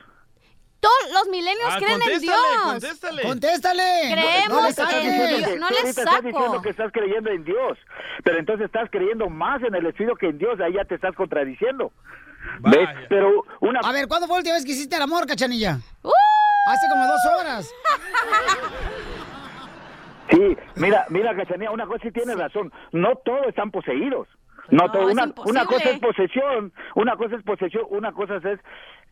Todos 0.79 1.11
los 1.13 1.27
milenios 1.27 1.67
Ah, 1.69 1.77
creen 1.77 2.01
en 2.01 2.19
Dios. 2.21 2.35
contéstale. 2.63 3.21
Contéstale. 3.23 3.83
Creemos 4.13 4.47
No 4.57 4.61
le 4.63 4.69
estás 4.69 4.93
en 4.93 5.01
diciendo 5.01 5.27
Dios. 5.37 5.49
que- 5.49 5.59
No 5.59 5.67
tú 5.67 5.73
les 5.73 5.83
ahorita 5.83 6.01
estás 6.01 6.23
diciendo 6.23 6.49
saco. 6.51 6.61
que 6.61 6.69
estás 6.69 6.91
creyendo 6.93 7.29
en 7.31 7.43
Dios, 7.43 7.77
pero 8.23 8.39
entonces 8.39 8.65
estás 8.67 8.89
creyendo 8.89 9.29
más 9.29 9.61
en 9.63 9.75
el 9.75 9.85
estudio 9.87 10.15
que 10.15 10.27
en 10.27 10.37
Dios, 10.37 10.57
ahí 10.61 10.73
ya 10.75 10.85
te 10.85 10.95
estás 10.95 11.13
contradiciendo. 11.15 11.91
¿Ves? 12.61 12.87
Pero 13.09 13.43
una 13.59 13.81
A 13.81 13.91
ver, 13.91 14.07
¿cuándo 14.07 14.27
fue 14.27 14.35
la 14.35 14.39
última 14.39 14.55
vez 14.55 14.63
que 14.63 14.71
hiciste 14.71 14.95
el 14.95 15.01
amor, 15.01 15.27
Cachanilla? 15.27 15.79
¡Uh! 16.01 16.09
Hace 16.69 16.88
como 16.88 17.08
dos 17.08 17.25
horas. 17.39 17.75
Sí, 20.29 20.58
mira, 20.75 21.05
mira, 21.10 21.36
Cachanía, 21.36 21.71
una 21.71 21.88
cosa 21.88 22.03
sí 22.03 22.12
tienes 22.12 22.38
razón, 22.38 22.71
no 22.91 23.15
todos 23.25 23.47
están 23.47 23.71
poseídos. 23.71 24.27
No, 24.69 24.84
No, 24.84 24.91
todo, 24.91 25.10
es 25.10 25.15
una, 25.45 25.65
cosa 25.65 25.89
es 25.89 25.99
posesión, 25.99 26.71
una 26.93 27.15
cosa 27.15 27.38
es 27.38 27.43
posesión, 27.43 27.86
una 27.89 28.12
cosa 28.12 28.36
es 28.36 28.60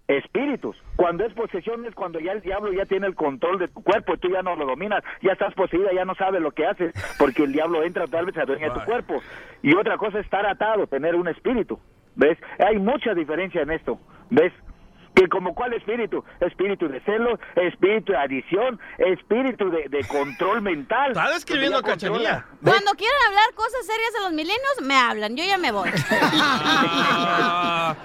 espíritus. 0.08 0.78
Cuando 0.96 1.26
es 1.26 1.34
posesión 1.34 1.84
es 1.86 1.96
cuando 1.96 2.20
ya 2.20 2.34
el 2.34 2.42
diablo 2.42 2.72
ya 2.72 2.86
tiene 2.86 3.08
el 3.08 3.16
control 3.16 3.58
de 3.58 3.68
tu 3.70 3.82
cuerpo 3.82 4.14
y 4.14 4.18
tú 4.20 4.30
ya 4.30 4.44
no 4.44 4.56
lo 4.56 4.68
dominas, 4.68 5.04
ya 5.24 5.32
estás 5.32 5.56
poseída, 5.56 5.92
ya 5.92 6.06
no 6.06 6.14
sabes 6.14 6.42
lo 6.42 6.52
que 6.52 6.68
haces 6.68 6.94
porque 7.18 7.44
el 7.44 7.54
diablo 7.54 7.82
entra 7.82 8.06
tal 8.06 8.28
vez 8.28 8.36
se 8.36 8.42
adueña 8.42 8.70
de 8.70 8.80
tu 8.80 8.86
cuerpo. 8.86 9.20
Y 9.64 9.74
otra 9.76 9.98
cosa 9.98 10.20
es 10.20 10.26
estar 10.26 10.46
atado, 10.46 10.86
tener 10.86 11.16
un 11.16 11.28
espíritu. 11.28 11.80
¿Ves? 12.16 12.38
Hay 12.60 12.78
mucha 12.78 13.16
diferencia 13.16 13.62
en 13.64 13.72
esto. 13.72 14.00
¿Ves? 14.30 14.54
Que 15.18 15.28
como 15.28 15.56
cuál 15.56 15.74
espíritu? 15.74 16.24
Espíritu 16.40 16.88
de 16.88 17.00
celo, 17.02 17.40
espíritu 17.56 18.12
de 18.12 18.18
adición, 18.20 18.80
espíritu 19.00 19.70
de, 19.72 19.86
de 19.90 20.04
control 20.08 20.62
mental. 20.62 21.12
Está 21.12 21.32
describiendo 21.32 21.82
Donde 21.82 21.90
ya 21.90 22.08
controla. 22.08 22.30
Cachanilla. 22.30 22.60
Cuando 22.64 22.92
quieran 22.94 23.20
hablar 23.28 23.54
cosas 23.56 23.86
serias 23.86 24.14
de 24.14 24.20
los 24.22 24.32
milenios, 24.34 24.74
me 24.84 24.96
hablan. 24.96 25.36
Yo 25.36 25.44
ya 25.44 25.58
me 25.58 25.72
voy. 25.72 25.90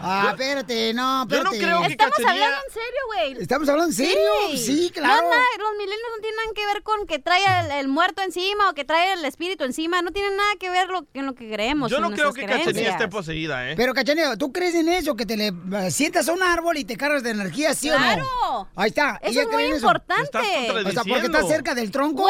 Ah, 0.05 0.29
espérate, 0.31 0.95
no, 0.95 1.27
Yo 1.29 1.43
no 1.43 1.51
espérate. 1.53 1.59
creo 1.59 1.81
que 1.83 1.87
Estamos 1.89 2.17
Cachanilla- 2.19 2.45
hablando 2.45 2.57
en 2.67 2.73
serio, 2.73 3.01
güey. 3.07 3.43
¿Estamos 3.43 3.69
hablando 3.69 3.91
en 3.91 3.97
serio? 3.97 4.31
Sí, 4.57 4.91
claro. 4.95 5.23
No, 5.23 5.31
nada, 5.31 5.43
los 5.59 5.73
milenios 5.73 6.09
no 6.17 6.21
tienen 6.21 6.37
nada 6.37 6.49
que 6.55 6.67
ver 6.67 6.83
con 6.83 7.07
que 7.07 7.19
trae 7.19 7.43
el, 7.65 7.71
el 7.73 7.89
muerto 7.89 8.23
encima 8.23 8.71
o 8.71 8.75
que 8.75 8.85
trae 8.85 9.13
el 9.15 9.25
espíritu 9.25 9.65
encima. 9.65 10.03
No 10.03 10.11
tienen 10.13 10.37
nada 10.37 10.51
que 10.59 10.71
ver 10.71 10.89
lo, 10.89 11.07
en 11.15 11.27
lo 11.27 11.35
que 11.35 11.51
creemos. 11.51 11.91
Yo 11.91 12.01
no 12.01 12.11
creo 12.11 12.33
que 12.33 12.43
Cachanilla 12.43 12.65
creencias. 12.73 12.95
esté 12.95 13.09
poseída, 13.09 13.71
¿eh? 13.71 13.75
Pero, 13.77 13.95
Cachanilla, 13.95 14.37
¿tú 14.37 14.53
crees 14.53 14.75
en 14.75 14.89
eso? 14.89 15.15
Que 15.17 15.27
te 15.27 15.37
le 15.37 15.49
eh, 15.49 15.91
sientas 15.91 16.29
a 16.29 16.33
un 16.33 16.43
árbol 16.43 16.77
y 16.79 16.85
te 16.85 16.97
cargas 17.03 17.23
de 17.23 17.31
energía, 17.31 17.75
¿sí 17.75 17.91
o 17.91 17.93
no? 17.93 17.99
¡Claro! 17.99 18.69
Ahí 18.77 18.89
está. 18.89 19.19
Eso 19.23 19.41
es 19.43 19.49
muy 19.49 19.65
eso. 19.65 19.77
importante. 19.77 20.39
O 20.87 20.91
sea, 20.93 21.03
porque 21.05 21.27
está 21.27 21.43
cerca 21.43 21.75
del 21.75 21.91
tronco. 21.91 22.27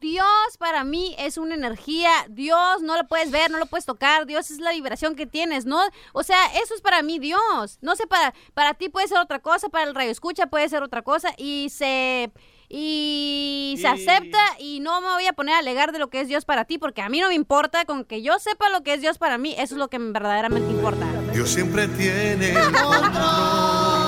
Dios 0.00 0.26
para 0.58 0.82
mí 0.84 1.14
es 1.18 1.36
una 1.38 1.54
energía. 1.54 2.10
Dios 2.30 2.82
no 2.82 2.96
lo 2.96 3.06
puedes 3.06 3.30
ver, 3.30 3.50
no 3.50 3.58
lo 3.58 3.66
puedes 3.66 3.84
tocar. 3.84 4.26
Dios 4.26 4.50
es 4.50 4.58
la 4.58 4.72
vibración 4.72 5.14
que 5.14 5.26
tienes, 5.26 5.66
¿no? 5.66 5.80
O 6.12 6.22
sea, 6.22 6.38
eso 6.62 6.74
es 6.74 6.80
para 6.80 7.02
mí 7.02 7.18
Dios. 7.18 7.78
No 7.82 7.96
sé, 7.96 8.06
para, 8.06 8.32
para 8.54 8.74
ti 8.74 8.88
puede 8.88 9.08
ser 9.08 9.18
otra 9.18 9.38
cosa, 9.40 9.68
para 9.68 9.84
el 9.84 9.94
radio 9.94 10.10
escucha 10.10 10.46
puede 10.46 10.68
ser 10.68 10.82
otra 10.82 11.02
cosa 11.02 11.30
y 11.36 11.68
se... 11.70 12.32
Y 12.76 13.76
se 13.76 13.82
Y- 13.82 13.86
acepta 13.86 14.38
y 14.58 14.80
no 14.80 15.00
me 15.02 15.08
voy 15.08 15.26
a 15.26 15.34
poner 15.34 15.54
a 15.54 15.58
alegar 15.58 15.92
de 15.92 15.98
lo 15.98 16.08
que 16.08 16.20
es 16.22 16.28
Dios 16.28 16.44
para 16.46 16.64
ti 16.64 16.78
porque 16.78 17.02
a 17.02 17.08
mí 17.10 17.20
no 17.20 17.28
me 17.28 17.34
importa, 17.34 17.84
con 17.84 18.04
que 18.04 18.22
yo 18.22 18.38
sepa 18.38 18.70
lo 18.70 18.82
que 18.82 18.94
es 18.94 19.00
Dios 19.02 19.18
para 19.18 19.36
mí, 19.36 19.52
eso 19.52 19.74
es 19.74 19.78
lo 19.78 19.88
que 19.88 19.98
verdaderamente 19.98 20.70
importa. 20.72 21.04
Dios 21.34 21.50
siempre 21.50 21.86
tiene 21.88 22.54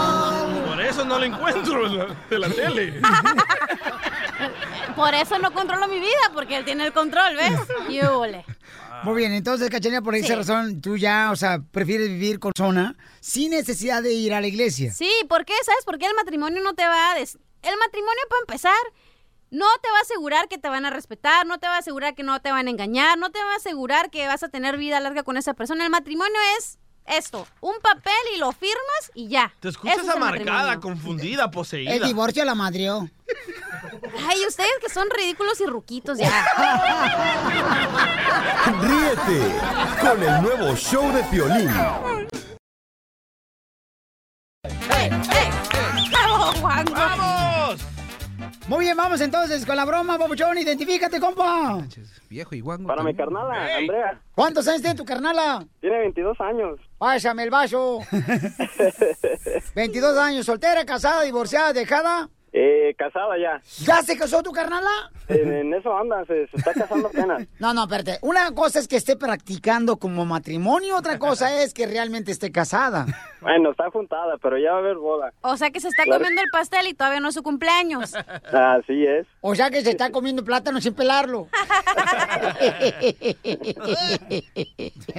eso 0.88 1.05
no 1.05 1.18
lo 1.18 1.25
encuentro 1.25 1.87
en 1.87 1.99
la- 1.99 2.16
de 2.31 2.38
la 2.38 2.49
tele. 2.51 3.01
Por 4.96 5.14
eso 5.14 5.38
no 5.38 5.53
controlo 5.53 5.88
mi 5.88 5.99
vida, 6.01 6.31
porque 6.33 6.57
él 6.57 6.64
tiene 6.64 6.87
el 6.87 6.92
control, 6.92 7.37
¿ves? 7.37 7.53
Y 7.88 8.01
húbole. 8.05 8.44
Muy 9.03 9.14
bien, 9.16 9.33
entonces, 9.33 9.68
Cachanilla, 9.70 10.01
por 10.01 10.14
esa 10.14 10.29
Sí. 10.29 10.35
razón, 10.35 10.81
tú 10.81 10.96
ya, 10.96 11.31
o 11.31 11.37
sea, 11.37 11.59
prefieres 11.70 12.09
vivir 12.09 12.38
con 12.40 12.53
zona 12.57 12.96
sin 13.20 13.51
necesidad 13.51 14.03
de 14.03 14.12
ir 14.14 14.33
a 14.33 14.40
la 14.40 14.46
iglesia. 14.46 14.90
Sí, 14.92 15.11
¿por 15.29 15.44
qué? 15.44 15.53
¿Sabes 15.64 15.85
por 15.85 15.99
qué 15.99 16.07
el 16.07 16.14
matrimonio 16.14 16.62
no 16.62 16.75
te 16.75 16.83
va 16.87 17.12
a... 17.12 17.14
des- 17.14 17.38
El 17.62 17.77
matrimonio, 17.79 18.22
para 18.31 18.40
empezar, 18.40 18.77
no 19.51 19.66
te 19.83 19.90
va 19.90 19.99
a 19.99 20.03
asegurar 20.03 20.49
que 20.49 20.57
te 20.59 20.68
van 20.70 20.87
a 20.87 20.90
respetar, 20.90 21.46
no 21.46 21.59
te 21.59 21.66
va 21.68 21.77
a 21.77 21.79
asegurar 21.81 22.14
que 22.14 22.22
no 22.22 22.40
te 22.40 22.51
van 22.51 22.66
a 22.68 22.70
engañar, 22.70 23.18
no 23.18 23.31
te 23.31 23.38
va 23.38 23.53
a 23.53 23.57
asegurar 23.57 24.11
que 24.11 24.27
vas 24.27 24.42
a 24.42 24.49
tener 24.49 24.77
vida 24.79 24.99
larga 24.99 25.22
con 25.25 25.37
esa 25.37 25.53
persona. 25.55 25.85
El 25.85 25.90
matrimonio 25.90 26.38
es 26.59 26.79
esto, 27.08 27.46
un 27.60 27.74
papel 27.80 28.12
y 28.34 28.38
lo 28.38 28.52
firmas 28.52 29.10
y 29.14 29.28
ya. 29.28 29.52
Te 29.60 29.68
escuchas 29.68 29.98
es 29.98 30.08
amargada, 30.08 30.80
confundida, 30.80 31.50
poseída. 31.50 31.94
El 31.94 32.02
divorcio 32.02 32.44
la 32.44 32.54
madrió. 32.54 33.08
Ay, 34.28 34.44
ustedes 34.46 34.70
que 34.80 34.88
son 34.88 35.08
ridículos 35.10 35.60
y 35.60 35.66
ruquitos 35.66 36.18
ya. 36.18 36.46
Ríete 38.80 39.54
con 40.00 40.22
el 40.22 40.42
nuevo 40.42 40.76
show 40.76 41.12
de 41.12 41.22
Piolín. 41.24 41.70
¡Vamos, 46.12 46.60
Juan! 46.60 46.84
¡Vamos! 46.92 47.80
Muy 48.68 48.80
bien, 48.80 48.96
vamos 48.96 49.20
entonces 49.20 49.64
con 49.64 49.76
la 49.76 49.84
broma, 49.84 50.18
Papuchón. 50.18 50.58
Identifícate, 50.58 51.20
compa. 51.20 51.84
Viejo 52.28 52.54
y 52.56 52.60
guango. 52.60 52.88
Para 52.88 53.04
mi 53.04 53.14
carnala, 53.14 53.76
Andrea. 53.76 54.20
¿Cuántos 54.34 54.66
años 54.66 54.82
tiene 54.82 54.96
tu 54.96 55.04
carnala? 55.04 55.64
Tiene 55.80 56.00
22 56.00 56.40
años. 56.40 56.80
Pásame 56.98 57.42
el 57.44 57.50
vaso. 57.50 58.00
22 59.74 60.18
años, 60.18 60.46
soltera, 60.46 60.85
casada, 60.87 61.22
divorciada, 61.22 61.72
dejada. 61.72 62.30
Eh, 62.58 62.94
casada 62.96 63.36
ya. 63.36 63.60
¿Ya 63.84 64.00
se 64.02 64.16
casó 64.16 64.42
tu 64.42 64.50
carnala? 64.50 64.88
En, 65.28 65.52
en 65.52 65.74
eso 65.74 65.94
anda, 65.94 66.24
se, 66.24 66.46
se 66.46 66.56
está 66.56 66.72
casando 66.72 67.08
apenas. 67.08 67.46
No, 67.58 67.74
no, 67.74 67.82
espérate. 67.82 68.18
Una 68.22 68.50
cosa 68.52 68.78
es 68.78 68.88
que 68.88 68.96
esté 68.96 69.14
practicando 69.16 69.98
como 69.98 70.24
matrimonio, 70.24 70.96
otra 70.96 71.18
cosa 71.18 71.62
es 71.62 71.74
que 71.74 71.86
realmente 71.86 72.32
esté 72.32 72.50
casada. 72.50 73.04
Bueno, 73.42 73.72
está 73.72 73.90
juntada, 73.90 74.38
pero 74.40 74.56
ya 74.56 74.70
va 74.72 74.78
a 74.78 74.80
haber 74.80 74.96
boda. 74.96 75.32
O 75.42 75.58
sea 75.58 75.70
que 75.70 75.80
se 75.80 75.88
está 75.88 76.04
Claro. 76.04 76.20
comiendo 76.20 76.40
el 76.40 76.48
pastel 76.50 76.86
y 76.86 76.94
todavía 76.94 77.20
no 77.20 77.28
es 77.28 77.34
su 77.34 77.42
cumpleaños. 77.42 78.14
Así 78.14 79.04
es. 79.06 79.26
O 79.42 79.54
sea 79.54 79.68
que 79.70 79.82
se 79.82 79.90
está 79.90 80.10
comiendo 80.10 80.42
plátano 80.42 80.80
sin 80.80 80.94
pelarlo. 80.94 81.48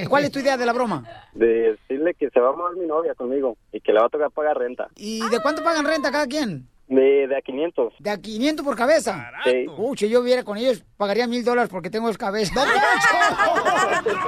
¿Cuál 0.10 0.24
es 0.26 0.32
tu 0.32 0.40
idea 0.40 0.58
de 0.58 0.66
la 0.66 0.74
broma? 0.74 1.04
De 1.34 1.72
decirle 1.74 2.14
que 2.16 2.30
se 2.32 2.40
va 2.40 2.50
a 2.50 2.54
mover 2.54 2.78
mi 2.78 2.86
novia 2.88 3.14
conmigo 3.16 3.58
y 3.72 3.80
que 3.82 3.94
le 3.94 4.00
va 4.00 4.08
a 4.08 4.10
tocar 4.10 4.32
pagar 4.32 4.58
renta. 4.58 4.88
¿Y 4.96 5.28
de 5.30 5.40
cuánto 5.40 5.64
pagan 5.64 5.86
renta 5.86 6.12
cada 6.12 6.26
quien? 6.28 6.68
De, 6.88 7.28
de 7.28 7.38
a 7.38 7.42
500. 7.42 7.94
De 8.00 8.10
a 8.10 8.18
500 8.18 8.66
por 8.66 8.78
cabeza. 8.78 9.30
Sí. 9.44 9.66
Uy, 9.78 9.98
si 9.98 10.08
yo 10.08 10.22
viviera 10.22 10.44
con 10.44 10.58
ellos, 10.58 10.86
pagaría 10.96 11.28
mil 11.28 11.44
dólares 11.44 11.70
porque 11.70 11.90
tengo 11.90 12.08
dos 12.08 12.18
cabezas. 12.18 12.56
¡No, 12.56 12.64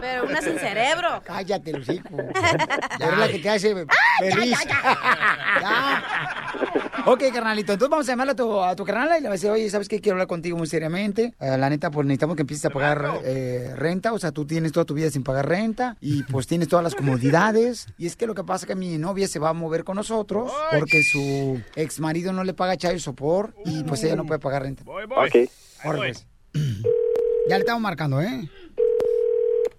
Pero 0.00 0.24
una 0.24 0.40
sin 0.40 0.58
cerebro. 0.58 1.22
Cállate, 1.24 1.72
Lucico. 1.72 2.08
Eres 3.00 3.18
la 3.18 3.28
que 3.28 3.38
te 3.38 3.50
hace 3.50 3.86
feliz. 4.18 4.58
Ya. 5.60 6.02
Ok, 7.06 7.22
carnalito, 7.32 7.72
entonces 7.72 7.90
vamos 7.90 8.08
a 8.08 8.12
llamarle 8.12 8.32
a 8.32 8.36
tu, 8.36 8.60
a 8.60 8.76
tu 8.76 8.84
carnala 8.84 9.18
y 9.18 9.22
le 9.22 9.28
vas 9.28 9.32
a 9.32 9.38
decir, 9.38 9.50
oye, 9.50 9.70
¿sabes 9.70 9.88
qué? 9.88 10.00
Quiero 10.00 10.14
hablar 10.14 10.28
contigo 10.28 10.56
muy 10.56 10.66
seriamente. 10.66 11.34
Eh, 11.40 11.58
la 11.58 11.68
neta, 11.68 11.90
pues 11.90 12.06
necesitamos 12.06 12.36
que 12.36 12.42
empieces 12.42 12.64
a 12.66 12.70
pagar 12.70 13.20
eh, 13.24 13.72
renta. 13.76 14.12
O 14.12 14.18
sea, 14.18 14.32
tú 14.32 14.46
tienes 14.46 14.72
toda 14.72 14.84
tu 14.84 14.94
vida 14.94 15.10
sin 15.10 15.22
pagar 15.22 15.48
renta 15.48 15.96
y 16.00 16.22
pues 16.24 16.46
tienes 16.46 16.68
todas 16.68 16.82
las 16.82 16.94
comodidades. 16.94 17.86
Y 17.98 18.06
es 18.06 18.16
que 18.16 18.26
lo 18.26 18.34
que 18.34 18.44
pasa 18.44 18.64
es 18.64 18.68
que 18.68 18.76
mi 18.76 18.96
novia 18.98 19.28
se 19.28 19.38
va 19.38 19.50
a 19.50 19.52
mover 19.52 19.84
con 19.84 19.96
nosotros 19.96 20.52
porque 20.78 21.02
su 21.12 21.60
ex 21.76 22.00
marido 22.00 22.32
no 22.32 22.42
le 22.44 22.54
paga 22.54 22.76
child 22.76 22.98
support 22.98 23.54
y 23.64 23.84
pues 23.84 24.02
ella 24.04 24.16
no 24.16 24.24
puede 24.24 24.40
pagar 24.40 24.62
renta. 24.62 24.82
Voy, 24.84 25.04
voy. 25.06 25.28
Ok. 25.28 25.50
Órale, 25.84 26.12
pues. 26.12 26.26
Ya 27.48 27.56
le 27.56 27.62
estamos 27.62 27.82
marcando, 27.82 28.20
¿eh? 28.20 28.48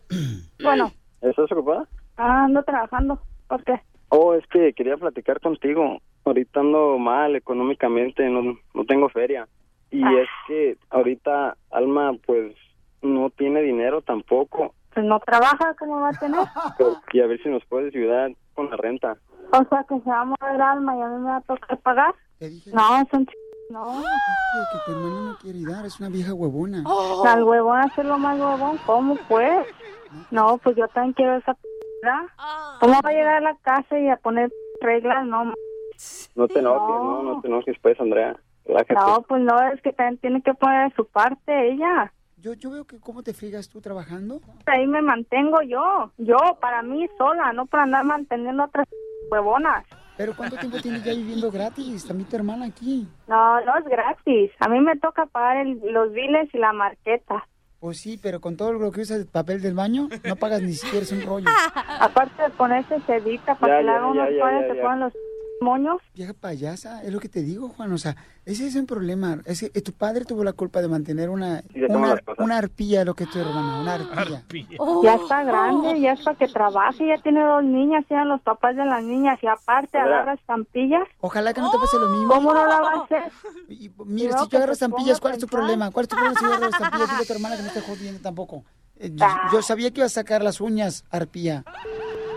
Bueno, 0.61 0.91
¿Estás 1.21 1.51
ocupada? 1.51 1.87
ah, 2.17 2.43
ando 2.45 2.61
trabajando. 2.63 3.19
¿Por 3.47 3.63
qué? 3.63 3.79
Oh, 4.09 4.33
es 4.35 4.45
que 4.47 4.73
quería 4.73 4.97
platicar 4.97 5.39
contigo. 5.39 5.99
Ahorita 6.25 6.59
ando 6.59 6.97
mal 6.97 7.35
económicamente, 7.35 8.29
no, 8.29 8.57
no 8.73 8.85
tengo 8.85 9.09
feria. 9.09 9.47
Y 9.91 10.03
Ah. 10.03 10.11
es 10.21 10.29
que 10.47 10.77
ahorita 10.89 11.57
Alma, 11.71 12.13
pues, 12.25 12.53
no 13.01 13.29
tiene 13.31 13.61
dinero 13.61 14.01
tampoco. 14.01 14.73
Pues 14.93 15.05
no 15.05 15.19
trabaja, 15.19 15.73
¿cómo 15.79 15.99
va 16.01 16.09
a 16.09 16.19
tener? 16.19 16.39
Pero- 16.77 16.97
y 17.13 17.19
a 17.21 17.27
ver 17.27 17.41
si 17.41 17.49
nos 17.49 17.65
puedes 17.65 17.93
ayudar 17.95 18.31
con 18.53 18.69
la 18.69 18.77
renta. 18.77 19.17
O 19.51 19.63
sea, 19.69 19.83
que 19.87 19.99
se 19.99 20.09
va 20.09 20.21
a 20.21 20.25
mover 20.25 20.61
alma 20.61 20.97
y 20.97 21.01
a 21.01 21.07
mí 21.07 21.19
me 21.19 21.29
va 21.29 21.37
a 21.37 21.41
tocar 21.41 21.77
pagar. 21.79 22.15
No, 22.73 23.07
son 23.11 23.25
ch... 23.25 23.31
No. 23.69 23.85
que 24.71 24.77
tu 24.85 24.91
hermano 24.91 25.21
no 25.21 25.37
quiere 25.37 25.59
dar, 25.63 25.85
es 25.85 25.99
una 25.99 26.09
vieja 26.09 26.33
huevona. 26.33 26.83
Al 27.25 27.43
huevón 27.43 27.79
hacerlo 27.79 28.17
más 28.17 28.39
huevón, 28.39 28.77
¿cómo 28.85 29.15
pues? 29.27 29.65
No, 30.31 30.57
pues 30.57 30.75
yo 30.75 30.87
también 30.89 31.13
quiero 31.13 31.35
esa 31.37 31.53
p***, 31.53 31.67
¿verdad? 32.03 32.27
¿Cómo 32.79 32.93
va 33.03 33.09
a 33.09 33.13
llegar 33.13 33.35
a 33.35 33.41
la 33.41 33.55
casa 33.63 33.97
y 33.97 34.09
a 34.09 34.17
poner 34.17 34.51
reglas? 34.81 35.25
No, 35.25 35.45
No 36.35 36.47
te 36.47 36.59
enojes, 36.59 37.03
no, 37.03 37.23
no 37.23 37.41
te 37.41 37.47
enojes, 37.47 37.77
pues, 37.81 37.99
Andrea. 37.99 38.35
Relájate. 38.65 38.93
No, 38.93 39.21
pues 39.27 39.41
no, 39.41 39.61
es 39.69 39.81
que 39.81 39.93
también 39.93 40.19
tiene 40.19 40.41
que 40.41 40.53
poner 40.53 40.89
de 40.89 40.95
su 40.95 41.05
parte 41.07 41.71
ella. 41.71 42.13
Yo, 42.43 42.51
yo 42.55 42.71
veo 42.71 42.83
que 42.83 42.99
cómo 42.99 43.23
te 43.23 43.33
friegas 43.33 43.69
tú 43.69 43.79
trabajando. 43.79 44.41
Ahí 44.65 44.85
me 44.85 45.01
mantengo 45.01 45.61
yo, 45.61 46.11
yo, 46.17 46.35
para 46.59 46.81
mí 46.83 47.07
sola, 47.17 47.53
no 47.53 47.65
para 47.67 47.83
andar 47.83 48.03
manteniendo 48.03 48.65
otras 48.65 48.85
huevonas. 49.31 49.85
Pero 50.17 50.33
¿cuánto 50.35 50.57
tiempo 50.57 50.77
tienes 50.81 51.05
ya 51.05 51.13
viviendo 51.13 51.49
gratis? 51.49 52.05
También 52.05 52.27
tu 52.29 52.35
hermana 52.35 52.65
aquí. 52.65 53.07
No, 53.29 53.61
no 53.61 53.77
es 53.77 53.85
gratis. 53.85 54.51
A 54.59 54.67
mí 54.67 54.81
me 54.81 54.97
toca 54.97 55.25
pagar 55.25 55.65
el- 55.65 55.79
los 55.93 56.11
biles 56.11 56.53
y 56.53 56.57
la 56.57 56.73
marqueta. 56.73 57.47
Pues 57.79 58.01
sí, 58.01 58.19
pero 58.21 58.41
con 58.41 58.57
todo 58.57 58.73
lo 58.73 58.91
que 58.91 58.99
usas 59.01 59.19
el 59.21 59.27
papel 59.27 59.61
del 59.61 59.73
baño, 59.73 60.09
no 60.27 60.35
pagas 60.35 60.61
ni 60.61 60.73
siquiera 60.73 61.03
es 61.05 61.13
un 61.13 61.21
rollo. 61.21 61.45
Aparte 62.01 62.43
de 62.43 62.49
ponerse 62.49 62.99
sedita 63.07 63.55
para 63.55 63.75
Ya, 63.75 63.79
que 63.79 63.83
le 63.85 63.91
hagan 63.91 64.09
unos 64.09 64.29
ya, 64.37 64.67
se 64.67 64.75
ya. 64.75 64.81
ponen 64.81 64.99
los 64.99 65.13
moños. 65.63 65.97
Vieja 66.13 66.33
payasa, 66.33 67.01
es 67.03 67.11
lo 67.11 67.19
que 67.19 67.29
te 67.29 67.41
digo, 67.41 67.69
Juan. 67.69 67.91
O 67.93 67.97
sea, 67.97 68.15
ese 68.45 68.67
es 68.67 68.75
un 68.75 68.85
problema. 68.85 69.39
Es 69.45 69.61
que 69.61 69.71
eh, 69.73 69.81
tu 69.81 69.93
padre 69.93 70.25
tuvo 70.25 70.43
la 70.43 70.53
culpa 70.53 70.81
de 70.81 70.87
mantener 70.89 71.29
una, 71.29 71.63
una, 71.89 72.19
una 72.37 72.57
arpilla, 72.57 73.03
lo 73.05 73.15
que 73.15 73.23
es 73.23 73.29
tu 73.31 73.39
hermana, 73.39 73.79
una 73.81 73.93
arpilla. 73.95 74.43
Ya 75.03 75.15
está 75.15 75.43
grande, 75.43 75.99
ya 75.99 76.11
es 76.13 76.21
para 76.21 76.37
que 76.37 76.47
trabaje, 76.47 77.07
ya 77.07 77.17
tiene 77.23 77.43
dos 77.43 77.63
niñas, 77.63 78.05
sean 78.07 78.27
los 78.29 78.41
papás 78.41 78.75
de 78.75 78.85
las 78.85 79.01
niñas 79.03 79.39
y 79.41 79.47
aparte 79.47 79.97
agarra 79.97 80.33
estampillas. 80.33 81.07
Ojalá 81.21 81.53
que 81.53 81.61
no 81.61 81.71
te 81.71 81.77
pase 81.79 81.97
lo 81.97 82.09
mismo. 82.09 82.33
¿Cómo 82.33 82.53
no 82.53 82.65
la 82.67 82.81
va 82.81 82.91
a 82.91 83.03
hacer? 83.05 83.23
Mira, 84.05 84.35
No, 84.35 84.43
si 84.43 84.49
yo 84.49 84.57
agarro 84.57 84.73
estampillas, 84.73 85.19
¿cuál 85.19 85.33
es 85.33 85.39
tu 85.39 85.47
problema? 85.47 85.89
¿Cuál 85.91 86.03
es 86.03 86.09
tu 86.09 86.15
problema 86.15 86.37
si 86.39 86.45
yo 86.45 86.51
agarro 86.53 86.67
estampillas? 86.69 87.09
Dile 87.09 87.23
a 87.23 87.25
tu 87.25 87.33
hermana 87.33 87.55
que 87.55 87.61
no 87.61 87.67
esté 87.69 87.81
jodiendo 87.81 88.21
tampoco. 88.21 88.63
Eh, 88.99 89.11
Yo, 89.13 89.25
yo 89.53 89.61
sabía 89.61 89.89
que 89.91 90.01
iba 90.01 90.05
a 90.05 90.09
sacar 90.09 90.43
las 90.43 90.61
uñas, 90.61 91.03
arpía. 91.09 91.63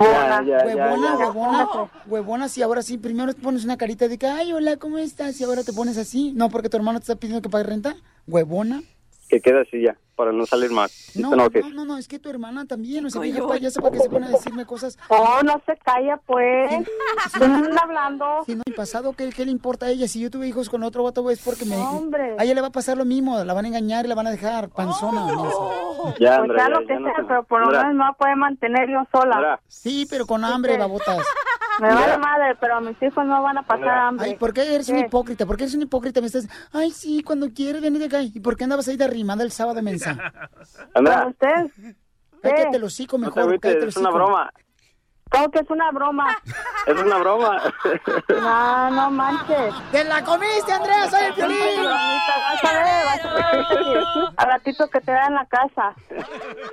Ya, 0.00 0.42
ya, 0.42 0.58
ya, 0.58 0.66
huevona, 0.66 1.06
ya. 1.06 1.16
huevona, 1.16 1.68
huevona, 2.06 2.48
si 2.48 2.62
ahora 2.62 2.82
sí, 2.82 2.98
primero 2.98 3.32
te 3.34 3.40
pones 3.40 3.64
una 3.64 3.76
carita 3.76 4.08
de 4.08 4.18
que, 4.18 4.26
ay, 4.26 4.52
hola, 4.52 4.76
¿cómo 4.76 4.98
estás? 4.98 5.40
Y 5.40 5.44
ahora 5.44 5.64
te 5.64 5.72
pones 5.72 5.96
así. 5.98 6.32
No, 6.32 6.50
porque 6.50 6.68
tu 6.68 6.76
hermano 6.76 6.98
te 6.98 7.04
está 7.04 7.16
pidiendo 7.16 7.42
que 7.42 7.48
pague 7.48 7.64
renta. 7.64 7.96
Huevona. 8.26 8.82
Que 9.28 9.40
quede 9.40 9.62
así 9.62 9.82
ya, 9.82 9.96
para 10.16 10.32
no 10.32 10.46
salir 10.46 10.70
más. 10.70 11.12
No, 11.14 11.30
No, 11.30 11.48
no, 11.48 11.70
no, 11.74 11.84
no, 11.84 11.98
es 11.98 12.08
que 12.08 12.18
tu 12.18 12.28
hermana 12.30 12.66
también, 12.66 13.06
o 13.06 13.10
sea, 13.10 13.20
vieja 13.20 13.46
payasa, 13.46 13.80
¿para 13.80 13.92
qué 13.92 14.00
se 14.00 14.08
pone 14.08 14.26
a 14.26 14.30
decirme 14.30 14.64
cosas? 14.66 14.98
Oh, 15.08 15.40
no 15.44 15.60
se 15.64 15.76
calla, 15.76 16.16
pues. 16.26 16.84
¿Quién 17.38 17.52
anda 17.52 17.80
hablando? 17.82 18.26
Si 18.46 18.54
no, 18.54 18.62
y 18.66 18.72
pasado, 18.72 19.12
¿qué, 19.12 19.30
¿qué 19.30 19.44
le 19.44 19.50
importa 19.52 19.86
a 19.86 19.90
ella? 19.90 20.08
Si 20.08 20.20
yo 20.20 20.30
tuve 20.30 20.48
hijos 20.48 20.68
con 20.68 20.82
otro 20.82 21.04
vato, 21.04 21.30
es 21.30 21.40
porque 21.42 21.64
me... 21.64 21.76
Hombre. 21.76 22.34
A 22.38 22.44
ella 22.44 22.54
le 22.54 22.60
va 22.62 22.68
a 22.68 22.72
pasar 22.72 22.96
lo 22.96 23.04
mismo, 23.04 23.42
la 23.44 23.54
van 23.54 23.66
a 23.66 23.68
engañar 23.68 24.04
y 24.06 24.08
la 24.08 24.14
van 24.14 24.26
a 24.26 24.30
dejar 24.30 24.70
panzona. 24.70 25.26
mensa. 25.26 25.44
Ya, 26.18 26.38
pues 26.38 26.50
Andrea, 26.50 26.64
sea 26.64 26.68
ya, 26.68 26.68
lo 26.68 26.86
que 26.86 26.92
ya 26.94 26.98
no 27.00 27.14
sea, 27.14 27.24
pero 27.28 27.44
por 27.44 27.60
lo 27.60 27.82
menos 27.84 28.08
a 28.08 28.12
poder 28.14 28.36
mantener 28.36 28.88
yo 28.88 29.02
sola. 29.12 29.60
Sí, 29.68 30.06
pero 30.08 30.26
con 30.26 30.44
hambre, 30.44 30.76
babotas. 30.78 31.18
Me 31.78 31.88
vale 31.88 32.16
madre, 32.16 32.56
pero 32.58 32.80
mis 32.80 32.96
hijos 33.02 33.26
no 33.26 33.42
van 33.42 33.58
a 33.58 33.62
pasar 33.62 33.88
hambre. 33.88 34.30
Ay, 34.30 34.36
¿por 34.36 34.54
qué 34.54 34.74
eres 34.74 34.88
un 34.88 34.98
hipócrita? 34.98 35.44
¿Por 35.44 35.58
qué 35.58 35.64
eres 35.64 35.74
un 35.74 35.82
hipócrita? 35.82 36.22
Me 36.22 36.28
estás, 36.28 36.48
ay, 36.72 36.90
sí, 36.90 37.22
cuando 37.22 37.50
quieres, 37.50 37.82
ven 37.82 37.98
de 37.98 38.06
acá. 38.06 38.22
¿Y 38.22 38.40
por 38.40 38.56
qué 38.56 38.64
andabas 38.64 38.88
ahí 38.88 38.96
de 38.96 39.04
arrimada 39.04 39.44
el 39.44 39.52
sábado, 39.52 39.78
mensa? 40.06 40.48
Andrea. 40.94 41.26
¿Usted? 41.26 41.94
Cállate 42.42 42.76
el 42.76 42.84
hocico 42.84 43.18
No 43.18 43.24
te 43.24 43.30
mejor, 43.30 43.42
agüites, 43.42 43.60
cállate 43.62 43.82
el 43.84 43.88
es 43.88 43.96
una 43.96 44.10
broma. 44.10 44.50
¿Cómo 45.28 45.50
que 45.50 45.58
es 45.58 45.70
una 45.70 45.90
broma? 45.90 46.38
Es 46.86 47.02
una 47.02 47.18
broma. 47.18 47.60
No, 48.28 48.90
no 48.92 49.10
manches. 49.10 49.74
¡Te 49.90 50.04
la 50.04 50.22
comiste, 50.22 50.72
Andrea! 50.72 51.10
¡Soy 51.10 51.20
el! 51.24 51.32
Bromita, 51.34 52.34
Vas 52.52 52.64
a 52.64 52.72
ver, 52.72 53.04
vas 53.04 53.24
a 53.24 53.34
ver 53.34 53.64
al 54.36 54.46
ratito 54.46 54.88
que 54.88 55.00
te 55.00 55.10
da 55.10 55.26
en 55.26 55.34
la 55.34 55.46
casa. 55.46 55.94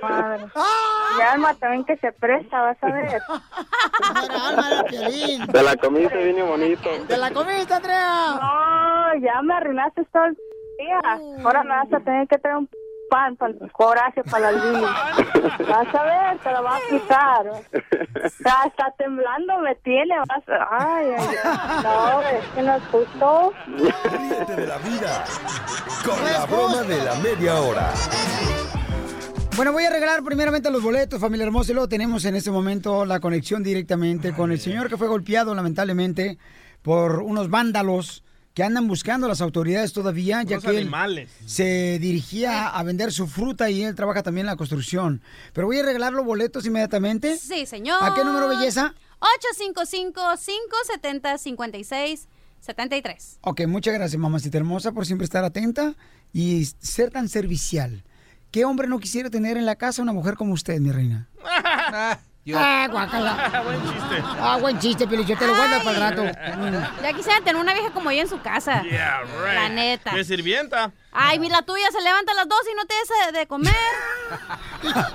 Madre. 0.00 0.46
¡Ah! 0.54 1.16
Y 1.18 1.20
Alma 1.20 1.54
también 1.54 1.84
que 1.84 1.96
se 1.96 2.12
presta, 2.12 2.60
vas 2.62 2.76
a 2.80 2.86
ver. 2.92 3.22
Te 5.50 5.62
la 5.64 5.76
comiste 5.76 6.32
bien 6.32 6.46
bonito. 6.46 6.88
¡Te 7.08 7.16
la 7.16 7.32
comiste, 7.32 7.74
Andrea! 7.74 8.38
No, 8.40 9.20
ya 9.20 9.42
me 9.42 9.54
arruinaste 9.54 10.04
todo 10.12 10.26
el 10.26 10.36
día. 10.78 11.00
Ahora 11.44 11.64
me 11.64 11.70
vas 11.70 11.92
a 11.92 11.98
tener 12.00 12.28
que 12.28 12.38
traer 12.38 12.56
un 12.58 12.68
pan 13.10 13.36
para 13.36 13.52
el 13.52 13.72
coraje 13.72 14.22
para 14.24 14.50
el 14.50 14.60
vino. 14.60 14.88
Vas 15.68 15.94
a 15.94 16.02
ver, 16.04 16.38
te 16.38 16.52
lo 16.52 16.62
va 16.62 16.76
a 16.76 16.80
quitar. 16.90 17.46
Está 18.24 18.94
temblando, 18.98 19.58
me 19.60 19.74
tiene. 19.76 20.14
Vas 20.28 20.48
a... 20.48 20.96
Ay, 20.96 21.06
ay, 21.18 21.28
ay. 21.44 21.82
No, 21.82 22.22
es 22.22 22.46
que 22.54 22.62
no 22.62 22.74
es 22.74 22.82
justo. 22.90 23.52
Ríete 23.66 24.56
de 24.56 24.66
la 24.66 24.78
vida 24.78 25.24
con 26.04 26.24
la 26.24 26.46
broma 26.46 26.82
de 26.82 27.04
la 27.04 27.14
media 27.16 27.60
hora. 27.60 27.92
Bueno, 29.56 29.72
voy 29.72 29.84
a 29.84 29.90
regalar 29.90 30.24
primeramente 30.24 30.68
los 30.68 30.82
boletos, 30.82 31.20
familia 31.20 31.46
hermosa, 31.46 31.70
y 31.70 31.74
luego 31.74 31.88
tenemos 31.88 32.24
en 32.24 32.34
este 32.34 32.50
momento 32.50 33.04
la 33.04 33.20
conexión 33.20 33.62
directamente 33.62 34.32
con 34.32 34.50
el 34.50 34.58
señor 34.58 34.88
que 34.88 34.96
fue 34.96 35.06
golpeado 35.06 35.54
lamentablemente 35.54 36.38
por 36.82 37.20
unos 37.20 37.48
vándalos 37.48 38.24
que 38.54 38.62
andan 38.62 38.86
buscando 38.86 39.26
las 39.26 39.40
autoridades 39.40 39.92
todavía, 39.92 40.42
ya 40.44 40.60
que 40.60 40.78
él 40.78 40.88
se 41.44 41.98
dirigía 41.98 42.68
a 42.68 42.82
vender 42.84 43.12
su 43.12 43.26
fruta 43.26 43.68
y 43.68 43.82
él 43.82 43.96
trabaja 43.96 44.22
también 44.22 44.46
en 44.46 44.52
la 44.52 44.56
construcción. 44.56 45.20
Pero 45.52 45.66
voy 45.66 45.80
a 45.80 45.82
regalar 45.82 46.12
los 46.12 46.24
boletos 46.24 46.64
inmediatamente. 46.64 47.36
Sí, 47.36 47.66
señor. 47.66 47.98
¿A 48.02 48.14
qué 48.14 48.24
número, 48.24 48.48
belleza? 48.48 48.94
855-570-5673. 52.62 53.38
Ok, 53.40 53.66
muchas 53.66 53.92
gracias, 53.94 54.20
mamacita 54.20 54.56
hermosa, 54.56 54.92
por 54.92 55.04
siempre 55.04 55.24
estar 55.24 55.42
atenta 55.44 55.94
y 56.32 56.64
ser 56.78 57.10
tan 57.10 57.28
servicial. 57.28 58.04
¿Qué 58.52 58.64
hombre 58.64 58.86
no 58.86 59.00
quisiera 59.00 59.30
tener 59.30 59.56
en 59.56 59.66
la 59.66 59.74
casa 59.74 60.00
una 60.00 60.12
mujer 60.12 60.36
como 60.36 60.52
usted, 60.54 60.78
mi 60.78 60.92
reina? 60.92 61.28
Ah, 62.54 62.88
guacala. 62.90 63.62
Buen 63.64 63.82
chiste. 63.82 64.22
Ah, 64.38 64.58
buen 64.60 64.78
chiste, 64.78 65.06
Pelicho, 65.06 65.36
te 65.36 65.46
lo 65.46 65.54
guardas 65.56 65.82
para 65.82 65.96
el 65.96 66.02
rato. 66.02 66.92
Ya 67.02 67.12
quisiera 67.14 67.38
tener 67.38 67.56
una 67.56 67.72
vieja 67.72 67.90
como 67.90 68.10
yo 68.12 68.20
en 68.20 68.28
su 68.28 68.40
casa. 68.42 68.82
Yeah, 68.82 69.22
right. 69.22 69.54
La 69.54 69.68
neta. 69.70 70.14
De 70.14 70.24
sirvienta. 70.24 70.92
Ay, 71.12 71.38
mira, 71.38 71.56
la 71.56 71.62
tuya 71.62 71.90
se 71.90 72.00
levanta 72.02 72.32
a 72.32 72.34
las 72.34 72.48
12 72.48 72.70
y 72.70 72.74
no 72.74 72.84
te 72.84 72.94
hace 73.02 73.38
de 73.38 73.46
comer. 73.46 73.74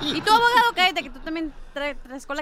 y 0.02 0.20
tu 0.20 0.32
abogado, 0.32 0.72
cállate, 0.74 1.02
que 1.02 1.10
tú 1.10 1.20
también 1.20 1.52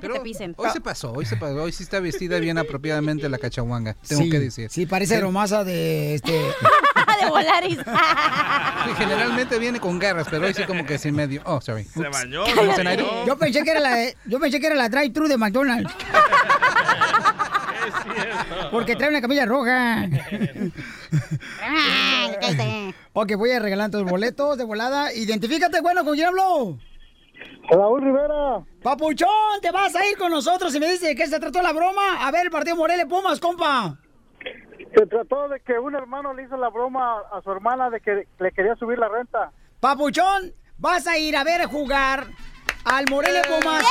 que 0.01 0.09
te 0.09 0.21
pisen. 0.21 0.55
Hoy 0.57 0.71
se 0.71 0.81
pasó, 0.81 1.13
hoy 1.13 1.25
se 1.27 1.37
pasó, 1.37 1.63
hoy 1.63 1.73
sí 1.73 1.83
está 1.83 2.01
vestida 2.01 2.39
bien 2.39 2.59
apropiadamente 2.59 3.29
la 3.29 3.39
cachahuanga, 3.39 3.95
tengo 4.07 4.23
Sí, 4.23 4.31
que 4.31 4.39
decir. 4.41 4.71
Sí, 4.71 4.87
parece 4.87 5.21
romasa 5.21 5.65
de 5.65 6.15
este. 6.15 6.33
de 7.23 7.29
Volaris. 7.31 7.79
sí, 8.87 8.91
generalmente 8.97 9.59
viene 9.59 9.81
con 9.81 9.99
garras, 9.99 10.27
pero 10.31 10.47
hoy 10.47 10.55
sí 10.55 10.65
como 10.65 10.85
que 10.87 10.99
sin 10.99 11.15
medio. 11.15 11.43
Oh, 11.45 11.61
sorry. 11.61 11.85
Se 11.85 12.01
Oops. 12.01 12.11
bañó. 12.11 12.47
I 12.47 12.51
didn't- 12.53 13.27
Yo 13.27 13.37
pensé 13.39 13.63
que 13.65 13.71
era 13.71 13.81
la, 13.81 13.95
de- 13.97 14.17
yo 14.27 14.39
pensé 14.39 14.61
que 14.61 14.67
era 14.67 14.77
la 14.77 14.89
drive-thru 14.89 15.27
de 15.29 15.37
McDonald's. 15.37 15.93
Porque 18.71 18.97
trae 18.97 19.11
una 19.11 19.21
camilla 19.21 19.47
roja. 19.47 20.07
ok, 23.13 23.33
voy 23.37 23.51
a 23.53 23.59
regalar 23.59 23.91
tus 23.91 24.05
boletos 24.05 24.59
de 24.59 24.65
volada. 24.65 25.13
Identifícate, 25.13 25.81
bueno, 25.81 26.05
¿con 26.05 26.15
quién 26.15 26.29
hablo? 26.29 26.79
Raúl 27.71 28.03
Rivera. 28.03 28.65
Papuchón, 28.83 29.61
te 29.61 29.71
vas 29.71 29.95
a 29.95 30.07
ir 30.07 30.17
con 30.17 30.31
nosotros 30.31 30.75
y 30.75 30.81
me 30.81 30.91
dice 30.91 31.09
de 31.09 31.15
qué 31.15 31.27
se 31.27 31.39
trató 31.39 31.61
la 31.63 31.73
broma. 31.73 32.27
A 32.27 32.31
ver, 32.31 32.47
el 32.47 32.51
partido 32.51 32.77
Morelia 32.77 33.07
Pumas, 33.07 33.41
compa. 33.41 33.99
Se 34.95 35.07
trató 35.07 35.49
de 35.49 35.61
que 35.61 35.79
un 35.79 35.95
hermano 35.95 36.33
le 36.33 36.45
hizo 36.45 36.57
la 36.57 36.71
broma 36.71 37.19
a 37.33 37.43
su 37.43 37.51
hermana 37.51 37.91
de 37.91 38.01
que 38.01 38.27
le 38.39 38.53
quería 38.53 38.75
subir 38.77 38.99
la 38.99 39.09
renta. 39.09 39.53
Papuchón, 39.81 40.55
vas 40.79 41.07
a 41.07 41.19
ir 41.19 41.37
a 41.37 41.45
ver 41.45 41.67
jugar 41.67 42.27
al 42.85 43.05
Morelia 43.11 43.43
Pumas. 43.43 43.85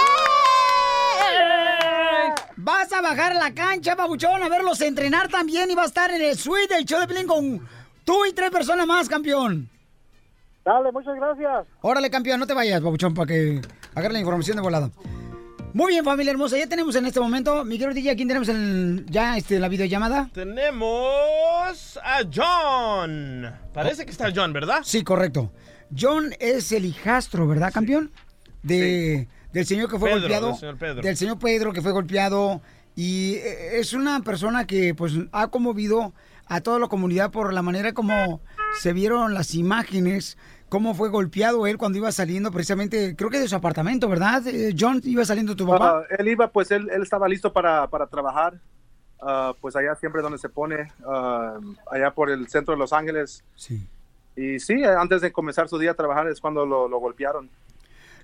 Vas 2.55 2.91
a 2.91 3.01
bajar 3.01 3.33
a 3.33 3.35
la 3.35 3.53
cancha, 3.53 3.95
Papuchón, 3.95 4.41
a 4.41 4.49
verlos 4.49 4.81
entrenar 4.81 5.27
también 5.27 5.69
y 5.69 5.75
va 5.75 5.83
a 5.83 5.85
estar 5.85 6.09
en 6.09 6.21
el 6.21 6.35
suite 6.35 6.73
del 6.73 6.85
show 6.85 6.99
de 6.99 7.07
Pelín 7.07 7.27
con 7.27 7.67
tú 8.03 8.25
y 8.25 8.33
tres 8.33 8.49
personas 8.49 8.87
más, 8.87 9.07
campeón. 9.07 9.69
Dale, 10.67 10.91
muchas 10.91 11.15
gracias. 11.15 11.65
Órale, 11.79 12.09
campeón, 12.09 12.41
no 12.41 12.45
te 12.45 12.53
vayas, 12.53 12.81
Papuchón, 12.81 13.13
para 13.13 13.25
que 13.27 13.61
agarre 13.95 14.11
la 14.11 14.19
información 14.19 14.57
de 14.57 14.61
volada. 14.61 14.91
Muy 15.73 15.93
bien, 15.93 16.03
familia 16.03 16.31
hermosa, 16.31 16.57
ya 16.57 16.67
tenemos 16.67 16.93
en 16.97 17.05
este 17.05 17.21
momento, 17.21 17.63
mi 17.63 17.77
querido 17.77 17.93
DJ, 17.93 18.11
¿a 18.11 18.15
quién 18.17 18.27
tenemos 18.27 18.49
en 18.49 19.05
ya 19.07 19.37
este, 19.37 19.59
la 19.59 19.69
videollamada? 19.69 20.29
Tenemos 20.33 21.97
a 22.03 22.19
John. 22.29 23.49
Parece 23.73 24.03
que 24.03 24.11
está 24.11 24.27
John, 24.35 24.51
¿verdad? 24.51 24.79
Sí, 24.83 25.05
correcto. 25.05 25.53
John 25.97 26.33
es 26.37 26.73
el 26.73 26.83
hijastro, 26.83 27.47
¿verdad, 27.47 27.71
campeón? 27.71 28.11
De, 28.61 29.29
Del 29.53 29.65
señor 29.65 29.89
que 29.89 29.97
fue 29.97 30.09
Pedro, 30.09 30.19
golpeado. 30.23 30.47
del 30.47 30.57
señor 30.57 30.77
Pedro. 30.77 31.01
Del 31.01 31.15
señor 31.15 31.39
Pedro 31.39 31.71
que 31.71 31.81
fue 31.81 31.93
golpeado. 31.93 32.61
Y 32.93 33.35
eh, 33.35 33.79
es 33.79 33.93
una 33.93 34.19
persona 34.19 34.67
que 34.67 34.93
pues 34.95 35.13
ha 35.31 35.47
conmovido 35.47 36.13
a 36.47 36.61
toda 36.61 36.79
la 36.79 36.87
comunidad 36.87 37.31
por 37.31 37.53
la 37.53 37.61
manera 37.61 37.93
como 37.93 38.41
se 38.79 38.93
vieron 38.93 39.33
las 39.33 39.55
imágenes, 39.55 40.37
cómo 40.69 40.93
fue 40.93 41.09
golpeado 41.09 41.67
él 41.67 41.77
cuando 41.77 41.97
iba 41.97 42.11
saliendo 42.11 42.51
precisamente, 42.51 43.15
creo 43.15 43.29
que 43.29 43.39
de 43.39 43.47
su 43.47 43.55
apartamento, 43.55 44.09
¿verdad? 44.09 44.45
Eh, 44.47 44.75
John, 44.77 45.01
iba 45.03 45.23
saliendo 45.25 45.55
tu 45.55 45.65
papá. 45.65 45.99
Ah, 45.99 46.15
él 46.17 46.27
iba, 46.27 46.49
pues 46.51 46.71
él, 46.71 46.89
él 46.91 47.01
estaba 47.01 47.27
listo 47.27 47.53
para, 47.53 47.87
para 47.89 48.07
trabajar, 48.07 48.59
ah, 49.21 49.53
pues 49.59 49.75
allá 49.75 49.95
siempre 49.95 50.21
donde 50.21 50.37
se 50.37 50.49
pone, 50.49 50.91
ah, 51.05 51.59
allá 51.91 52.11
por 52.11 52.29
el 52.29 52.47
centro 52.47 52.73
de 52.73 52.79
Los 52.79 52.93
Ángeles. 52.93 53.43
Sí. 53.55 53.87
Y 54.35 54.59
sí, 54.59 54.83
antes 54.83 55.21
de 55.21 55.31
comenzar 55.31 55.67
su 55.67 55.79
día 55.79 55.91
a 55.91 55.95
trabajar 55.95 56.27
es 56.27 56.39
cuando 56.39 56.65
lo, 56.65 56.87
lo 56.87 56.99
golpearon. 56.99 57.49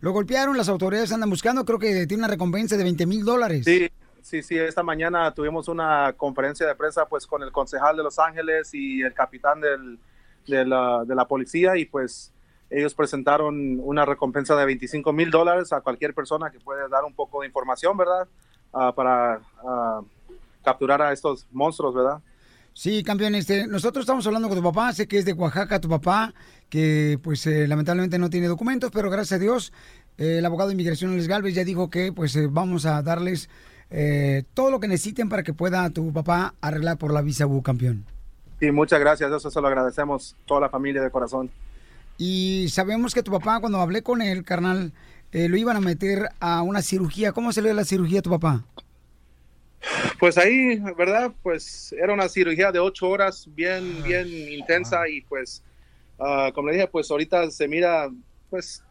Lo 0.01 0.11
golpearon, 0.11 0.57
las 0.57 0.69
autoridades 0.69 1.11
andan 1.13 1.29
buscando, 1.29 1.63
creo 1.63 1.79
que 1.79 2.05
tiene 2.05 2.23
una 2.23 2.27
recompensa 2.27 2.75
de 2.75 2.83
20 2.83 3.05
mil 3.05 3.23
dólares. 3.23 3.63
Sí, 3.63 3.89
sí, 4.21 4.43
sí, 4.43 4.57
esta 4.57 4.83
mañana 4.83 5.33
tuvimos 5.33 5.69
una 5.69 6.13
conferencia 6.13 6.67
de 6.67 6.75
prensa 6.75 7.05
pues 7.05 7.25
con 7.25 7.41
el 7.41 7.53
concejal 7.53 7.95
de 7.95 8.03
Los 8.03 8.19
Ángeles 8.19 8.73
y 8.73 9.01
el 9.01 9.13
capitán 9.13 9.61
del, 9.61 9.97
de, 10.45 10.65
la, 10.65 11.05
de 11.05 11.15
la 11.15 11.25
policía 11.25 11.77
y 11.77 11.85
pues 11.85 12.32
ellos 12.73 12.93
presentaron 12.93 13.79
una 13.79 14.05
recompensa 14.05 14.55
de 14.55 14.65
25 14.65 15.13
mil 15.13 15.29
dólares 15.29 15.71
a 15.71 15.81
cualquier 15.81 16.13
persona 16.13 16.51
que 16.51 16.59
pueda 16.59 16.87
dar 16.87 17.03
un 17.03 17.13
poco 17.13 17.41
de 17.41 17.47
información, 17.47 17.95
¿verdad? 17.95 18.27
Ah, 18.73 18.91
para 18.95 19.39
ah, 19.63 20.01
capturar 20.63 21.01
a 21.01 21.13
estos 21.13 21.45
monstruos, 21.51 21.93
¿verdad? 21.93 22.19
Sí, 22.73 23.03
campeón, 23.03 23.35
este, 23.35 23.67
nosotros 23.67 24.01
estamos 24.01 24.25
hablando 24.25 24.49
con 24.49 24.57
tu 24.57 24.63
papá, 24.63 24.91
sé 24.93 25.07
que 25.07 25.19
es 25.19 25.25
de 25.25 25.33
Oaxaca 25.33 25.79
tu 25.79 25.89
papá, 25.89 26.33
que 26.69 27.19
pues 27.21 27.45
eh, 27.45 27.67
lamentablemente 27.67 28.17
no 28.17 28.31
tiene 28.31 28.47
documentos, 28.47 28.89
pero 28.91 29.11
gracias 29.11 29.39
a 29.39 29.41
Dios 29.41 29.71
eh, 30.17 30.39
el 30.39 30.45
abogado 30.45 30.69
de 30.69 30.73
inmigración 30.73 31.15
Les 31.15 31.27
Galvez 31.27 31.53
ya 31.53 31.63
dijo 31.63 31.91
que 31.91 32.11
pues 32.11 32.35
eh, 32.35 32.47
vamos 32.49 32.85
a 32.85 33.01
darles 33.03 33.49
todo 34.55 34.71
lo 34.71 34.79
que 34.79 34.87
necesiten 34.87 35.29
para 35.29 35.43
que 35.43 35.53
pueda 35.53 35.87
tu 35.91 36.11
papá 36.11 36.55
arreglar 36.61 36.97
por 36.97 37.13
la 37.13 37.21
visa 37.21 37.45
U, 37.45 37.61
campeón. 37.61 38.05
Sí, 38.59 38.71
muchas 38.71 38.99
gracias, 38.99 39.31
eso 39.31 39.51
se 39.51 39.61
lo 39.61 39.67
agradecemos 39.67 40.35
toda 40.47 40.61
la 40.61 40.69
familia 40.69 41.03
de 41.03 41.11
corazón. 41.11 41.51
Y 42.17 42.67
sabemos 42.69 43.13
que 43.13 43.23
tu 43.23 43.31
papá, 43.31 43.59
cuando 43.59 43.79
hablé 43.79 44.03
con 44.03 44.21
él, 44.21 44.43
carnal, 44.43 44.93
eh, 45.31 45.49
lo 45.49 45.57
iban 45.57 45.75
a 45.75 45.81
meter 45.81 46.29
a 46.39 46.61
una 46.61 46.81
cirugía. 46.81 47.31
¿Cómo 47.31 47.51
se 47.51 47.61
le 47.61 47.69
dio 47.69 47.75
la 47.75 47.85
cirugía 47.85 48.19
a 48.19 48.23
tu 48.23 48.29
papá? 48.29 48.63
Pues 50.19 50.37
ahí, 50.37 50.79
¿verdad? 50.97 51.31
Pues 51.41 51.93
era 51.99 52.13
una 52.13 52.29
cirugía 52.29 52.71
de 52.71 52.79
ocho 52.79 53.09
horas, 53.09 53.47
bien, 53.53 54.01
bien 54.03 54.27
intensa 54.27 55.07
y 55.09 55.21
pues, 55.21 55.63
ah, 56.19 56.51
como 56.53 56.69
le 56.69 56.75
dije, 56.75 56.87
pues 56.87 57.11
ahorita 57.11 57.51
se 57.51 57.67
mira, 57.67 58.09
pues 58.49 58.83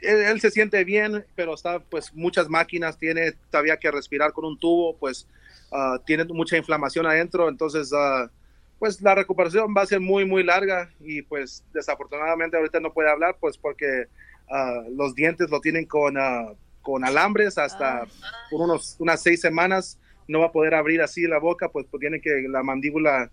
él, 0.00 0.18
él 0.18 0.40
se 0.40 0.50
siente 0.50 0.84
bien, 0.84 1.24
pero 1.34 1.54
está, 1.54 1.80
pues 1.80 2.14
muchas 2.14 2.48
máquinas, 2.48 2.98
tiene 2.98 3.32
todavía 3.50 3.76
que 3.76 3.90
respirar 3.90 4.32
con 4.32 4.44
un 4.44 4.58
tubo, 4.58 4.96
pues 4.96 5.26
ah, 5.72 5.98
tiene 6.06 6.24
mucha 6.26 6.56
inflamación 6.56 7.06
adentro, 7.06 7.48
entonces, 7.48 7.92
ah, 7.92 8.30
pues 8.78 9.00
la 9.00 9.14
recuperación 9.14 9.74
va 9.76 9.82
a 9.82 9.86
ser 9.86 10.00
muy, 10.00 10.24
muy 10.24 10.42
larga 10.42 10.90
y 11.00 11.22
pues 11.22 11.64
desafortunadamente 11.72 12.56
ahorita 12.56 12.80
no 12.80 12.92
puede 12.92 13.10
hablar, 13.10 13.36
pues 13.40 13.56
porque 13.56 14.06
ah, 14.50 14.82
los 14.90 15.14
dientes 15.14 15.50
lo 15.50 15.60
tienen 15.60 15.86
con, 15.86 16.18
ah, 16.18 16.52
con 16.82 17.04
alambres 17.04 17.58
hasta 17.58 18.06
por 18.50 18.60
unos, 18.62 18.96
unas 18.98 19.22
seis 19.22 19.40
semanas 19.40 19.98
no 20.28 20.40
va 20.40 20.46
a 20.46 20.52
poder 20.52 20.74
abrir 20.74 21.02
así 21.02 21.26
la 21.26 21.38
boca, 21.38 21.68
pues, 21.68 21.86
pues 21.90 22.00
tiene 22.00 22.20
que 22.20 22.46
la 22.48 22.62
mandíbula 22.62 23.30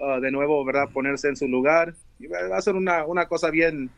ah, 0.00 0.20
de 0.20 0.30
nuevo, 0.30 0.64
¿verdad? 0.64 0.88
Ponerse 0.92 1.28
en 1.28 1.36
su 1.36 1.48
lugar. 1.48 1.94
Y 2.18 2.26
va 2.26 2.48
va 2.48 2.58
a 2.58 2.62
ser 2.62 2.74
una, 2.74 3.04
una 3.04 3.26
cosa 3.26 3.50
bien, 3.50 3.90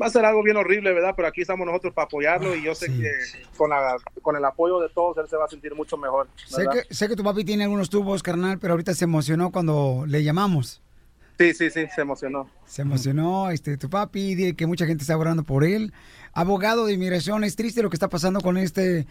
va 0.00 0.06
a 0.06 0.10
ser 0.10 0.24
algo 0.24 0.42
bien 0.42 0.56
horrible, 0.56 0.92
¿verdad? 0.92 1.14
Pero 1.16 1.28
aquí 1.28 1.42
estamos 1.42 1.66
nosotros 1.66 1.94
para 1.94 2.06
apoyarlo 2.06 2.54
y 2.54 2.62
yo 2.62 2.74
sé 2.74 2.86
que 2.86 3.10
con, 3.56 3.70
la, 3.70 3.96
con 4.22 4.36
el 4.36 4.44
apoyo 4.44 4.80
de 4.80 4.88
todos 4.90 5.16
él 5.18 5.28
se 5.28 5.36
va 5.36 5.46
a 5.46 5.48
sentir 5.48 5.74
mucho 5.74 5.96
mejor. 5.96 6.28
Sé 6.46 6.64
que, 6.70 6.94
sé 6.94 7.08
que 7.08 7.16
tu 7.16 7.24
papi 7.24 7.44
tiene 7.44 7.64
algunos 7.64 7.90
tubos, 7.90 8.22
carnal, 8.22 8.58
pero 8.58 8.74
ahorita 8.74 8.94
se 8.94 9.04
emocionó 9.04 9.50
cuando 9.50 10.04
le 10.06 10.22
llamamos. 10.22 10.82
Sí, 11.38 11.52
sí, 11.52 11.70
sí, 11.70 11.86
se 11.94 12.00
emocionó. 12.00 12.48
Se 12.64 12.82
emocionó, 12.82 13.50
este, 13.50 13.76
tu 13.76 13.90
papi, 13.90 14.34
dile 14.34 14.54
que 14.54 14.66
mucha 14.66 14.86
gente 14.86 15.02
está 15.02 15.16
orando 15.16 15.42
por 15.42 15.64
él. 15.64 15.92
Abogado 16.32 16.86
de 16.86 16.94
inmigración, 16.94 17.44
es 17.44 17.56
triste 17.56 17.82
lo 17.82 17.90
que 17.90 17.96
está 17.96 18.08
pasando 18.08 18.40
con 18.40 18.56
este 18.56 19.06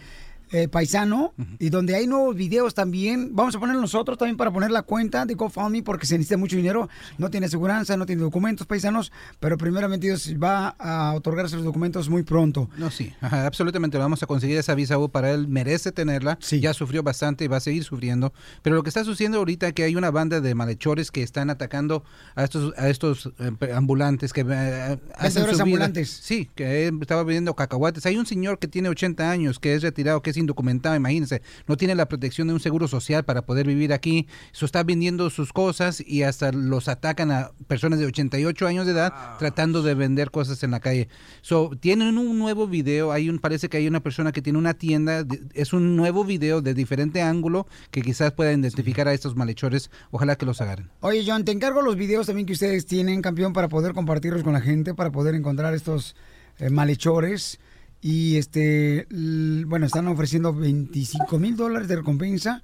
eh, 0.56 0.70
paisano 0.70 1.34
y 1.60 1.70
donde 1.70 1.96
hay 1.96 2.08
nuevos 2.08 2.34
videos 2.34 2.74
también. 2.74 3.36
Vamos 3.36 3.56
a 3.56 3.60
poner 3.60 3.76
nosotros 3.76 4.18
también 4.18 4.38
para 4.38 4.52
poner 4.52 4.72
la 4.72 4.84
cuenta 4.84 5.26
de 5.26 5.34
GoFundMe 5.34 5.84
porque 5.84 6.06
se 6.06 6.18
necesita 6.18 6.38
mucho 6.38 6.56
dinero. 6.56 6.88
No 7.18 7.30
tiene 7.30 7.48
aseguranza, 7.48 7.98
no 7.98 8.06
tiene 8.06 8.22
documentos 8.22 8.66
paisanos, 8.66 9.12
pero 9.42 9.58
primeramente 9.58 10.08
Dios 10.08 10.34
va 10.42 10.70
a 10.80 11.14
otorgarse 11.14 11.58
los 11.58 11.66
documentos 11.66 12.08
muy 12.08 12.24
pronto. 12.24 12.70
No, 12.78 12.90
sí, 12.90 13.12
ajá, 13.20 13.46
absolutamente. 13.46 13.98
Vamos 13.98 14.24
a 14.24 14.28
conseguir 14.28 14.58
esa 14.58 14.76
visa 14.76 14.98
U 14.98 15.10
para 15.10 15.32
él. 15.32 15.50
Merece 15.50 15.92
tenerla. 15.92 16.40
Ya 16.62 16.74
sufrió 16.74 17.04
bastante 17.04 17.44
y 17.44 17.48
va 17.48 17.58
a 17.58 17.60
seguir 17.60 17.84
sufriendo. 17.84 18.32
Pero 18.62 18.78
lo 18.78 18.84
que 18.84 18.90
está 18.90 19.04
sucediendo 19.04 19.40
ahorita 19.40 19.68
es 19.68 19.74
que 19.74 19.84
hay 19.84 19.98
una 19.98 20.10
banda 20.10 20.40
de 20.40 20.56
malhechores 20.56 21.12
que 21.12 21.22
están 21.22 21.50
atacando 21.50 22.06
a 22.36 22.46
estos, 22.46 22.74
a 22.78 22.88
estos 22.88 23.32
eh, 23.40 23.74
ambulantes 23.74 24.32
que 24.32 24.46
eh, 24.48 24.98
hacen 25.16 25.62
ambulantes. 25.62 26.10
Sí, 26.10 26.50
que 26.56 26.88
él 26.88 26.98
estaba 27.02 27.24
vendiendo 27.24 27.56
cacahuates. 27.56 28.06
Hay 28.06 28.16
un 28.18 28.26
señor 28.26 28.58
que 28.58 28.70
tiene 28.70 28.88
80 28.88 29.30
años, 29.30 29.60
que 29.60 29.76
es 29.76 29.84
retirado, 29.84 30.22
que 30.22 30.30
es 30.30 30.38
indocumentado, 30.46 30.96
imagínense. 30.96 31.42
No 31.68 31.76
tiene 31.76 31.96
la 31.96 32.08
protección 32.08 32.48
de 32.48 32.54
un 32.54 32.60
seguro 32.60 32.88
social 32.88 33.26
para 33.26 33.46
poder 33.46 33.68
vivir 33.68 33.92
aquí. 33.94 34.28
So, 34.54 34.66
está 34.66 34.84
vendiendo 34.84 35.30
sus 35.30 35.52
cosas 35.52 36.02
y 36.06 36.24
hasta 36.24 36.52
los 36.52 36.88
atacan 36.88 37.32
a 37.32 37.52
personas 37.68 38.00
de 38.00 38.06
88 38.06 38.68
años 38.68 38.86
de 38.86 38.94
edad 38.94 39.14
tratando 39.40 39.82
de 39.82 39.94
vender 39.96 40.32
cosas 40.32 40.64
en 40.64 40.72
la 40.72 40.80
calle. 40.80 41.10
So, 41.42 41.72
tienen 41.80 42.18
un 42.18 42.40
nuevo 42.40 42.68
video. 42.68 43.12
Hay 43.12 43.30
un, 43.30 43.40
parece 43.40 43.70
que 43.70 43.78
hay 43.78 43.88
una 43.88 44.02
persona 44.02 44.32
que 44.32 44.42
tiene 44.42 44.60
una 44.60 44.74
tienda. 44.74 45.24
de- 45.24 45.42
Es 45.54 45.74
un 45.74 45.96
nuevo 45.96 46.24
video 46.24 46.62
de 46.62 46.74
diferente 46.74 47.22
ángulo 47.22 47.68
que 47.92 48.02
quizás 48.02 48.32
pueda 48.34 48.52
identificar 48.52 49.08
a 49.08 49.14
estos 49.14 49.36
malhechores. 49.36 49.90
Ojalá 50.12 50.36
que 50.38 50.46
los 50.46 50.62
agarren. 50.62 50.90
Oye, 51.02 51.24
John, 51.26 51.44
te 51.46 51.52
encargo 51.52 51.82
los 51.82 51.96
videos 51.96 52.28
también 52.28 52.46
que 52.46 52.54
ustedes 52.54 52.86
tienen, 52.86 53.22
campeón, 53.22 53.54
para 53.54 53.68
poder 53.70 53.94
compartirlos 53.94 54.44
con 54.44 54.54
la 54.54 54.62
gente, 54.62 54.94
para 54.94 55.12
poder 55.12 55.36
encontrar 55.36 55.74
estos 55.74 56.16
eh, 56.60 56.70
malhechores. 56.70 57.60
Y 58.08 58.38
este, 58.38 59.08
bueno, 59.10 59.88
están 59.88 60.08
ofreciendo 60.08 60.54
25 60.54 61.40
mil 61.40 61.58
dólares 61.58 61.88
de 61.88 61.96
recompensa 61.96 62.62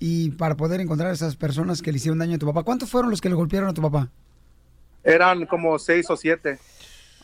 y 0.00 0.30
para 0.30 0.56
poder 0.56 0.80
encontrar 0.80 1.10
a 1.10 1.12
esas 1.12 1.36
personas 1.36 1.80
que 1.80 1.92
le 1.92 1.98
hicieron 1.98 2.18
daño 2.18 2.34
a 2.34 2.38
tu 2.40 2.46
papá. 2.46 2.64
¿Cuántos 2.64 2.90
fueron 2.90 3.08
los 3.08 3.20
que 3.20 3.28
le 3.28 3.36
golpearon 3.36 3.68
a 3.68 3.72
tu 3.72 3.82
papá? 3.82 4.08
Eran 5.04 5.46
como 5.46 5.78
seis 5.78 6.10
o 6.10 6.16
siete. 6.16 6.58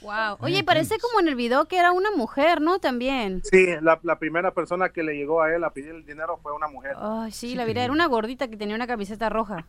Wow. 0.01 0.37
Oye, 0.39 0.63
parece 0.63 1.01
como 1.01 1.19
en 1.19 1.27
el 1.27 1.35
video 1.35 1.65
que 1.65 1.77
era 1.77 1.91
una 1.91 2.13
mujer, 2.13 2.61
¿no? 2.61 2.79
También. 2.79 3.43
Sí, 3.43 3.67
la, 3.81 3.99
la 4.05 4.17
primera 4.21 4.53
persona 4.53 4.91
que 4.91 5.03
le 5.03 5.17
llegó 5.17 5.43
a 5.43 5.53
él 5.53 5.65
a 5.65 5.71
pedir 5.71 5.91
el 5.91 6.07
dinero 6.07 6.39
fue 6.41 6.53
una 6.55 6.69
mujer. 6.69 6.93
Ay, 6.97 7.33
sí, 7.33 7.57
la 7.57 7.65
vida 7.65 7.83
era 7.83 7.93
una 7.93 8.07
gordita 8.07 8.47
que 8.47 8.57
tenía 8.57 8.77
una 8.77 8.87
camiseta 8.87 9.29
roja. 9.29 9.67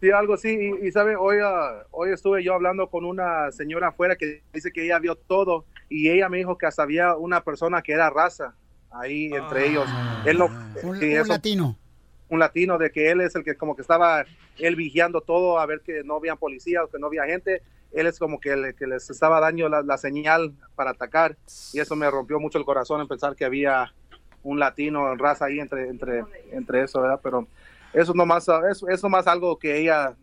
Sí, 0.00 0.08
algo 0.12 0.34
así. 0.34 0.50
Y, 0.50 0.86
y, 0.86 0.92
sabe, 0.92 1.16
hoy, 1.16 1.38
ah, 1.42 1.82
hoy 1.90 2.12
estuve 2.12 2.44
yo 2.44 2.54
hablando 2.54 2.86
con 2.86 3.04
una 3.04 3.50
señora 3.50 3.88
afuera 3.88 4.14
que 4.14 4.40
dice 4.52 4.70
que 4.70 4.84
ella 4.84 5.00
vio 5.00 5.16
todo 5.16 5.64
y 5.88 6.10
ella 6.10 6.28
me 6.28 6.38
dijo 6.38 6.56
que 6.58 6.66
hasta 6.66 6.82
había 6.82 7.16
una 7.16 7.42
persona 7.42 7.82
que 7.82 7.92
era 7.92 8.10
raza 8.10 8.54
ahí 8.90 9.32
entre 9.34 9.66
ellos. 9.68 9.90
Él 10.24 10.38
no, 10.38 10.50
Un, 10.82 10.90
un 10.90 10.96
eso- 11.02 11.32
latino. 11.32 11.76
un 12.28 12.38
latino 12.38 12.78
de 12.78 12.90
que 12.90 13.10
él 13.10 13.20
es 13.20 13.34
el 13.34 13.44
que 13.44 13.56
como 13.56 13.74
que 13.76 13.82
estaba 13.82 14.24
él 14.58 14.76
vigiando 14.76 15.20
todo 15.20 15.58
a 15.58 15.66
ver 15.66 15.80
que 15.80 16.02
no 16.04 16.16
había 16.16 16.36
policías, 16.36 16.84
que 16.90 16.98
no 16.98 17.08
había 17.08 17.24
gente. 17.24 17.62
Él 17.92 18.06
es 18.06 18.18
como 18.18 18.40
que, 18.40 18.56
le- 18.56 18.74
que 18.74 18.86
les 18.86 19.08
estaba 19.10 19.40
dando 19.40 19.68
la, 19.68 19.82
la 19.82 19.98
señal 19.98 20.52
para 20.74 20.90
atacar 20.90 21.36
y 21.72 21.80
eso 21.80 21.94
me 21.96 22.10
rompió 22.10 22.40
mucho 22.40 22.58
el 22.58 22.64
corazón 22.64 23.00
en 23.00 23.08
pensar 23.08 23.36
que 23.36 23.44
había 23.44 23.92
un 24.42 24.58
latino 24.58 25.12
en 25.12 25.18
raza 25.18 25.46
ahí 25.46 25.58
entre, 25.60 25.88
entre, 25.88 26.22
entre 26.52 26.82
eso, 26.82 27.00
¿verdad? 27.00 27.20
Pero 27.22 27.46
eso 27.92 28.12
es 28.12 28.16
nomás, 28.16 28.48
ah, 28.48 28.62
eso, 28.70 28.88
es 28.88 29.02
nomás 29.02 29.26
algo 29.26 29.58
que 29.58 29.78
ella 29.78 30.14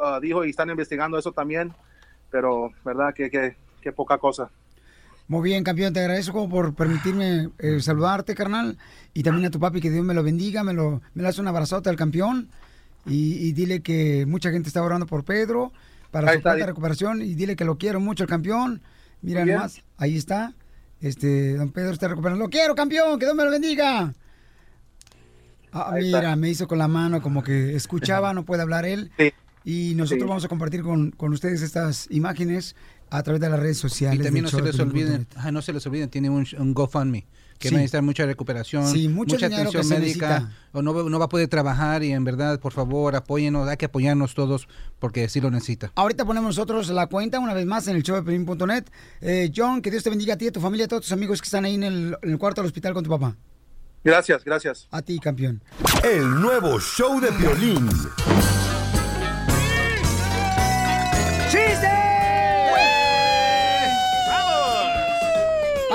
ah, 0.00 0.18
dijo 0.22 0.44
y 0.44 0.50
están 0.50 0.70
investigando 0.70 1.18
eso 1.18 1.32
también, 1.32 1.72
pero 2.30 2.70
verdad 2.84 3.12
que, 3.14 3.28
que, 3.30 3.56
que 3.80 3.92
poca 3.92 4.16
cosa. 4.18 4.50
Muy 5.28 5.42
bien, 5.48 5.62
campeón, 5.62 5.92
te 5.92 6.00
agradezco 6.00 6.48
por 6.48 6.74
permitirme 6.74 7.50
eh, 7.58 7.80
saludarte, 7.80 8.34
carnal. 8.34 8.78
Y 9.12 9.22
también 9.22 9.46
a 9.46 9.50
tu 9.50 9.60
papi, 9.60 9.80
que 9.80 9.90
Dios 9.90 10.04
me 10.04 10.14
lo 10.14 10.22
bendiga, 10.22 10.64
me 10.64 10.72
lo, 10.72 11.02
me 11.14 11.22
le 11.22 11.28
hace 11.28 11.40
un 11.42 11.48
abrazote 11.48 11.90
al 11.90 11.96
campeón. 11.96 12.48
Y, 13.06 13.34
y 13.46 13.52
dile 13.52 13.80
que 13.80 14.24
mucha 14.26 14.50
gente 14.50 14.68
está 14.68 14.82
orando 14.82 15.06
por 15.06 15.24
Pedro 15.24 15.72
para 16.10 16.30
Ahí 16.30 16.38
su 16.38 16.42
pronta 16.42 16.66
recuperación. 16.66 17.20
Y 17.22 17.34
dile 17.34 17.56
que 17.56 17.64
lo 17.66 17.76
quiero 17.78 18.00
mucho 18.00 18.24
el 18.24 18.28
campeón. 18.30 18.80
Mira 19.20 19.44
nomás, 19.44 19.82
ahí 19.98 20.16
está. 20.16 20.54
Este, 21.00 21.54
don 21.56 21.70
Pedro 21.72 21.90
está 21.92 22.08
recuperando. 22.08 22.42
Lo 22.44 22.50
quiero, 22.50 22.74
campeón, 22.74 23.18
que 23.18 23.26
Dios 23.26 23.36
me 23.36 23.44
lo 23.44 23.50
bendiga. 23.50 24.14
Ah, 25.72 25.90
Ahí 25.92 26.04
mira, 26.06 26.18
está. 26.20 26.36
me 26.36 26.48
hizo 26.48 26.66
con 26.66 26.78
la 26.78 26.88
mano 26.88 27.20
como 27.20 27.42
que 27.42 27.74
escuchaba, 27.76 28.32
no 28.32 28.44
puede 28.44 28.62
hablar 28.62 28.86
él. 28.86 29.10
Y 29.64 29.92
nosotros 29.96 30.22
Sí. 30.22 30.28
vamos 30.28 30.44
a 30.44 30.48
compartir 30.48 30.82
con, 30.82 31.10
con 31.10 31.32
ustedes 31.34 31.60
estas 31.60 32.06
imágenes 32.10 32.74
a 33.10 33.22
través 33.22 33.40
de 33.40 33.48
las 33.50 33.58
redes 33.60 33.78
sociales. 33.78 34.20
Y 34.20 34.22
también 34.22 34.44
no 34.44 34.50
se 34.50 34.62
les 34.62 34.78
olviden, 34.78 35.20
net. 35.20 35.28
ajá, 35.36 35.52
no 35.52 35.62
se 35.62 35.72
les 35.72 35.86
olviden, 35.86 36.08
tiene 36.10 36.30
un, 36.30 36.46
un 36.58 36.74
GoFundMe 36.74 37.26
que 37.58 37.68
Sí. 37.70 37.74
va 37.74 37.78
a 37.78 37.80
necesitar 37.80 38.02
mucha 38.02 38.24
recuperación, 38.24 38.86
Sí, 38.88 39.08
mucho 39.08 39.34
mucha 39.34 39.46
atención 39.46 39.88
médica, 39.88 40.48
o 40.72 40.80
no, 40.80 40.94
va- 40.94 41.10
no 41.10 41.18
va 41.18 41.24
a 41.24 41.28
poder 41.28 41.48
trabajar 41.48 42.04
y 42.04 42.12
en 42.12 42.22
verdad, 42.22 42.60
por 42.60 42.72
favor, 42.72 43.16
apóyenos, 43.16 43.68
hay 43.68 43.76
que 43.76 43.86
apoyarnos 43.86 44.34
todos 44.36 44.68
porque 45.00 45.28
sí 45.28 45.40
lo 45.40 45.50
necesita. 45.50 45.90
Ahorita 45.96 46.24
ponemos 46.24 46.50
nosotros 46.56 46.88
la 46.90 47.08
cuenta 47.08 47.40
una 47.40 47.54
vez 47.54 47.66
más 47.66 47.88
en 47.88 47.96
el 47.96 48.04
show 48.04 48.14
de 48.14 48.22
Pelín.net. 48.22 48.84
Eh, 49.20 49.50
John, 49.54 49.82
que 49.82 49.90
Dios 49.90 50.04
te 50.04 50.10
bendiga 50.10 50.34
a 50.34 50.36
ti, 50.38 50.46
a 50.46 50.52
tu 50.52 50.60
familia, 50.60 50.84
a 50.84 50.88
todos 50.88 51.02
tus 51.02 51.12
amigos 51.12 51.40
que 51.42 51.46
están 51.46 51.64
ahí 51.64 51.74
en 51.74 51.82
el, 51.82 52.16
en 52.22 52.30
el 52.30 52.38
cuarto 52.38 52.60
del 52.62 52.66
hospital 52.68 52.94
con 52.94 53.02
tu 53.02 53.10
papá. 53.10 53.34
Gracias, 54.04 54.44
gracias. 54.44 54.86
A 54.92 55.02
ti, 55.02 55.18
campeón. 55.18 55.60
El 56.04 56.40
nuevo 56.40 56.78
show 56.78 57.20
de 57.20 57.30
violín. 57.32 57.88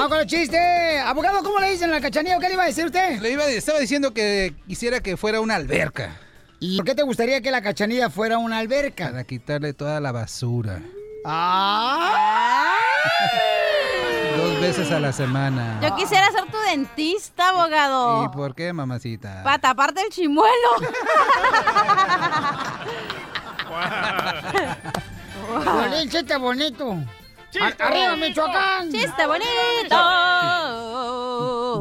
¡Vamos 0.03 0.17
con 0.17 0.21
el 0.21 0.27
chiste! 0.27 0.99
Abogado, 0.99 1.41
¿cómo 1.43 1.61
le 1.61 1.71
dicen 1.71 1.89
a 1.89 1.93
la 1.93 2.01
cachanilla? 2.01 2.37
¿Qué 2.37 2.49
le 2.49 2.55
iba 2.55 2.63
a 2.63 2.65
decir 2.65 2.83
usted? 2.83 3.21
Le 3.21 3.31
iba, 3.31 3.45
estaba 3.45 3.79
diciendo 3.79 4.13
que 4.13 4.53
quisiera 4.67 4.99
que 4.99 5.15
fuera 5.15 5.39
una 5.39 5.55
alberca. 5.55 6.17
¿Y 6.59 6.75
por 6.75 6.87
qué 6.87 6.93
te 6.93 7.03
gustaría 7.03 7.39
que 7.39 7.51
la 7.51 7.61
cachanilla 7.61 8.09
fuera 8.09 8.37
una 8.37 8.57
alberca? 8.57 9.11
Para 9.11 9.23
quitarle 9.23 9.71
toda 9.73 10.01
la 10.01 10.11
basura. 10.11 10.81
¡Ah! 11.23 12.73
Dos 14.35 14.59
veces 14.59 14.91
a 14.91 14.99
la 14.99 15.13
semana. 15.13 15.79
Yo 15.81 15.95
quisiera 15.95 16.29
ser 16.33 16.51
tu 16.51 16.57
dentista, 16.69 17.51
abogado. 17.51 18.25
¿Y 18.25 18.29
por 18.35 18.53
qué, 18.55 18.73
mamacita? 18.73 19.41
Para 19.41 19.59
taparte 19.59 20.01
el 20.01 20.09
chimuelo. 20.09 20.51
Violín, 25.87 26.09
chiste 26.09 26.35
bonito. 26.35 26.97
Chiste. 27.53 27.83
Arriba, 27.83 28.15
Michoacán. 28.15 28.91
Chiste 28.91 29.27
bonito. 29.27 29.95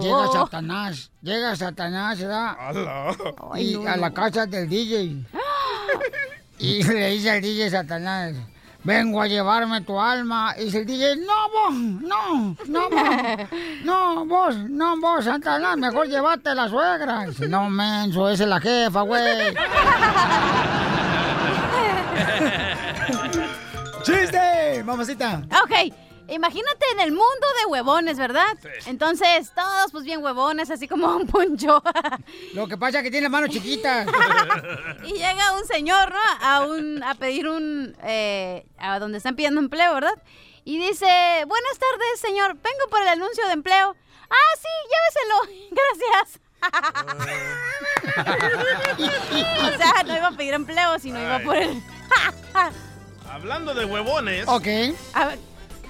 Llega 0.03 0.27
Satanás, 0.31 1.11
llega 1.23 1.57
Satanás, 1.57 2.19
¿verdad? 2.19 2.57
Y 3.57 3.73
no, 3.75 3.89
a 3.89 3.97
no. 3.97 4.03
la 4.03 4.13
casa 4.13 4.45
del 4.47 4.69
DJ. 4.69 5.25
Y 6.59 6.83
le 6.85 7.09
dice 7.11 7.31
al 7.31 7.41
DJ 7.41 7.71
Satanás, 7.71 8.35
vengo 8.85 9.21
a 9.21 9.27
llevarme 9.27 9.81
tu 9.81 9.99
alma. 9.99 10.55
Y 10.59 10.65
dice 10.67 10.81
el 10.81 10.87
DJ, 10.87 11.17
no 11.17 11.49
vos, 11.49 11.75
no, 11.75 12.57
no 12.69 12.91
vos, 12.91 13.49
no 13.85 14.27
vos, 14.27 14.57
no 14.69 15.01
vos, 15.01 15.25
Satanás, 15.25 15.77
mejor 15.79 16.07
llévate 16.07 16.51
a 16.51 16.55
la 16.55 16.69
suegra. 16.69 17.25
Dice, 17.27 17.49
no, 17.49 17.69
menso, 17.69 18.29
esa 18.29 18.45
es 18.45 18.49
la 18.49 18.61
jefa, 18.61 19.01
güey. 19.01 19.55
¡Chiste! 24.03 24.83
Mamacita. 24.85 25.43
Ok, 25.63 25.95
imagínate 26.29 26.87
en 26.93 27.01
el 27.01 27.11
mundo 27.13 27.47
de 27.61 27.67
huevones, 27.67 28.19
¿verdad? 28.19 28.57
Entonces, 28.87 29.53
todos 29.55 29.93
pues 29.93 30.05
bien 30.05 30.23
huevones, 30.23 30.71
así 30.71 30.89
como 30.89 31.15
un 31.17 31.27
poncho. 31.27 31.83
Lo 32.55 32.67
que 32.69 32.77
pasa 32.77 32.99
es 32.99 33.05
que 33.05 33.11
tiene 33.11 33.25
las 33.25 33.33
manos 33.33 33.51
chiquitas. 33.51 34.07
y 35.05 35.13
llega 35.13 35.53
un 35.53 35.67
señor, 35.67 36.13
¿no? 36.13 36.19
A, 36.41 36.61
un, 36.67 37.03
a 37.03 37.15
pedir 37.15 37.49
un... 37.49 37.97
eh, 38.03 38.67
a 38.79 38.99
donde 38.99 39.19
están 39.19 39.37
pidiendo 39.37 39.61
empleo, 39.61 39.95
¿verdad? 39.95 40.23
Y 40.65 40.79
dice, 40.79 41.07
buenas 41.47 41.79
tardes, 41.79 42.21
señor, 42.21 42.55
vengo 42.55 42.89
por 42.89 43.03
el 43.03 43.09
anuncio 43.09 43.45
de 43.47 43.53
empleo. 43.53 43.97
Ah, 44.31 44.57
sí, 44.61 44.69
lléveselo. 44.93 45.73
Gracias. 45.73 46.41
o 49.59 49.77
sea, 49.77 50.03
no 50.05 50.17
iba 50.17 50.29
a 50.29 50.33
pedir 50.33 50.55
empleo, 50.55 50.99
sino 50.99 51.21
iba 51.21 51.41
por 51.41 51.57
el... 51.57 51.83
Hablando 53.33 53.73
de 53.73 53.87
huevones. 53.87 54.45
Ok. 54.47 54.67
A 55.15 55.29
ver, 55.29 55.39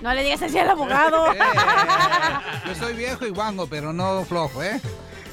no 0.01 0.15
le 0.15 0.23
digas 0.23 0.43
así 0.43 0.57
al 0.59 0.71
abogado. 0.71 1.27
Yo 2.67 2.75
soy 2.77 2.95
viejo 2.95 3.27
y 3.27 3.31
guango, 3.31 3.67
pero 3.67 3.93
no 3.93 4.25
flojo, 4.25 4.63
¿eh? 4.63 4.81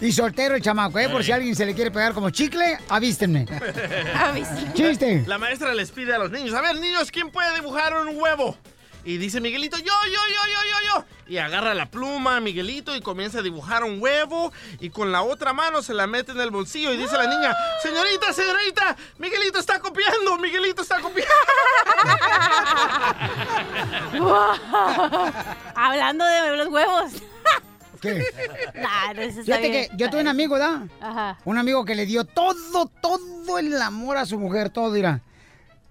Y 0.01 0.11
soltero 0.11 0.55
el 0.55 0.61
chamaco, 0.63 0.97
¿eh? 0.97 1.07
Por 1.07 1.23
si 1.23 1.31
alguien 1.31 1.55
se 1.55 1.67
le 1.67 1.75
quiere 1.75 1.91
pegar 1.91 2.15
como 2.15 2.31
chicle, 2.31 2.79
avístenme. 2.87 3.45
Chiste. 4.73 5.23
La 5.27 5.37
maestra 5.37 5.75
les 5.75 5.91
pide 5.91 6.15
a 6.15 6.17
los 6.17 6.31
niños, 6.31 6.55
a 6.55 6.61
ver, 6.61 6.79
niños, 6.79 7.11
¿quién 7.11 7.29
puede 7.29 7.53
dibujar 7.53 7.93
un 7.95 8.19
huevo? 8.19 8.57
Y 9.09 9.17
dice 9.17 9.41
Miguelito, 9.41 9.75
yo, 9.75 9.85
yo, 9.85 10.11
yo, 10.11 10.13
yo, 10.13 10.59
yo, 10.69 10.77
yo. 10.87 11.05
Y 11.27 11.39
agarra 11.39 11.73
la 11.73 11.87
pluma 11.87 12.39
Miguelito 12.39 12.95
y 12.95 13.01
comienza 13.01 13.39
a 13.39 13.41
dibujar 13.41 13.83
un 13.83 13.99
huevo 13.99 14.53
y 14.79 14.91
con 14.91 15.11
la 15.11 15.23
otra 15.23 15.51
mano 15.51 15.81
se 15.81 15.95
la 15.95 16.05
mete 16.05 16.31
en 16.31 16.39
el 16.39 16.51
bolsillo 16.51 16.93
y 16.93 16.97
dice 16.97 17.17
la 17.17 17.25
niña, 17.25 17.55
señorita, 17.81 18.31
señorita, 18.31 18.95
Miguelito 19.17 19.57
está 19.57 19.79
copiando, 19.79 20.37
Miguelito 20.37 20.83
está 20.83 20.99
copiando. 20.99 21.33
Hablando 25.75 26.23
de 26.23 26.57
los 26.57 26.67
huevos. 26.67 27.11
¿Qué? 27.99 28.23
Nah, 28.75 29.13
no, 29.15 29.21
eso 29.23 29.39
está 29.39 29.55
Fíjate 29.55 29.69
bien. 29.71 29.89
que 29.89 29.97
yo 29.97 30.11
tuve 30.11 30.21
un 30.21 30.27
amigo, 30.27 30.59
¿da? 30.59 30.87
Ajá. 31.01 31.39
Un 31.45 31.57
amigo 31.57 31.83
que 31.83 31.95
le 31.95 32.05
dio 32.05 32.25
todo, 32.25 32.85
todo 33.01 33.57
el 33.57 33.81
amor 33.81 34.17
a 34.17 34.27
su 34.27 34.37
mujer, 34.37 34.69
todo, 34.69 34.93
dirá. 34.93 35.23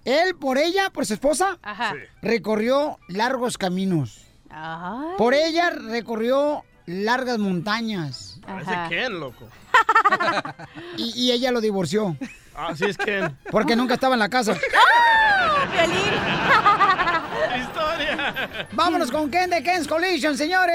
Él, 0.08 0.34
por 0.36 0.56
ella, 0.56 0.88
por 0.90 1.04
su 1.04 1.12
esposa, 1.12 1.58
Ajá. 1.62 1.94
recorrió 2.22 2.98
largos 3.08 3.58
caminos. 3.58 4.24
Ay. 4.48 5.10
Por 5.18 5.34
ella 5.34 5.68
recorrió 5.70 6.64
largas 6.86 7.36
montañas. 7.36 8.40
Parece 8.46 8.72
Ken, 8.88 9.20
loco. 9.20 9.46
Y, 10.96 11.12
y 11.14 11.32
ella 11.32 11.52
lo 11.52 11.60
divorció. 11.60 12.16
Ah, 12.54 12.74
sí 12.74 12.86
es 12.86 12.96
Ken. 12.96 13.36
Porque 13.50 13.76
nunca 13.76 13.94
estaba 13.94 14.14
en 14.14 14.20
la 14.20 14.30
casa. 14.30 14.52
Historia. 17.58 18.66
Vámonos 18.72 19.10
con 19.10 19.30
Ken 19.30 19.50
de 19.50 19.62
Ken's 19.62 19.86
Collision, 19.86 20.36
señores. 20.38 20.74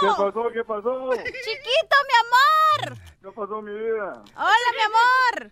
¿Qué 0.00 0.06
pasó? 0.06 0.48
¿Qué 0.52 0.64
pasó? 0.64 1.10
Chiquito, 1.16 1.96
mi 2.06 2.14
amor. 2.24 2.98
¿Qué 3.20 3.30
pasó, 3.32 3.60
mi 3.62 3.72
vida? 3.72 4.22
Hola, 4.36 4.70
mi 4.76 4.82
amor. 4.86 5.50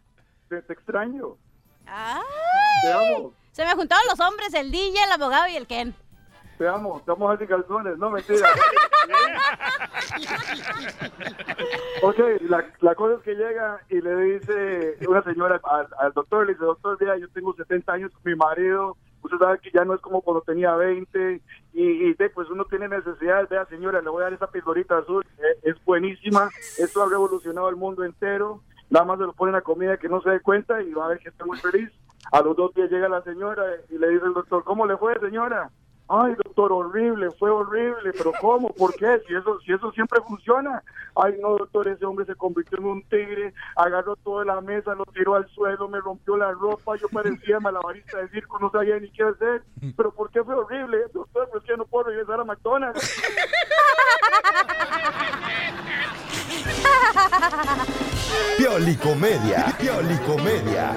Te, 0.49 0.63
te 0.63 0.73
extraño. 0.73 1.37
Ay. 1.91 2.23
Te 2.83 2.93
amo. 2.93 3.33
Se 3.53 3.65
me 3.65 3.75
juntaron 3.75 4.05
los 4.09 4.21
hombres, 4.21 4.55
el 4.55 4.71
DJ, 4.71 5.05
el 5.05 5.13
abogado 5.13 5.49
y 5.49 5.57
el 5.57 5.67
Ken. 5.67 5.95
Te 6.59 6.69
amo. 6.69 7.03
Te 7.05 7.13
amo 7.13 7.31
así 7.31 7.47
calzones. 7.47 7.99
No, 7.99 8.11
mentira. 8.11 8.49
ok, 12.03 12.19
la, 12.43 12.65
la 12.81 12.95
cosa 12.95 13.17
es 13.17 13.23
que 13.23 13.35
llega 13.35 13.81
y 13.89 14.01
le 14.01 14.17
dice 14.17 14.97
una 15.09 15.23
señora 15.23 15.61
al, 15.65 15.89
al 15.99 16.13
doctor, 16.13 16.47
le 16.47 16.53
dice, 16.53 16.65
doctor, 16.65 16.97
mira, 17.01 17.17
yo 17.17 17.29
tengo 17.31 17.55
70 17.55 17.93
años 17.93 18.13
con 18.13 18.23
mi 18.25 18.37
marido, 18.37 18.97
usted 19.23 19.39
sabe 19.39 19.59
que 19.61 19.71
ya 19.71 19.85
no 19.85 19.95
es 19.95 20.01
como 20.01 20.21
cuando 20.21 20.43
tenía 20.43 20.75
20 20.75 21.41
y, 21.75 22.11
y 22.11 22.15
pues 22.15 22.49
uno 22.51 22.65
tiene 22.65 22.89
necesidad, 22.89 23.49
vea 23.49 23.67
señora, 23.67 24.01
le 24.01 24.11
voy 24.11 24.23
a 24.23 24.25
dar 24.25 24.33
esa 24.33 24.51
pildorita 24.51 24.99
azul, 24.99 25.25
eh, 25.39 25.59
es 25.63 25.85
buenísima, 25.85 26.51
esto 26.79 27.03
ha 27.03 27.09
revolucionado 27.09 27.69
el 27.69 27.77
mundo 27.77 28.05
entero, 28.05 28.63
nada 28.91 29.05
más 29.05 29.19
se 29.19 29.25
lo 29.25 29.33
ponen 29.33 29.55
a 29.55 29.61
comida 29.61 29.97
que 29.97 30.09
no 30.09 30.21
se 30.21 30.31
dé 30.31 30.41
cuenta 30.41 30.83
y 30.83 30.93
va 30.93 31.07
a 31.07 31.09
ver 31.09 31.19
que 31.19 31.29
está 31.29 31.45
muy 31.45 31.59
feliz. 31.59 31.91
A 32.33 32.41
los 32.41 32.57
dos 32.57 32.75
días 32.75 32.91
llega 32.91 33.09
la 33.09 33.23
señora 33.23 33.65
y 33.89 33.99
le 33.99 34.09
dice 34.11 34.27
el 34.27 34.35
doctor, 34.35 34.65
¿cómo 34.65 34.87
le 34.87 34.97
fue 34.97 35.19
señora? 35.21 35.71
Ay, 36.11 36.35
doctor, 36.43 36.73
horrible, 36.73 37.31
fue 37.33 37.51
horrible, 37.51 38.13
pero 38.17 38.33
¿cómo? 38.41 38.73
¿Por 38.73 38.95
qué? 38.95 39.21
Si 39.27 39.35
eso, 39.35 39.61
si 39.61 39.73
eso 39.73 39.93
siempre 39.93 40.21
funciona. 40.27 40.83
Ay, 41.15 41.35
no, 41.39 41.59
doctor, 41.59 41.87
ese 41.87 42.07
hombre 42.07 42.25
se 42.25 42.35
convirtió 42.35 42.79
en 42.79 42.87
un 42.87 43.03
tigre, 43.03 43.53
agarró 43.77 44.17
toda 44.17 44.47
la 44.47 44.63
mesa, 44.63 44.95
lo 44.95 45.05
tiró 45.07 45.35
al 45.35 45.47
suelo, 45.51 45.87
me 45.87 46.01
rompió 46.01 46.39
la 46.39 46.51
ropa, 46.53 46.97
yo 46.97 47.09
parecía 47.11 47.61
malabarista 47.61 48.19
de 48.19 48.29
circo, 48.29 48.59
no 48.59 48.71
sabía 48.71 48.99
ni 48.99 49.11
qué 49.11 49.23
hacer. 49.23 49.63
¿Pero 49.97 50.11
por 50.13 50.31
qué 50.31 50.43
fue 50.43 50.55
horrible? 50.55 50.99
Doctor, 51.13 51.49
pues 51.53 51.63
que 51.65 51.77
no 51.77 51.85
puedo 51.85 52.09
regresar 52.09 52.41
a 52.41 52.45
McDonald's. 52.45 53.23
Piolicomedia. 58.59 59.77
Piolicomedia. 59.79 60.95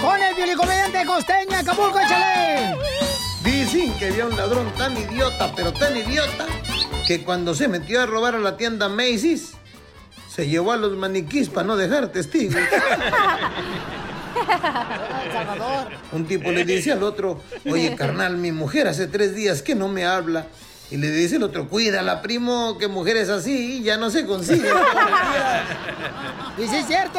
Con 0.00 0.22
el 0.22 0.34
violicomediante 0.34 1.04
costeña, 1.04 1.60
Acapulco, 1.60 1.98
échale. 2.00 2.76
Dicen 3.44 3.96
que 3.98 4.06
había 4.08 4.26
un 4.26 4.36
ladrón 4.36 4.72
tan 4.76 4.96
idiota, 4.96 5.52
pero 5.54 5.72
tan 5.72 5.96
idiota, 5.96 6.46
que 7.06 7.22
cuando 7.22 7.54
se 7.54 7.68
metió 7.68 8.02
a 8.02 8.06
robar 8.06 8.34
a 8.34 8.38
la 8.38 8.56
tienda 8.56 8.88
Macy's, 8.88 9.52
se 10.28 10.48
llevó 10.48 10.72
a 10.72 10.76
los 10.76 10.96
maniquís 10.96 11.48
para 11.48 11.66
no 11.66 11.76
dejar 11.76 12.08
testigos. 12.08 12.60
Un 16.12 16.26
tipo 16.26 16.50
le 16.52 16.64
dice 16.64 16.92
al 16.92 17.02
otro, 17.02 17.40
oye 17.70 17.94
carnal, 17.96 18.36
mi 18.36 18.52
mujer 18.52 18.86
hace 18.88 19.06
tres 19.06 19.34
días 19.34 19.62
que 19.62 19.74
no 19.74 19.88
me 19.88 20.04
habla. 20.04 20.46
Y 20.90 20.96
le 20.98 21.10
dice 21.10 21.36
el 21.36 21.42
otro, 21.42 21.68
cuídala, 21.68 22.22
primo, 22.22 22.78
que 22.78 22.86
mujeres 22.86 23.28
así 23.28 23.82
ya 23.82 23.96
no 23.96 24.10
se 24.10 24.24
consiguen. 24.24 24.72
Y 26.58 26.62
sí 26.68 26.76
es 26.76 26.86
cierto. 26.86 27.18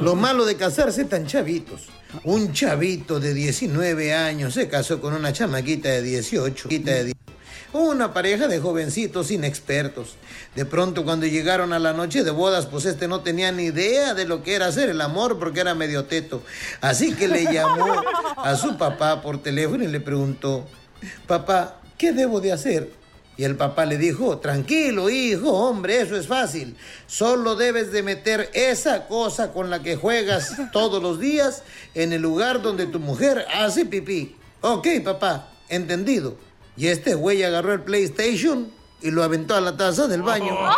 Lo 0.00 0.16
malo 0.16 0.44
de 0.44 0.56
casarse 0.56 1.04
tan 1.04 1.26
chavitos. 1.26 1.88
Un 2.24 2.52
chavito 2.52 3.20
de 3.20 3.32
19 3.32 4.12
años 4.12 4.54
se 4.54 4.68
casó 4.68 5.00
con 5.00 5.14
una 5.14 5.32
chamaquita 5.32 5.88
de 5.88 6.02
18. 6.02 6.68
quita 6.68 6.90
de 6.92 7.04
10. 7.04 7.16
Una 7.74 8.14
pareja 8.14 8.48
de 8.48 8.58
jovencitos 8.58 9.30
inexpertos. 9.30 10.16
De 10.56 10.64
pronto 10.64 11.04
cuando 11.04 11.26
llegaron 11.26 11.72
a 11.72 11.78
la 11.78 11.92
noche 11.92 12.24
de 12.24 12.30
bodas, 12.30 12.66
pues 12.66 12.86
este 12.86 13.06
no 13.06 13.20
tenía 13.20 13.52
ni 13.52 13.64
idea 13.64 14.14
de 14.14 14.24
lo 14.24 14.42
que 14.42 14.54
era 14.54 14.66
hacer 14.66 14.88
el 14.88 15.00
amor 15.00 15.38
porque 15.38 15.60
era 15.60 15.74
medio 15.74 16.06
teto. 16.06 16.42
Así 16.80 17.14
que 17.14 17.28
le 17.28 17.44
llamó 17.52 18.02
a 18.36 18.56
su 18.56 18.78
papá 18.78 19.20
por 19.20 19.42
teléfono 19.42 19.84
y 19.84 19.88
le 19.88 20.00
preguntó, 20.00 20.66
papá, 21.26 21.77
¿qué 21.98 22.12
debo 22.12 22.40
de 22.40 22.52
hacer? 22.52 22.90
Y 23.36 23.44
el 23.44 23.54
papá 23.56 23.86
le 23.86 23.98
dijo, 23.98 24.38
tranquilo 24.38 25.10
hijo, 25.10 25.52
hombre, 25.52 26.00
eso 26.00 26.16
es 26.16 26.26
fácil. 26.26 26.76
Solo 27.06 27.54
debes 27.54 27.92
de 27.92 28.02
meter 28.02 28.50
esa 28.52 29.06
cosa 29.06 29.52
con 29.52 29.70
la 29.70 29.80
que 29.80 29.94
juegas 29.94 30.56
todos 30.72 31.00
los 31.00 31.20
días 31.20 31.62
en 31.94 32.12
el 32.12 32.22
lugar 32.22 32.62
donde 32.62 32.86
tu 32.86 32.98
mujer 32.98 33.46
hace 33.54 33.86
pipí. 33.86 34.34
Ok, 34.60 34.88
papá, 35.04 35.50
entendido. 35.68 36.36
Y 36.76 36.88
este 36.88 37.14
güey 37.14 37.44
agarró 37.44 37.74
el 37.74 37.82
PlayStation 37.82 38.72
y 39.00 39.12
lo 39.12 39.22
aventó 39.22 39.54
a 39.54 39.60
la 39.60 39.76
taza 39.76 40.08
del 40.08 40.22
baño. 40.22 40.56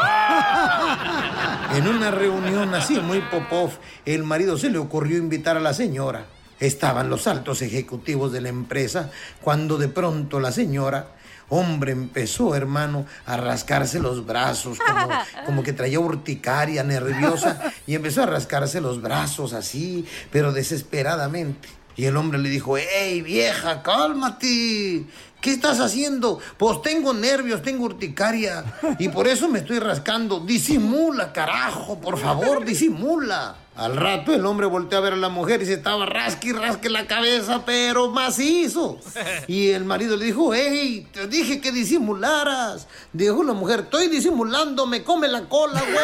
En 1.73 1.87
una 1.87 2.11
reunión 2.11 2.75
así 2.75 2.99
muy 2.99 3.21
pop-off, 3.21 3.77
el 4.05 4.25
marido 4.25 4.59
se 4.59 4.71
le 4.71 4.79
ocurrió 4.79 5.18
invitar 5.18 5.57
a 5.57 5.61
la 5.61 5.73
señora. 5.73 6.27
Estaban 6.61 7.09
los 7.09 7.27
altos 7.27 7.63
ejecutivos 7.63 8.33
de 8.33 8.43
la 8.43 8.51
empresa 8.51 9.11
cuando 9.43 9.79
de 9.79 9.89
pronto 9.89 10.41
la 10.41 10.53
señora, 10.53 11.09
hombre, 11.49 11.93
empezó, 11.93 12.55
hermano, 12.55 13.07
a 13.27 13.37
rascarse 13.37 13.99
los 13.99 14.25
brazos, 14.27 14.79
como, 14.79 15.09
como 15.47 15.63
que 15.63 15.73
traía 15.73 15.99
urticaria, 15.99 16.85
nerviosa, 16.85 17.73
y 17.87 17.95
empezó 17.95 18.23
a 18.23 18.27
rascarse 18.27 18.81
los 18.81 19.01
brazos 19.03 19.53
así, 19.53 20.07
pero 20.31 20.53
desesperadamente. 20.53 21.69
Y 21.97 22.07
el 22.07 22.17
hombre 22.17 22.39
le 22.39 22.49
dijo, 22.49 22.77
hey 22.79 23.21
vieja, 23.21 23.83
cálmate. 23.83 25.05
¿Qué 25.41 25.53
estás 25.53 25.81
haciendo? 25.81 26.39
Pues 26.59 26.83
tengo 26.83 27.15
nervios, 27.15 27.63
tengo 27.63 27.85
urticaria 27.85 28.65
y 28.99 29.09
por 29.09 29.27
eso 29.27 29.49
me 29.49 29.61
estoy 29.61 29.79
rascando. 29.79 30.41
Disimula, 30.41 31.33
carajo, 31.33 31.99
por 31.99 32.19
favor, 32.19 32.65
disimula. 32.65 33.57
Al 33.77 33.97
rato 33.97 34.35
el 34.35 34.45
hombre 34.45 34.66
volteó 34.66 34.99
a 34.99 35.01
ver 35.01 35.12
a 35.14 35.16
la 35.16 35.29
mujer 35.29 35.62
y 35.62 35.66
se 35.66 35.75
estaba 35.75 36.05
rasque 36.05 36.49
y 36.49 36.53
rasque 36.53 36.91
la 36.91 37.07
cabeza, 37.07 37.64
pero 37.64 38.11
macizo. 38.11 38.99
Y 39.47 39.71
el 39.71 39.85
marido 39.85 40.16
le 40.16 40.27
dijo, 40.27 40.53
hey, 40.53 41.07
te 41.12 41.27
dije 41.29 41.61
que 41.61 41.73
disimularas. 41.73 42.89
Dijo 43.12 43.43
la 43.43 43.55
mujer, 43.55 43.81
estoy 43.81 44.09
disimulando, 44.09 44.87
me 44.87 45.03
come 45.03 45.29
la 45.29 45.49
cola, 45.49 45.81
güey. 45.81 45.97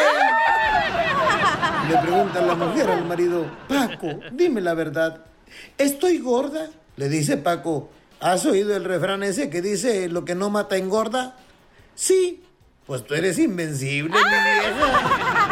Le 1.89 1.97
pregunta 1.99 2.41
la 2.41 2.55
mujer 2.55 2.89
al 2.89 3.05
marido, 3.05 3.45
Paco, 3.67 4.19
dime 4.31 4.59
la 4.59 4.73
verdad, 4.73 5.23
¿estoy 5.77 6.17
gorda? 6.17 6.69
Le 6.95 7.09
dice 7.09 7.37
Paco, 7.37 7.89
¿has 8.19 8.45
oído 8.45 8.75
el 8.75 8.83
refrán 8.83 9.23
ese 9.23 9.49
que 9.49 9.61
dice 9.61 10.09
lo 10.09 10.25
que 10.25 10.35
no 10.35 10.49
mata 10.49 10.77
engorda? 10.77 11.37
Sí, 11.95 12.43
pues 12.85 13.05
tú 13.05 13.13
eres 13.13 13.37
invencible, 13.39 14.15
mi 14.15 14.19
vieja. 14.19 15.46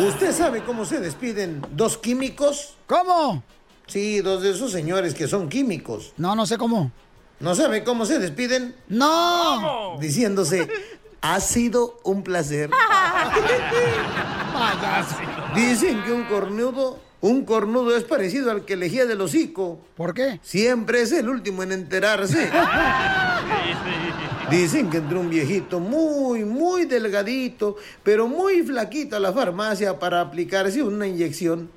¿Usted 0.00 0.32
sabe 0.32 0.62
cómo 0.62 0.86
se 0.86 0.98
despiden 0.98 1.62
dos 1.72 1.98
químicos? 1.98 2.74
¿Cómo? 2.86 3.42
Sí, 3.86 4.20
dos 4.20 4.42
de 4.42 4.52
esos 4.52 4.72
señores 4.72 5.14
que 5.14 5.28
son 5.28 5.48
químicos. 5.48 6.12
No, 6.16 6.34
no 6.34 6.46
sé 6.46 6.56
cómo. 6.56 6.90
¿No 7.38 7.54
sabe 7.54 7.84
cómo 7.84 8.06
se 8.06 8.18
despiden? 8.18 8.74
¡No! 8.88 9.96
Diciéndose, 10.00 10.68
ha 11.20 11.38
sido 11.40 12.00
un 12.04 12.22
placer. 12.22 12.70
Dicen 15.54 16.02
que 16.04 16.12
un 16.12 16.24
cornudo, 16.24 16.98
un 17.20 17.44
cornudo 17.44 17.96
es 17.96 18.04
parecido 18.04 18.50
al 18.50 18.64
que 18.64 18.74
elegía 18.74 19.04
del 19.04 19.20
hocico. 19.20 19.80
¿Por 19.96 20.14
qué? 20.14 20.40
Siempre 20.42 21.02
es 21.02 21.12
el 21.12 21.28
último 21.28 21.62
en 21.62 21.72
enterarse. 21.72 22.50
Dicen 24.50 24.90
que 24.90 24.98
entró 24.98 25.20
un 25.20 25.30
viejito 25.30 25.78
muy, 25.80 26.44
muy 26.44 26.84
delgadito, 26.84 27.76
pero 28.02 28.26
muy 28.26 28.62
flaquito 28.62 29.16
a 29.16 29.20
la 29.20 29.32
farmacia 29.32 29.98
para 29.98 30.20
aplicarse 30.20 30.82
una 30.82 31.06
inyección. 31.06 31.70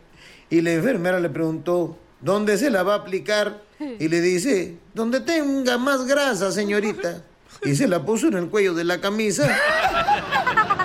Y 0.50 0.62
la 0.62 0.74
enfermera 0.74 1.20
le 1.20 1.30
preguntó, 1.30 1.98
¿dónde 2.22 2.58
se 2.58 2.70
la 2.70 2.84
va 2.84 2.96
a 2.96 2.98
aplicar? 2.98 3.62
Y 4.00 4.08
le 4.08 4.22
dice, 4.22 4.78
donde 4.94 5.20
tenga 5.20 5.78
más 5.78 6.06
grasa, 6.06 6.52
señorita. 6.52 7.24
Y 7.64 7.76
se 7.76 7.88
la 7.88 8.04
puso 8.04 8.28
en 8.28 8.36
el 8.36 8.50
cuello 8.50 8.74
de 8.74 8.84
la 8.84 9.00
camisa. 9.00 9.58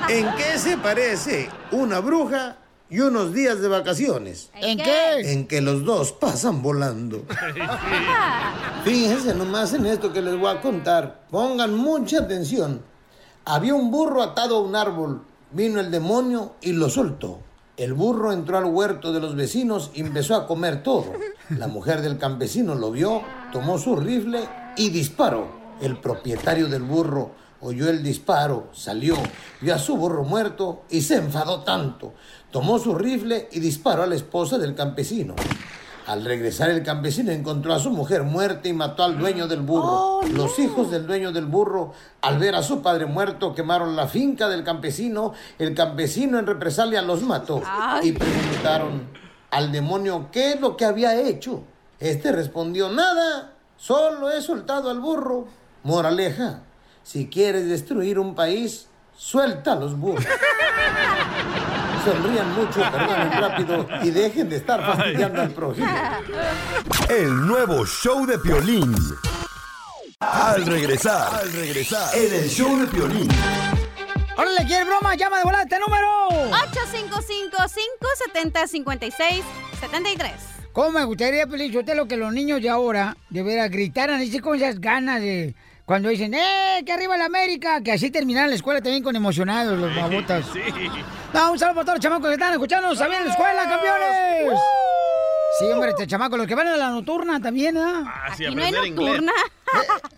¿En 0.08 0.26
qué 0.36 0.58
se 0.58 0.76
parece 0.76 1.48
una 1.70 2.00
bruja 2.00 2.58
y 2.90 3.00
unos 3.00 3.34
días 3.34 3.60
de 3.60 3.68
vacaciones? 3.68 4.50
¿En 4.54 4.78
qué? 4.78 5.32
En 5.32 5.46
que 5.46 5.60
los 5.60 5.84
dos 5.84 6.12
pasan 6.12 6.62
volando. 6.62 7.24
Fíjense 8.84 9.34
nomás 9.34 9.74
en 9.74 9.86
esto 9.86 10.12
que 10.12 10.22
les 10.22 10.36
voy 10.38 10.50
a 10.50 10.60
contar. 10.60 11.26
Pongan 11.30 11.74
mucha 11.76 12.20
atención. 12.20 12.82
Había 13.44 13.74
un 13.74 13.90
burro 13.90 14.22
atado 14.22 14.58
a 14.58 14.62
un 14.62 14.76
árbol. 14.76 15.22
Vino 15.50 15.80
el 15.80 15.90
demonio 15.90 16.54
y 16.60 16.72
lo 16.72 16.88
soltó. 16.88 17.40
El 17.76 17.94
burro 17.94 18.32
entró 18.32 18.58
al 18.58 18.64
huerto 18.64 19.12
de 19.12 19.20
los 19.20 19.36
vecinos 19.36 19.90
y 19.94 20.00
empezó 20.00 20.34
a 20.34 20.46
comer 20.46 20.82
todo. 20.82 21.12
La 21.50 21.68
mujer 21.68 22.02
del 22.02 22.18
campesino 22.18 22.74
lo 22.74 22.90
vio, 22.90 23.22
tomó 23.52 23.78
su 23.78 23.96
rifle 23.96 24.40
y 24.76 24.90
disparó. 24.90 25.57
El 25.80 25.98
propietario 25.98 26.68
del 26.68 26.82
burro 26.82 27.32
oyó 27.60 27.88
el 27.88 28.02
disparo, 28.02 28.68
salió, 28.72 29.16
vio 29.60 29.74
a 29.74 29.78
su 29.78 29.96
burro 29.96 30.24
muerto 30.24 30.82
y 30.90 31.02
se 31.02 31.16
enfadó 31.16 31.62
tanto. 31.62 32.14
Tomó 32.50 32.78
su 32.78 32.94
rifle 32.94 33.48
y 33.52 33.60
disparó 33.60 34.02
a 34.02 34.06
la 34.06 34.14
esposa 34.14 34.58
del 34.58 34.74
campesino. 34.74 35.34
Al 36.08 36.24
regresar 36.24 36.70
el 36.70 36.82
campesino 36.82 37.32
encontró 37.32 37.74
a 37.74 37.78
su 37.78 37.90
mujer 37.90 38.22
muerta 38.22 38.66
y 38.66 38.72
mató 38.72 39.04
al 39.04 39.18
dueño 39.18 39.46
del 39.46 39.60
burro. 39.60 40.22
Los 40.32 40.58
hijos 40.58 40.90
del 40.90 41.06
dueño 41.06 41.32
del 41.32 41.44
burro, 41.44 41.92
al 42.22 42.38
ver 42.38 42.54
a 42.54 42.62
su 42.62 42.80
padre 42.80 43.04
muerto, 43.04 43.54
quemaron 43.54 43.94
la 43.94 44.08
finca 44.08 44.48
del 44.48 44.64
campesino. 44.64 45.34
El 45.58 45.74
campesino 45.74 46.38
en 46.38 46.46
represalia 46.46 47.02
los 47.02 47.22
mató. 47.22 47.62
Y 48.02 48.12
preguntaron 48.12 49.02
al 49.50 49.70
demonio 49.70 50.28
qué 50.32 50.52
es 50.52 50.60
lo 50.62 50.78
que 50.78 50.86
había 50.86 51.14
hecho. 51.14 51.64
Este 52.00 52.32
respondió, 52.32 52.88
nada, 52.88 53.52
solo 53.76 54.30
he 54.30 54.40
soltado 54.40 54.88
al 54.88 55.00
burro. 55.00 55.46
Moraleja, 55.88 56.60
si 57.02 57.28
quieres 57.28 57.66
destruir 57.66 58.18
un 58.18 58.34
país, 58.34 58.88
suelta 59.16 59.72
a 59.72 59.76
los 59.76 59.98
burros. 59.98 60.22
Sonrían 62.04 62.52
mucho, 62.54 62.80
perdonen 62.92 63.32
rápido 63.32 63.88
y 64.02 64.10
dejen 64.10 64.50
de 64.50 64.56
estar 64.56 64.84
fastidiando 64.84 65.40
al 65.40 65.50
prójimo. 65.50 65.88
El 67.08 67.46
nuevo 67.46 67.86
show 67.86 68.26
de 68.26 68.38
Piolín. 68.38 68.94
Al 70.20 70.66
regresar, 70.66 71.34
al 71.34 71.50
regresar, 71.54 72.14
en 72.14 72.34
el 72.34 72.50
show 72.50 72.78
de 72.78 72.86
Piolín. 72.88 73.30
¡Órale, 74.36 74.66
quiere 74.66 74.84
broma! 74.84 75.14
¡Llama 75.14 75.38
de 75.38 75.44
volada 75.44 75.62
este 75.62 75.78
número! 75.78 76.28
855-570-5673. 78.52 80.32
¿Cómo 80.74 80.90
me 80.90 81.04
gustaría, 81.04 81.46
Pelichotelo, 81.46 82.06
que 82.06 82.18
los 82.18 82.30
niños 82.30 82.60
de 82.60 82.68
ahora 82.68 83.16
de 83.30 83.42
veras 83.42 83.70
gritaran 83.70 84.20
así 84.20 84.38
con 84.38 84.54
esas 84.54 84.78
ganas 84.82 85.22
de... 85.22 85.54
Cuando 85.88 86.10
dicen, 86.10 86.34
¡eh, 86.34 86.82
que 86.84 86.92
arriba 86.92 87.16
la 87.16 87.24
América! 87.24 87.80
Que 87.82 87.92
así 87.92 88.10
terminaran 88.10 88.50
la 88.50 88.56
escuela 88.56 88.82
también 88.82 89.02
con 89.02 89.16
emocionados 89.16 89.78
los 89.78 89.96
babotas. 89.96 90.44
Sí. 90.52 90.60
No, 91.32 91.52
un 91.52 91.58
saludo 91.58 91.76
para 91.76 91.84
todos 91.86 91.96
los 91.96 92.02
chamacos 92.02 92.26
que 92.28 92.34
están 92.34 92.52
escuchando. 92.52 92.94
¿Sabían 92.94 93.24
la 93.24 93.30
escuela, 93.30 93.66
campeones? 93.66 94.60
Sí, 95.58 95.64
hombre, 95.72 95.88
este 95.92 96.06
chamaco, 96.06 96.36
los 96.36 96.46
que 96.46 96.54
van 96.54 96.68
a 96.68 96.76
la 96.76 96.90
nocturna 96.90 97.40
también, 97.40 97.78
¿ah? 97.78 98.04
Ah, 98.06 98.36
sí, 98.36 98.44
Aquí 98.44 98.54
no 98.54 98.62
hay 98.64 98.68
aprender 98.68 98.86
inglés. 98.86 99.22
nocturna. 99.22 99.32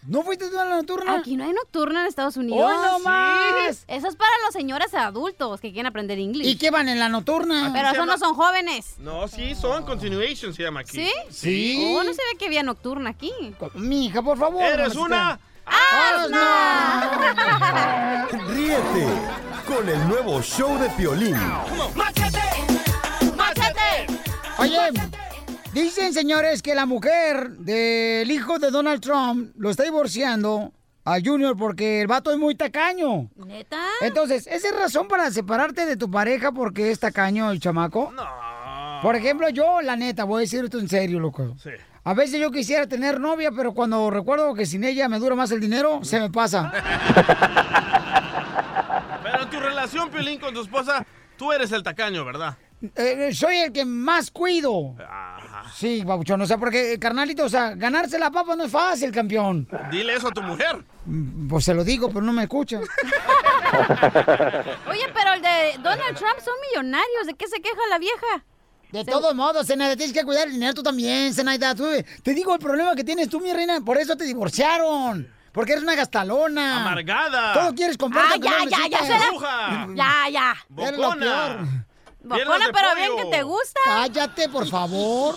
¿No 0.08 0.22
fuiste 0.22 0.48
tú 0.50 0.58
a 0.58 0.64
la 0.64 0.74
nocturna? 0.78 1.14
Aquí 1.14 1.36
no 1.36 1.44
hay 1.44 1.52
nocturna 1.52 2.00
en 2.00 2.06
Estados 2.08 2.36
Unidos. 2.36 2.68
¡Hoy 2.68 2.74
no 2.84 2.98
más! 2.98 3.84
Eso 3.86 4.08
es 4.08 4.16
para 4.16 4.32
los 4.44 4.52
señores 4.52 4.92
adultos 4.92 5.60
que 5.60 5.70
quieren 5.70 5.86
aprender 5.86 6.18
inglés. 6.18 6.48
¿Y 6.48 6.56
qué 6.56 6.72
van 6.72 6.88
en 6.88 6.98
la 6.98 7.08
nocturna? 7.08 7.70
Pero 7.72 7.90
esos 7.90 8.06
no 8.08 8.18
son 8.18 8.34
jóvenes. 8.34 8.96
No, 8.98 9.28
sí, 9.28 9.54
son 9.54 9.84
continuation 9.84 10.52
se 10.52 10.64
llama 10.64 10.80
aquí. 10.80 10.96
¿Sí? 10.96 11.12
Sí. 11.30 11.94
Oh, 11.96 12.02
no 12.02 12.12
se 12.12 12.22
ve 12.32 12.36
que 12.40 12.46
había 12.46 12.64
nocturna 12.64 13.10
aquí. 13.10 13.30
Mija, 13.74 14.20
por 14.22 14.36
favor. 14.36 14.64
¿Eres 14.64 14.96
una? 14.96 15.38
¡Asna! 15.70 17.18
Ríete 18.48 19.06
con 19.66 19.88
el 19.88 20.08
nuevo 20.08 20.42
show 20.42 20.78
de 20.78 20.90
Piolín. 20.90 21.36
¡Machete! 21.94 22.40
Oye, 24.58 24.78
dicen 25.72 26.12
señores 26.12 26.60
que 26.60 26.74
la 26.74 26.84
mujer 26.84 27.50
del 27.52 28.30
hijo 28.30 28.58
de 28.58 28.70
Donald 28.70 29.00
Trump 29.00 29.52
lo 29.56 29.70
está 29.70 29.84
divorciando 29.84 30.72
a 31.04 31.18
Junior 31.24 31.56
porque 31.56 32.02
el 32.02 32.06
vato 32.06 32.30
es 32.30 32.38
muy 32.38 32.54
tacaño. 32.54 33.30
¿Neta? 33.36 33.82
Entonces, 34.02 34.46
¿esa 34.46 34.68
es 34.68 34.76
razón 34.76 35.08
para 35.08 35.30
separarte 35.30 35.86
de 35.86 35.96
tu 35.96 36.10
pareja 36.10 36.52
porque 36.52 36.90
es 36.90 37.00
tacaño 37.00 37.50
el 37.50 37.60
chamaco? 37.60 38.12
No. 38.12 38.24
Por 39.02 39.16
ejemplo, 39.16 39.48
yo, 39.48 39.80
la 39.80 39.96
neta, 39.96 40.24
voy 40.24 40.38
a 40.38 40.40
decir 40.40 40.64
esto 40.64 40.78
en 40.78 40.88
serio, 40.88 41.20
loco. 41.20 41.56
Sí. 41.62 41.70
A 42.03 42.14
veces 42.14 42.40
yo 42.40 42.51
quisiera 42.51 42.86
tener 42.86 43.20
novia, 43.20 43.51
pero 43.55 43.74
cuando 43.74 44.11
recuerdo 44.11 44.55
que 44.55 44.64
sin 44.64 44.84
ella 44.84 45.09
me 45.09 45.18
dura 45.18 45.34
más 45.34 45.51
el 45.51 45.61
dinero, 45.61 46.01
se 46.03 46.18
me 46.18 46.30
pasa. 46.30 46.72
Pero 49.22 49.42
en 49.42 49.51
tu 49.51 49.61
relación, 49.61 50.11
Piolín, 50.11 50.40
con 50.40 50.55
tu 50.55 50.62
esposa, 50.62 51.05
tú 51.36 51.53
eres 51.53 51.70
el 51.72 51.82
tacaño, 51.82 52.24
¿verdad? 52.24 52.57
Eh, 52.96 53.34
soy 53.34 53.59
el 53.59 53.72
que 53.72 53.84
más 53.84 54.30
cuido. 54.30 54.96
Sí, 55.74 56.03
babuchón, 56.03 56.40
o 56.40 56.46
sea, 56.46 56.57
porque, 56.57 56.98
carnalito, 56.98 57.44
o 57.44 57.48
sea, 57.48 57.74
ganarse 57.74 58.18
la 58.18 58.30
papa 58.30 58.57
no 58.57 58.64
es 58.64 58.72
fácil, 58.72 59.12
campeón. 59.12 59.68
Dile 59.90 60.14
eso 60.14 60.28
a 60.28 60.30
tu 60.32 60.40
mujer. 60.42 60.82
Pues 61.48 61.66
se 61.66 61.74
lo 61.74 61.84
digo, 61.84 62.09
pero 62.09 62.22
no 62.22 62.32
me 62.32 62.44
escucha. 62.44 62.78
Oye, 64.88 65.07
pero 65.12 65.34
el 65.34 65.42
de 65.42 65.74
Donald 65.82 66.16
Trump 66.16 66.40
son 66.42 66.55
millonarios. 66.70 67.26
¿De 67.26 67.34
qué 67.34 67.46
se 67.46 67.61
queja 67.61 67.76
la 67.90 67.98
vieja? 67.98 68.44
De 68.93 69.05
todos 69.05 69.34
modos, 69.34 69.66
Zenaida, 69.66 69.97
tienes 69.97 70.12
que 70.14 70.24
cuidar 70.24 70.47
el 70.49 70.53
dinero 70.55 70.74
tú 70.74 70.82
también, 70.82 71.32
Zenaida. 71.32 71.74
Tú, 71.74 71.86
te 72.22 72.34
digo 72.34 72.53
el 72.55 72.61
problema 72.61 72.95
que 72.95 73.05
tienes 73.05 73.28
tú, 73.28 73.41
mi 73.41 73.53
reina, 73.53 73.80
por 73.80 73.97
eso 73.99 74.16
te 74.16 74.24
divorciaron. 74.24 75.28
Porque 75.53 75.72
eres 75.72 75.82
una 75.82 75.97
gastalona. 75.97 76.80
Amargada. 76.80 77.53
Todo 77.53 77.74
quieres 77.74 77.97
comprar. 77.97 78.24
Ah, 78.28 78.36
ya, 78.36 78.64
ya, 78.68 78.86
ya. 78.88 79.05
Ya, 79.95 80.28
ya. 80.30 80.55
Lo 80.68 80.76
Bocona. 80.97 81.16
peor. 81.18 81.59
Bocona, 82.22 82.66
pero 82.72 82.95
bien 82.95 83.16
que 83.16 83.24
te 83.36 83.43
gusta. 83.43 83.80
Cállate, 83.84 84.49
por 84.49 84.68
favor. 84.68 85.36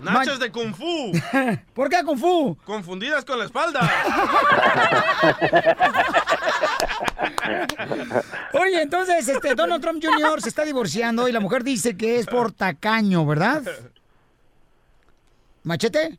Nachos 0.00 0.40
de 0.40 0.50
Kung 0.50 0.74
Fu. 0.74 1.12
¿Por 1.74 1.88
qué 1.88 2.02
Kung 2.04 2.18
Fu? 2.18 2.56
Confundidas 2.64 3.24
con 3.24 3.38
la 3.38 3.44
espalda. 3.44 3.80
Oye, 8.54 8.82
entonces, 8.82 9.28
este, 9.28 9.54
Donald 9.54 9.82
Trump 9.82 10.02
Jr. 10.02 10.40
se 10.40 10.48
está 10.48 10.64
divorciando 10.64 11.28
y 11.28 11.32
la 11.32 11.40
mujer 11.40 11.62
dice 11.64 11.96
que 11.96 12.16
es 12.18 12.26
por 12.26 12.52
tacaño, 12.52 13.24
¿verdad? 13.26 13.62
¿Machete? 15.64 16.18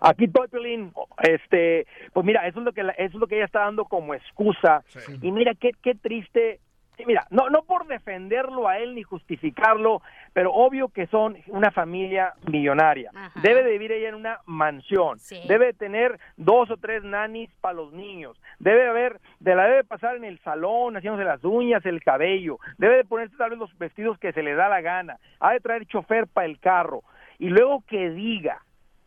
Aquí 0.00 0.24
estoy, 0.24 0.48
Piolín. 0.48 0.92
Este, 1.22 1.86
pues 2.12 2.26
mira, 2.26 2.46
eso 2.46 2.58
es 2.58 2.64
lo 2.64 2.72
que 2.72 2.82
la- 2.82 2.92
eso 2.92 3.14
es 3.16 3.20
lo 3.20 3.26
que 3.26 3.36
ella 3.36 3.46
está 3.46 3.60
dando 3.60 3.84
como 3.84 4.14
excusa. 4.14 4.82
Y 5.22 5.30
mira 5.32 5.52
qué 5.58 5.70
qué 5.82 5.94
triste 5.94 6.60
sí, 6.96 7.04
mira, 7.06 7.26
no, 7.30 7.48
no 7.50 7.62
por 7.62 7.86
defenderlo 7.86 8.68
a 8.68 8.78
él 8.78 8.94
ni 8.94 9.02
justificarlo, 9.02 10.02
pero 10.32 10.52
obvio 10.52 10.88
que 10.88 11.06
son 11.06 11.36
una 11.48 11.70
familia 11.70 12.34
millonaria. 12.46 13.10
Debe 13.42 13.62
de 13.62 13.70
vivir 13.70 13.92
ella 13.92 14.08
en 14.08 14.14
una 14.16 14.40
mansión. 14.46 15.18
Debe 15.48 15.66
de 15.66 15.72
tener 15.74 16.18
dos 16.36 16.70
o 16.70 16.76
tres 16.76 17.04
nanis 17.04 17.50
para 17.60 17.74
los 17.74 17.92
niños. 17.92 18.40
Debe 18.58 18.82
de 18.82 18.88
haber, 18.88 19.20
de 19.40 19.54
la 19.54 19.64
debe 19.64 19.84
pasar 19.84 20.16
en 20.16 20.24
el 20.24 20.38
salón, 20.40 20.96
haciéndose 20.96 21.24
las 21.24 21.44
uñas, 21.44 21.84
el 21.86 22.02
cabello. 22.02 22.58
Debe 22.78 22.96
de 22.96 23.04
ponerse 23.04 23.36
tal 23.36 23.50
vez 23.50 23.58
los 23.58 23.76
vestidos 23.78 24.18
que 24.18 24.32
se 24.32 24.42
le 24.42 24.54
da 24.54 24.68
la 24.68 24.80
gana. 24.80 25.18
Ha 25.40 25.52
de 25.52 25.60
traer 25.60 25.86
chofer 25.86 26.26
para 26.26 26.46
el 26.46 26.58
carro. 26.58 27.02
Y 27.38 27.48
luego 27.48 27.82
que 27.86 28.10
diga 28.10 28.63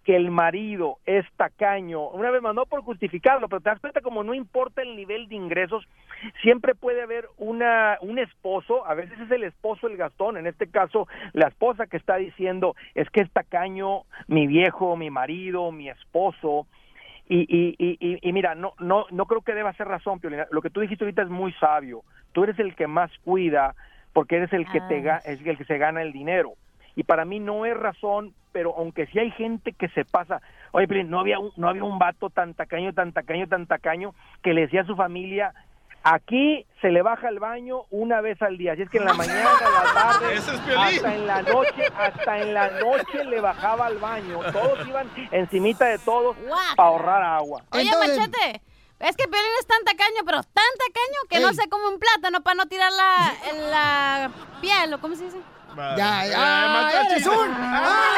que 0.08 0.16
el 0.16 0.32
marido 0.32 1.00
es 1.06 1.26
tacaño, 1.36 2.08
una 2.12 2.32
vez 2.32 2.42
más, 2.42 2.56
no 2.56 2.66
por 2.66 2.82
justificarlo, 2.82 3.50
pero 3.50 3.60
te 3.60 3.70
das 3.70 3.82
cuenta 3.82 4.00
como 4.00 4.24
no 4.24 4.34
importa 4.34 4.82
el 4.82 4.96
nivel 4.96 5.28
de 5.28 5.36
ingresos, 5.36 5.86
siempre 6.42 6.76
puede 6.76 7.02
haber 7.02 7.28
una, 7.36 7.98
un 8.00 8.18
esposo, 8.18 8.88
a 8.88 8.94
veces 8.94 9.20
es 9.20 9.30
el 9.32 9.44
esposo 9.44 9.86
el 9.88 9.98
gastón, 9.98 10.38
en 10.38 10.48
este 10.48 10.68
caso 10.72 11.10
la 11.34 11.50
esposa 11.50 11.88
que 11.88 11.98
está 11.98 12.16
diciendo, 12.16 12.74
es 12.96 13.10
que 13.10 13.20
es 13.20 13.30
tacaño 13.34 14.04
mi 14.28 14.48
viejo, 14.48 14.96
mi 14.96 15.10
marido, 15.10 15.74
mi 15.74 15.90
esposo, 15.90 16.68
y, 17.28 17.40
y, 17.42 17.76
y, 17.78 17.98
y, 18.22 18.32
mira, 18.32 18.56
no, 18.56 18.76
no, 18.80 19.08
no 19.12 19.26
creo 19.26 19.42
que 19.42 19.54
deba 19.56 19.74
ser 19.74 19.90
razón, 19.90 20.22
Piolina. 20.22 20.48
Lo 20.52 20.62
que 20.62 20.70
tú 20.70 20.80
dijiste 20.80 21.04
ahorita 21.04 21.24
es 21.24 21.30
muy 21.30 21.52
sabio. 21.60 22.04
Tú 22.32 22.46
eres 22.46 22.58
el 22.60 22.74
que 22.76 22.88
más 22.88 23.12
cuida 23.26 23.76
porque 24.14 24.38
eres 24.38 24.54
el 24.54 24.66
que 24.72 24.80
te 24.88 25.04
ga- 25.04 25.22
es 25.26 25.46
el 25.46 25.58
que 25.58 25.66
se 25.66 25.78
gana 25.78 26.02
el 26.02 26.14
dinero. 26.14 26.54
Y 26.98 27.04
para 27.04 27.24
mí 27.24 27.40
no 27.40 27.66
es 27.66 27.78
razón, 27.78 28.34
pero 28.52 28.76
aunque 28.76 29.06
sí 29.08 29.20
hay 29.20 29.32
gente 29.32 29.72
que 29.72 29.88
se 29.90 30.04
pasa. 30.04 30.42
Oye, 30.74 30.88
Piolín, 30.88 31.10
no 31.10 31.22
había 31.22 31.40
un, 31.40 31.52
no 31.56 31.70
había 31.70 31.86
un 31.86 31.98
vato 31.98 32.30
tan 32.30 32.54
tacaño, 32.54 32.92
tan 32.92 33.14
tacaño, 33.14 33.48
tan 33.48 33.68
tacaño 33.68 34.14
que 34.44 34.54
le 34.54 34.62
decía 34.62 34.82
a 34.82 34.86
su 34.86 34.96
familia 34.96 35.54
Aquí 36.10 36.66
se 36.82 36.90
le 36.90 37.02
baja 37.02 37.28
el 37.28 37.40
baño 37.40 37.82
una 37.90 38.22
vez 38.22 38.42
al 38.42 38.58
día, 38.58 38.74
así 38.74 38.84
es 38.84 38.90
que 38.90 38.98
en 38.98 39.06
la 39.06 39.14
mañana, 39.14 39.50
en 39.60 39.74
la 39.74 39.94
tarde, 39.94 40.34
Ese 40.36 40.54
es 40.54 40.60
Piolín. 40.62 40.96
hasta 40.96 41.16
en 41.16 41.28
la 41.28 41.42
noche, 41.42 41.86
hasta 41.98 42.40
en 42.40 42.54
la 42.54 42.70
noche 42.80 43.26
le 43.26 43.42
bajaba 43.42 43.88
al 43.88 43.98
baño. 43.98 44.40
Todos 44.54 44.88
iban 44.88 45.10
encimita 45.32 45.86
de 45.86 46.00
todos 46.00 46.38
para 46.78 46.90
ahorrar 46.90 47.24
agua. 47.24 47.64
Oye, 47.72 47.92
Machete, 47.92 48.62
es 49.00 49.18
que 49.18 49.28
Piolín 49.28 49.52
es 49.60 49.68
tan 49.68 49.84
tacaño, 49.84 50.22
pero 50.26 50.44
tan 50.44 50.72
tacaño 50.78 51.30
que 51.30 51.40
no 51.42 51.52
se 51.52 51.68
come 51.68 51.90
un 51.90 52.00
plátano 52.00 52.42
para 52.42 52.56
no 52.56 52.68
tirar 52.68 52.92
la, 52.94 53.34
la 53.70 54.32
piel, 54.62 54.94
¿o 54.94 55.02
cómo 55.02 55.14
se 55.16 55.26
dice? 55.26 55.38
Ya, 55.78 56.26
ya, 56.26 57.02
eres 57.12 57.28
un... 57.28 57.54
¡Ah! 57.56 58.18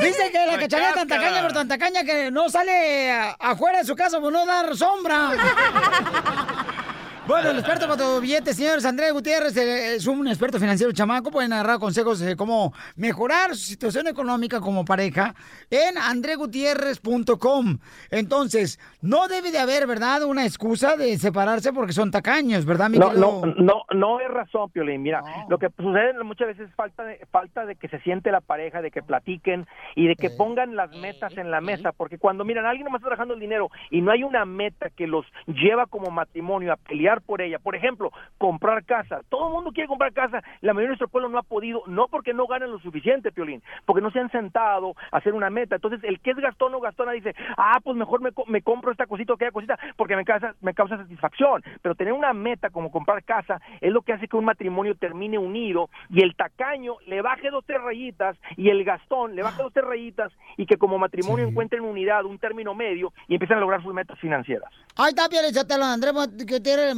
Dice 0.00 0.30
que 0.32 0.46
la 0.46 0.58
cachanilla 0.58 0.88
es 0.88 0.94
tan 0.94 1.08
tacaña, 1.08 1.42
pero 1.42 1.54
tan 1.54 1.68
tacaña 1.68 2.02
que 2.02 2.30
no 2.30 2.48
sale 2.48 3.10
afuera 3.38 3.78
de 3.78 3.84
su 3.84 3.94
casa 3.94 4.20
por 4.20 4.32
no 4.32 4.46
dar 4.46 4.74
sombra. 4.76 5.32
Bueno, 7.24 7.50
el 7.50 7.58
experto 7.58 7.86
para 7.86 8.02
tu 8.02 8.20
billete, 8.20 8.52
señores, 8.52 8.84
Andrés 8.84 9.12
Gutiérrez, 9.12 9.56
es 9.56 10.08
un 10.08 10.26
experto 10.26 10.58
financiero 10.58 10.92
chamaco, 10.92 11.30
pueden 11.30 11.52
agarrar 11.52 11.78
consejos 11.78 12.18
de 12.18 12.34
cómo 12.34 12.72
mejorar 12.96 13.50
su 13.50 13.64
situación 13.64 14.08
económica 14.08 14.60
como 14.60 14.84
pareja 14.84 15.32
en 15.70 15.96
andregutierrez.com. 15.98 17.78
Entonces, 18.10 18.80
no 19.02 19.28
debe 19.28 19.52
de 19.52 19.60
haber, 19.60 19.86
¿verdad?, 19.86 20.24
una 20.24 20.44
excusa 20.44 20.96
de 20.96 21.16
separarse 21.16 21.72
porque 21.72 21.92
son 21.92 22.10
tacaños, 22.10 22.64
¿verdad, 22.64 22.90
mi 22.90 22.98
No, 22.98 23.10
querido? 23.10 23.46
no, 23.46 23.54
no, 23.56 23.82
no 23.94 24.20
es 24.20 24.28
razón, 24.28 24.70
Piolín. 24.70 25.02
Mira, 25.02 25.22
lo 25.48 25.58
que 25.58 25.68
sucede 25.76 26.14
muchas 26.24 26.48
veces 26.48 26.70
es 26.70 26.74
falta 26.74 27.04
de, 27.04 27.24
falta 27.30 27.64
de 27.66 27.76
que 27.76 27.86
se 27.88 28.00
siente 28.00 28.32
la 28.32 28.40
pareja, 28.40 28.82
de 28.82 28.90
que 28.90 29.00
platiquen 29.00 29.68
y 29.94 30.08
de 30.08 30.16
que 30.16 30.28
pongan 30.30 30.74
las 30.74 30.90
metas 30.96 31.36
en 31.36 31.52
la 31.52 31.60
mesa. 31.60 31.92
Porque 31.92 32.18
cuando, 32.18 32.44
miran, 32.44 32.66
alguien 32.66 32.84
nomás 32.84 32.98
está 32.98 33.10
trabajando 33.10 33.34
el 33.34 33.40
dinero 33.40 33.70
y 33.90 34.00
no 34.00 34.10
hay 34.10 34.24
una 34.24 34.44
meta 34.44 34.90
que 34.90 35.06
los 35.06 35.24
lleva 35.46 35.86
como 35.86 36.10
matrimonio 36.10 36.72
a 36.72 36.76
pelear 36.76 37.11
por 37.20 37.42
ella. 37.42 37.58
Por 37.58 37.76
ejemplo, 37.76 38.10
comprar 38.38 38.84
casa. 38.84 39.20
Todo 39.28 39.48
el 39.48 39.52
mundo 39.52 39.72
quiere 39.72 39.88
comprar 39.88 40.12
casa. 40.12 40.42
La 40.60 40.72
mayoría 40.72 40.88
de 40.88 40.92
nuestro 40.92 41.08
pueblo 41.08 41.28
no 41.28 41.38
ha 41.38 41.42
podido, 41.42 41.82
no 41.86 42.08
porque 42.08 42.32
no 42.32 42.46
ganan 42.46 42.70
lo 42.70 42.78
suficiente, 42.78 43.32
Piolín, 43.32 43.62
porque 43.84 44.02
no 44.02 44.10
se 44.10 44.20
han 44.20 44.30
sentado 44.30 44.94
a 45.10 45.18
hacer 45.18 45.34
una 45.34 45.50
meta. 45.50 45.74
Entonces, 45.74 46.00
el 46.04 46.20
que 46.20 46.30
es 46.30 46.36
gastón 46.36 46.74
o 46.74 46.80
gastona 46.80 47.12
dice, 47.12 47.34
ah, 47.56 47.78
pues 47.82 47.96
mejor 47.96 48.20
me, 48.20 48.30
me 48.46 48.62
compro 48.62 48.90
esta 48.90 49.06
cosita 49.06 49.32
o 49.32 49.36
aquella 49.36 49.50
cosita 49.50 49.78
porque 49.96 50.16
me 50.16 50.24
causa, 50.24 50.54
me 50.60 50.74
causa 50.74 50.96
satisfacción. 50.96 51.62
Pero 51.82 51.94
tener 51.94 52.12
una 52.12 52.32
meta 52.32 52.70
como 52.70 52.90
comprar 52.90 53.22
casa 53.24 53.60
es 53.80 53.92
lo 53.92 54.02
que 54.02 54.12
hace 54.12 54.28
que 54.28 54.36
un 54.36 54.44
matrimonio 54.44 54.94
termine 54.94 55.38
unido 55.38 55.90
y 56.08 56.22
el 56.22 56.34
tacaño 56.34 56.96
le 57.06 57.22
baje 57.22 57.50
dos, 57.50 57.64
tres 57.66 57.82
rayitas 57.82 58.36
y 58.56 58.70
el 58.70 58.84
gastón 58.84 59.34
le 59.34 59.42
baje 59.42 59.62
dos, 59.62 59.72
tres 59.72 59.84
rayitas 59.84 60.32
y 60.56 60.66
que 60.66 60.76
como 60.76 60.98
matrimonio 60.98 61.46
encuentren 61.46 61.82
unidad, 61.82 62.24
un 62.24 62.38
término 62.38 62.74
medio 62.74 63.12
y 63.28 63.34
empiezan 63.34 63.58
a 63.58 63.60
lograr 63.60 63.82
sus 63.82 63.94
metas 63.94 64.18
financieras. 64.18 64.70
Ahí 64.96 65.08
está, 65.08 65.28
Pielichotelo, 65.28 65.84
Andrés 65.84 66.12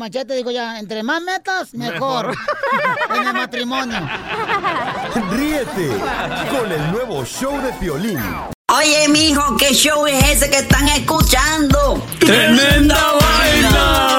machete 0.05 0.35
dijo 0.35 0.51
ya, 0.51 0.79
entre 0.79 1.03
más 1.03 1.23
metas, 1.23 1.73
mejor. 1.73 2.37
en 3.17 3.27
el 3.27 3.33
matrimonio. 3.33 3.99
Ríete 5.31 5.89
con 6.51 6.71
el 6.71 6.93
nuevo 6.93 7.25
show 7.25 7.59
de 7.63 7.73
Piolín. 7.75 8.21
Oye, 8.69 9.09
mijo, 9.09 9.57
¿qué 9.57 9.73
show 9.73 10.07
es 10.07 10.23
ese 10.29 10.51
que 10.51 10.59
están 10.59 10.87
escuchando? 10.89 12.07
¡Tremenda 12.19 12.99
Hola 13.15 14.19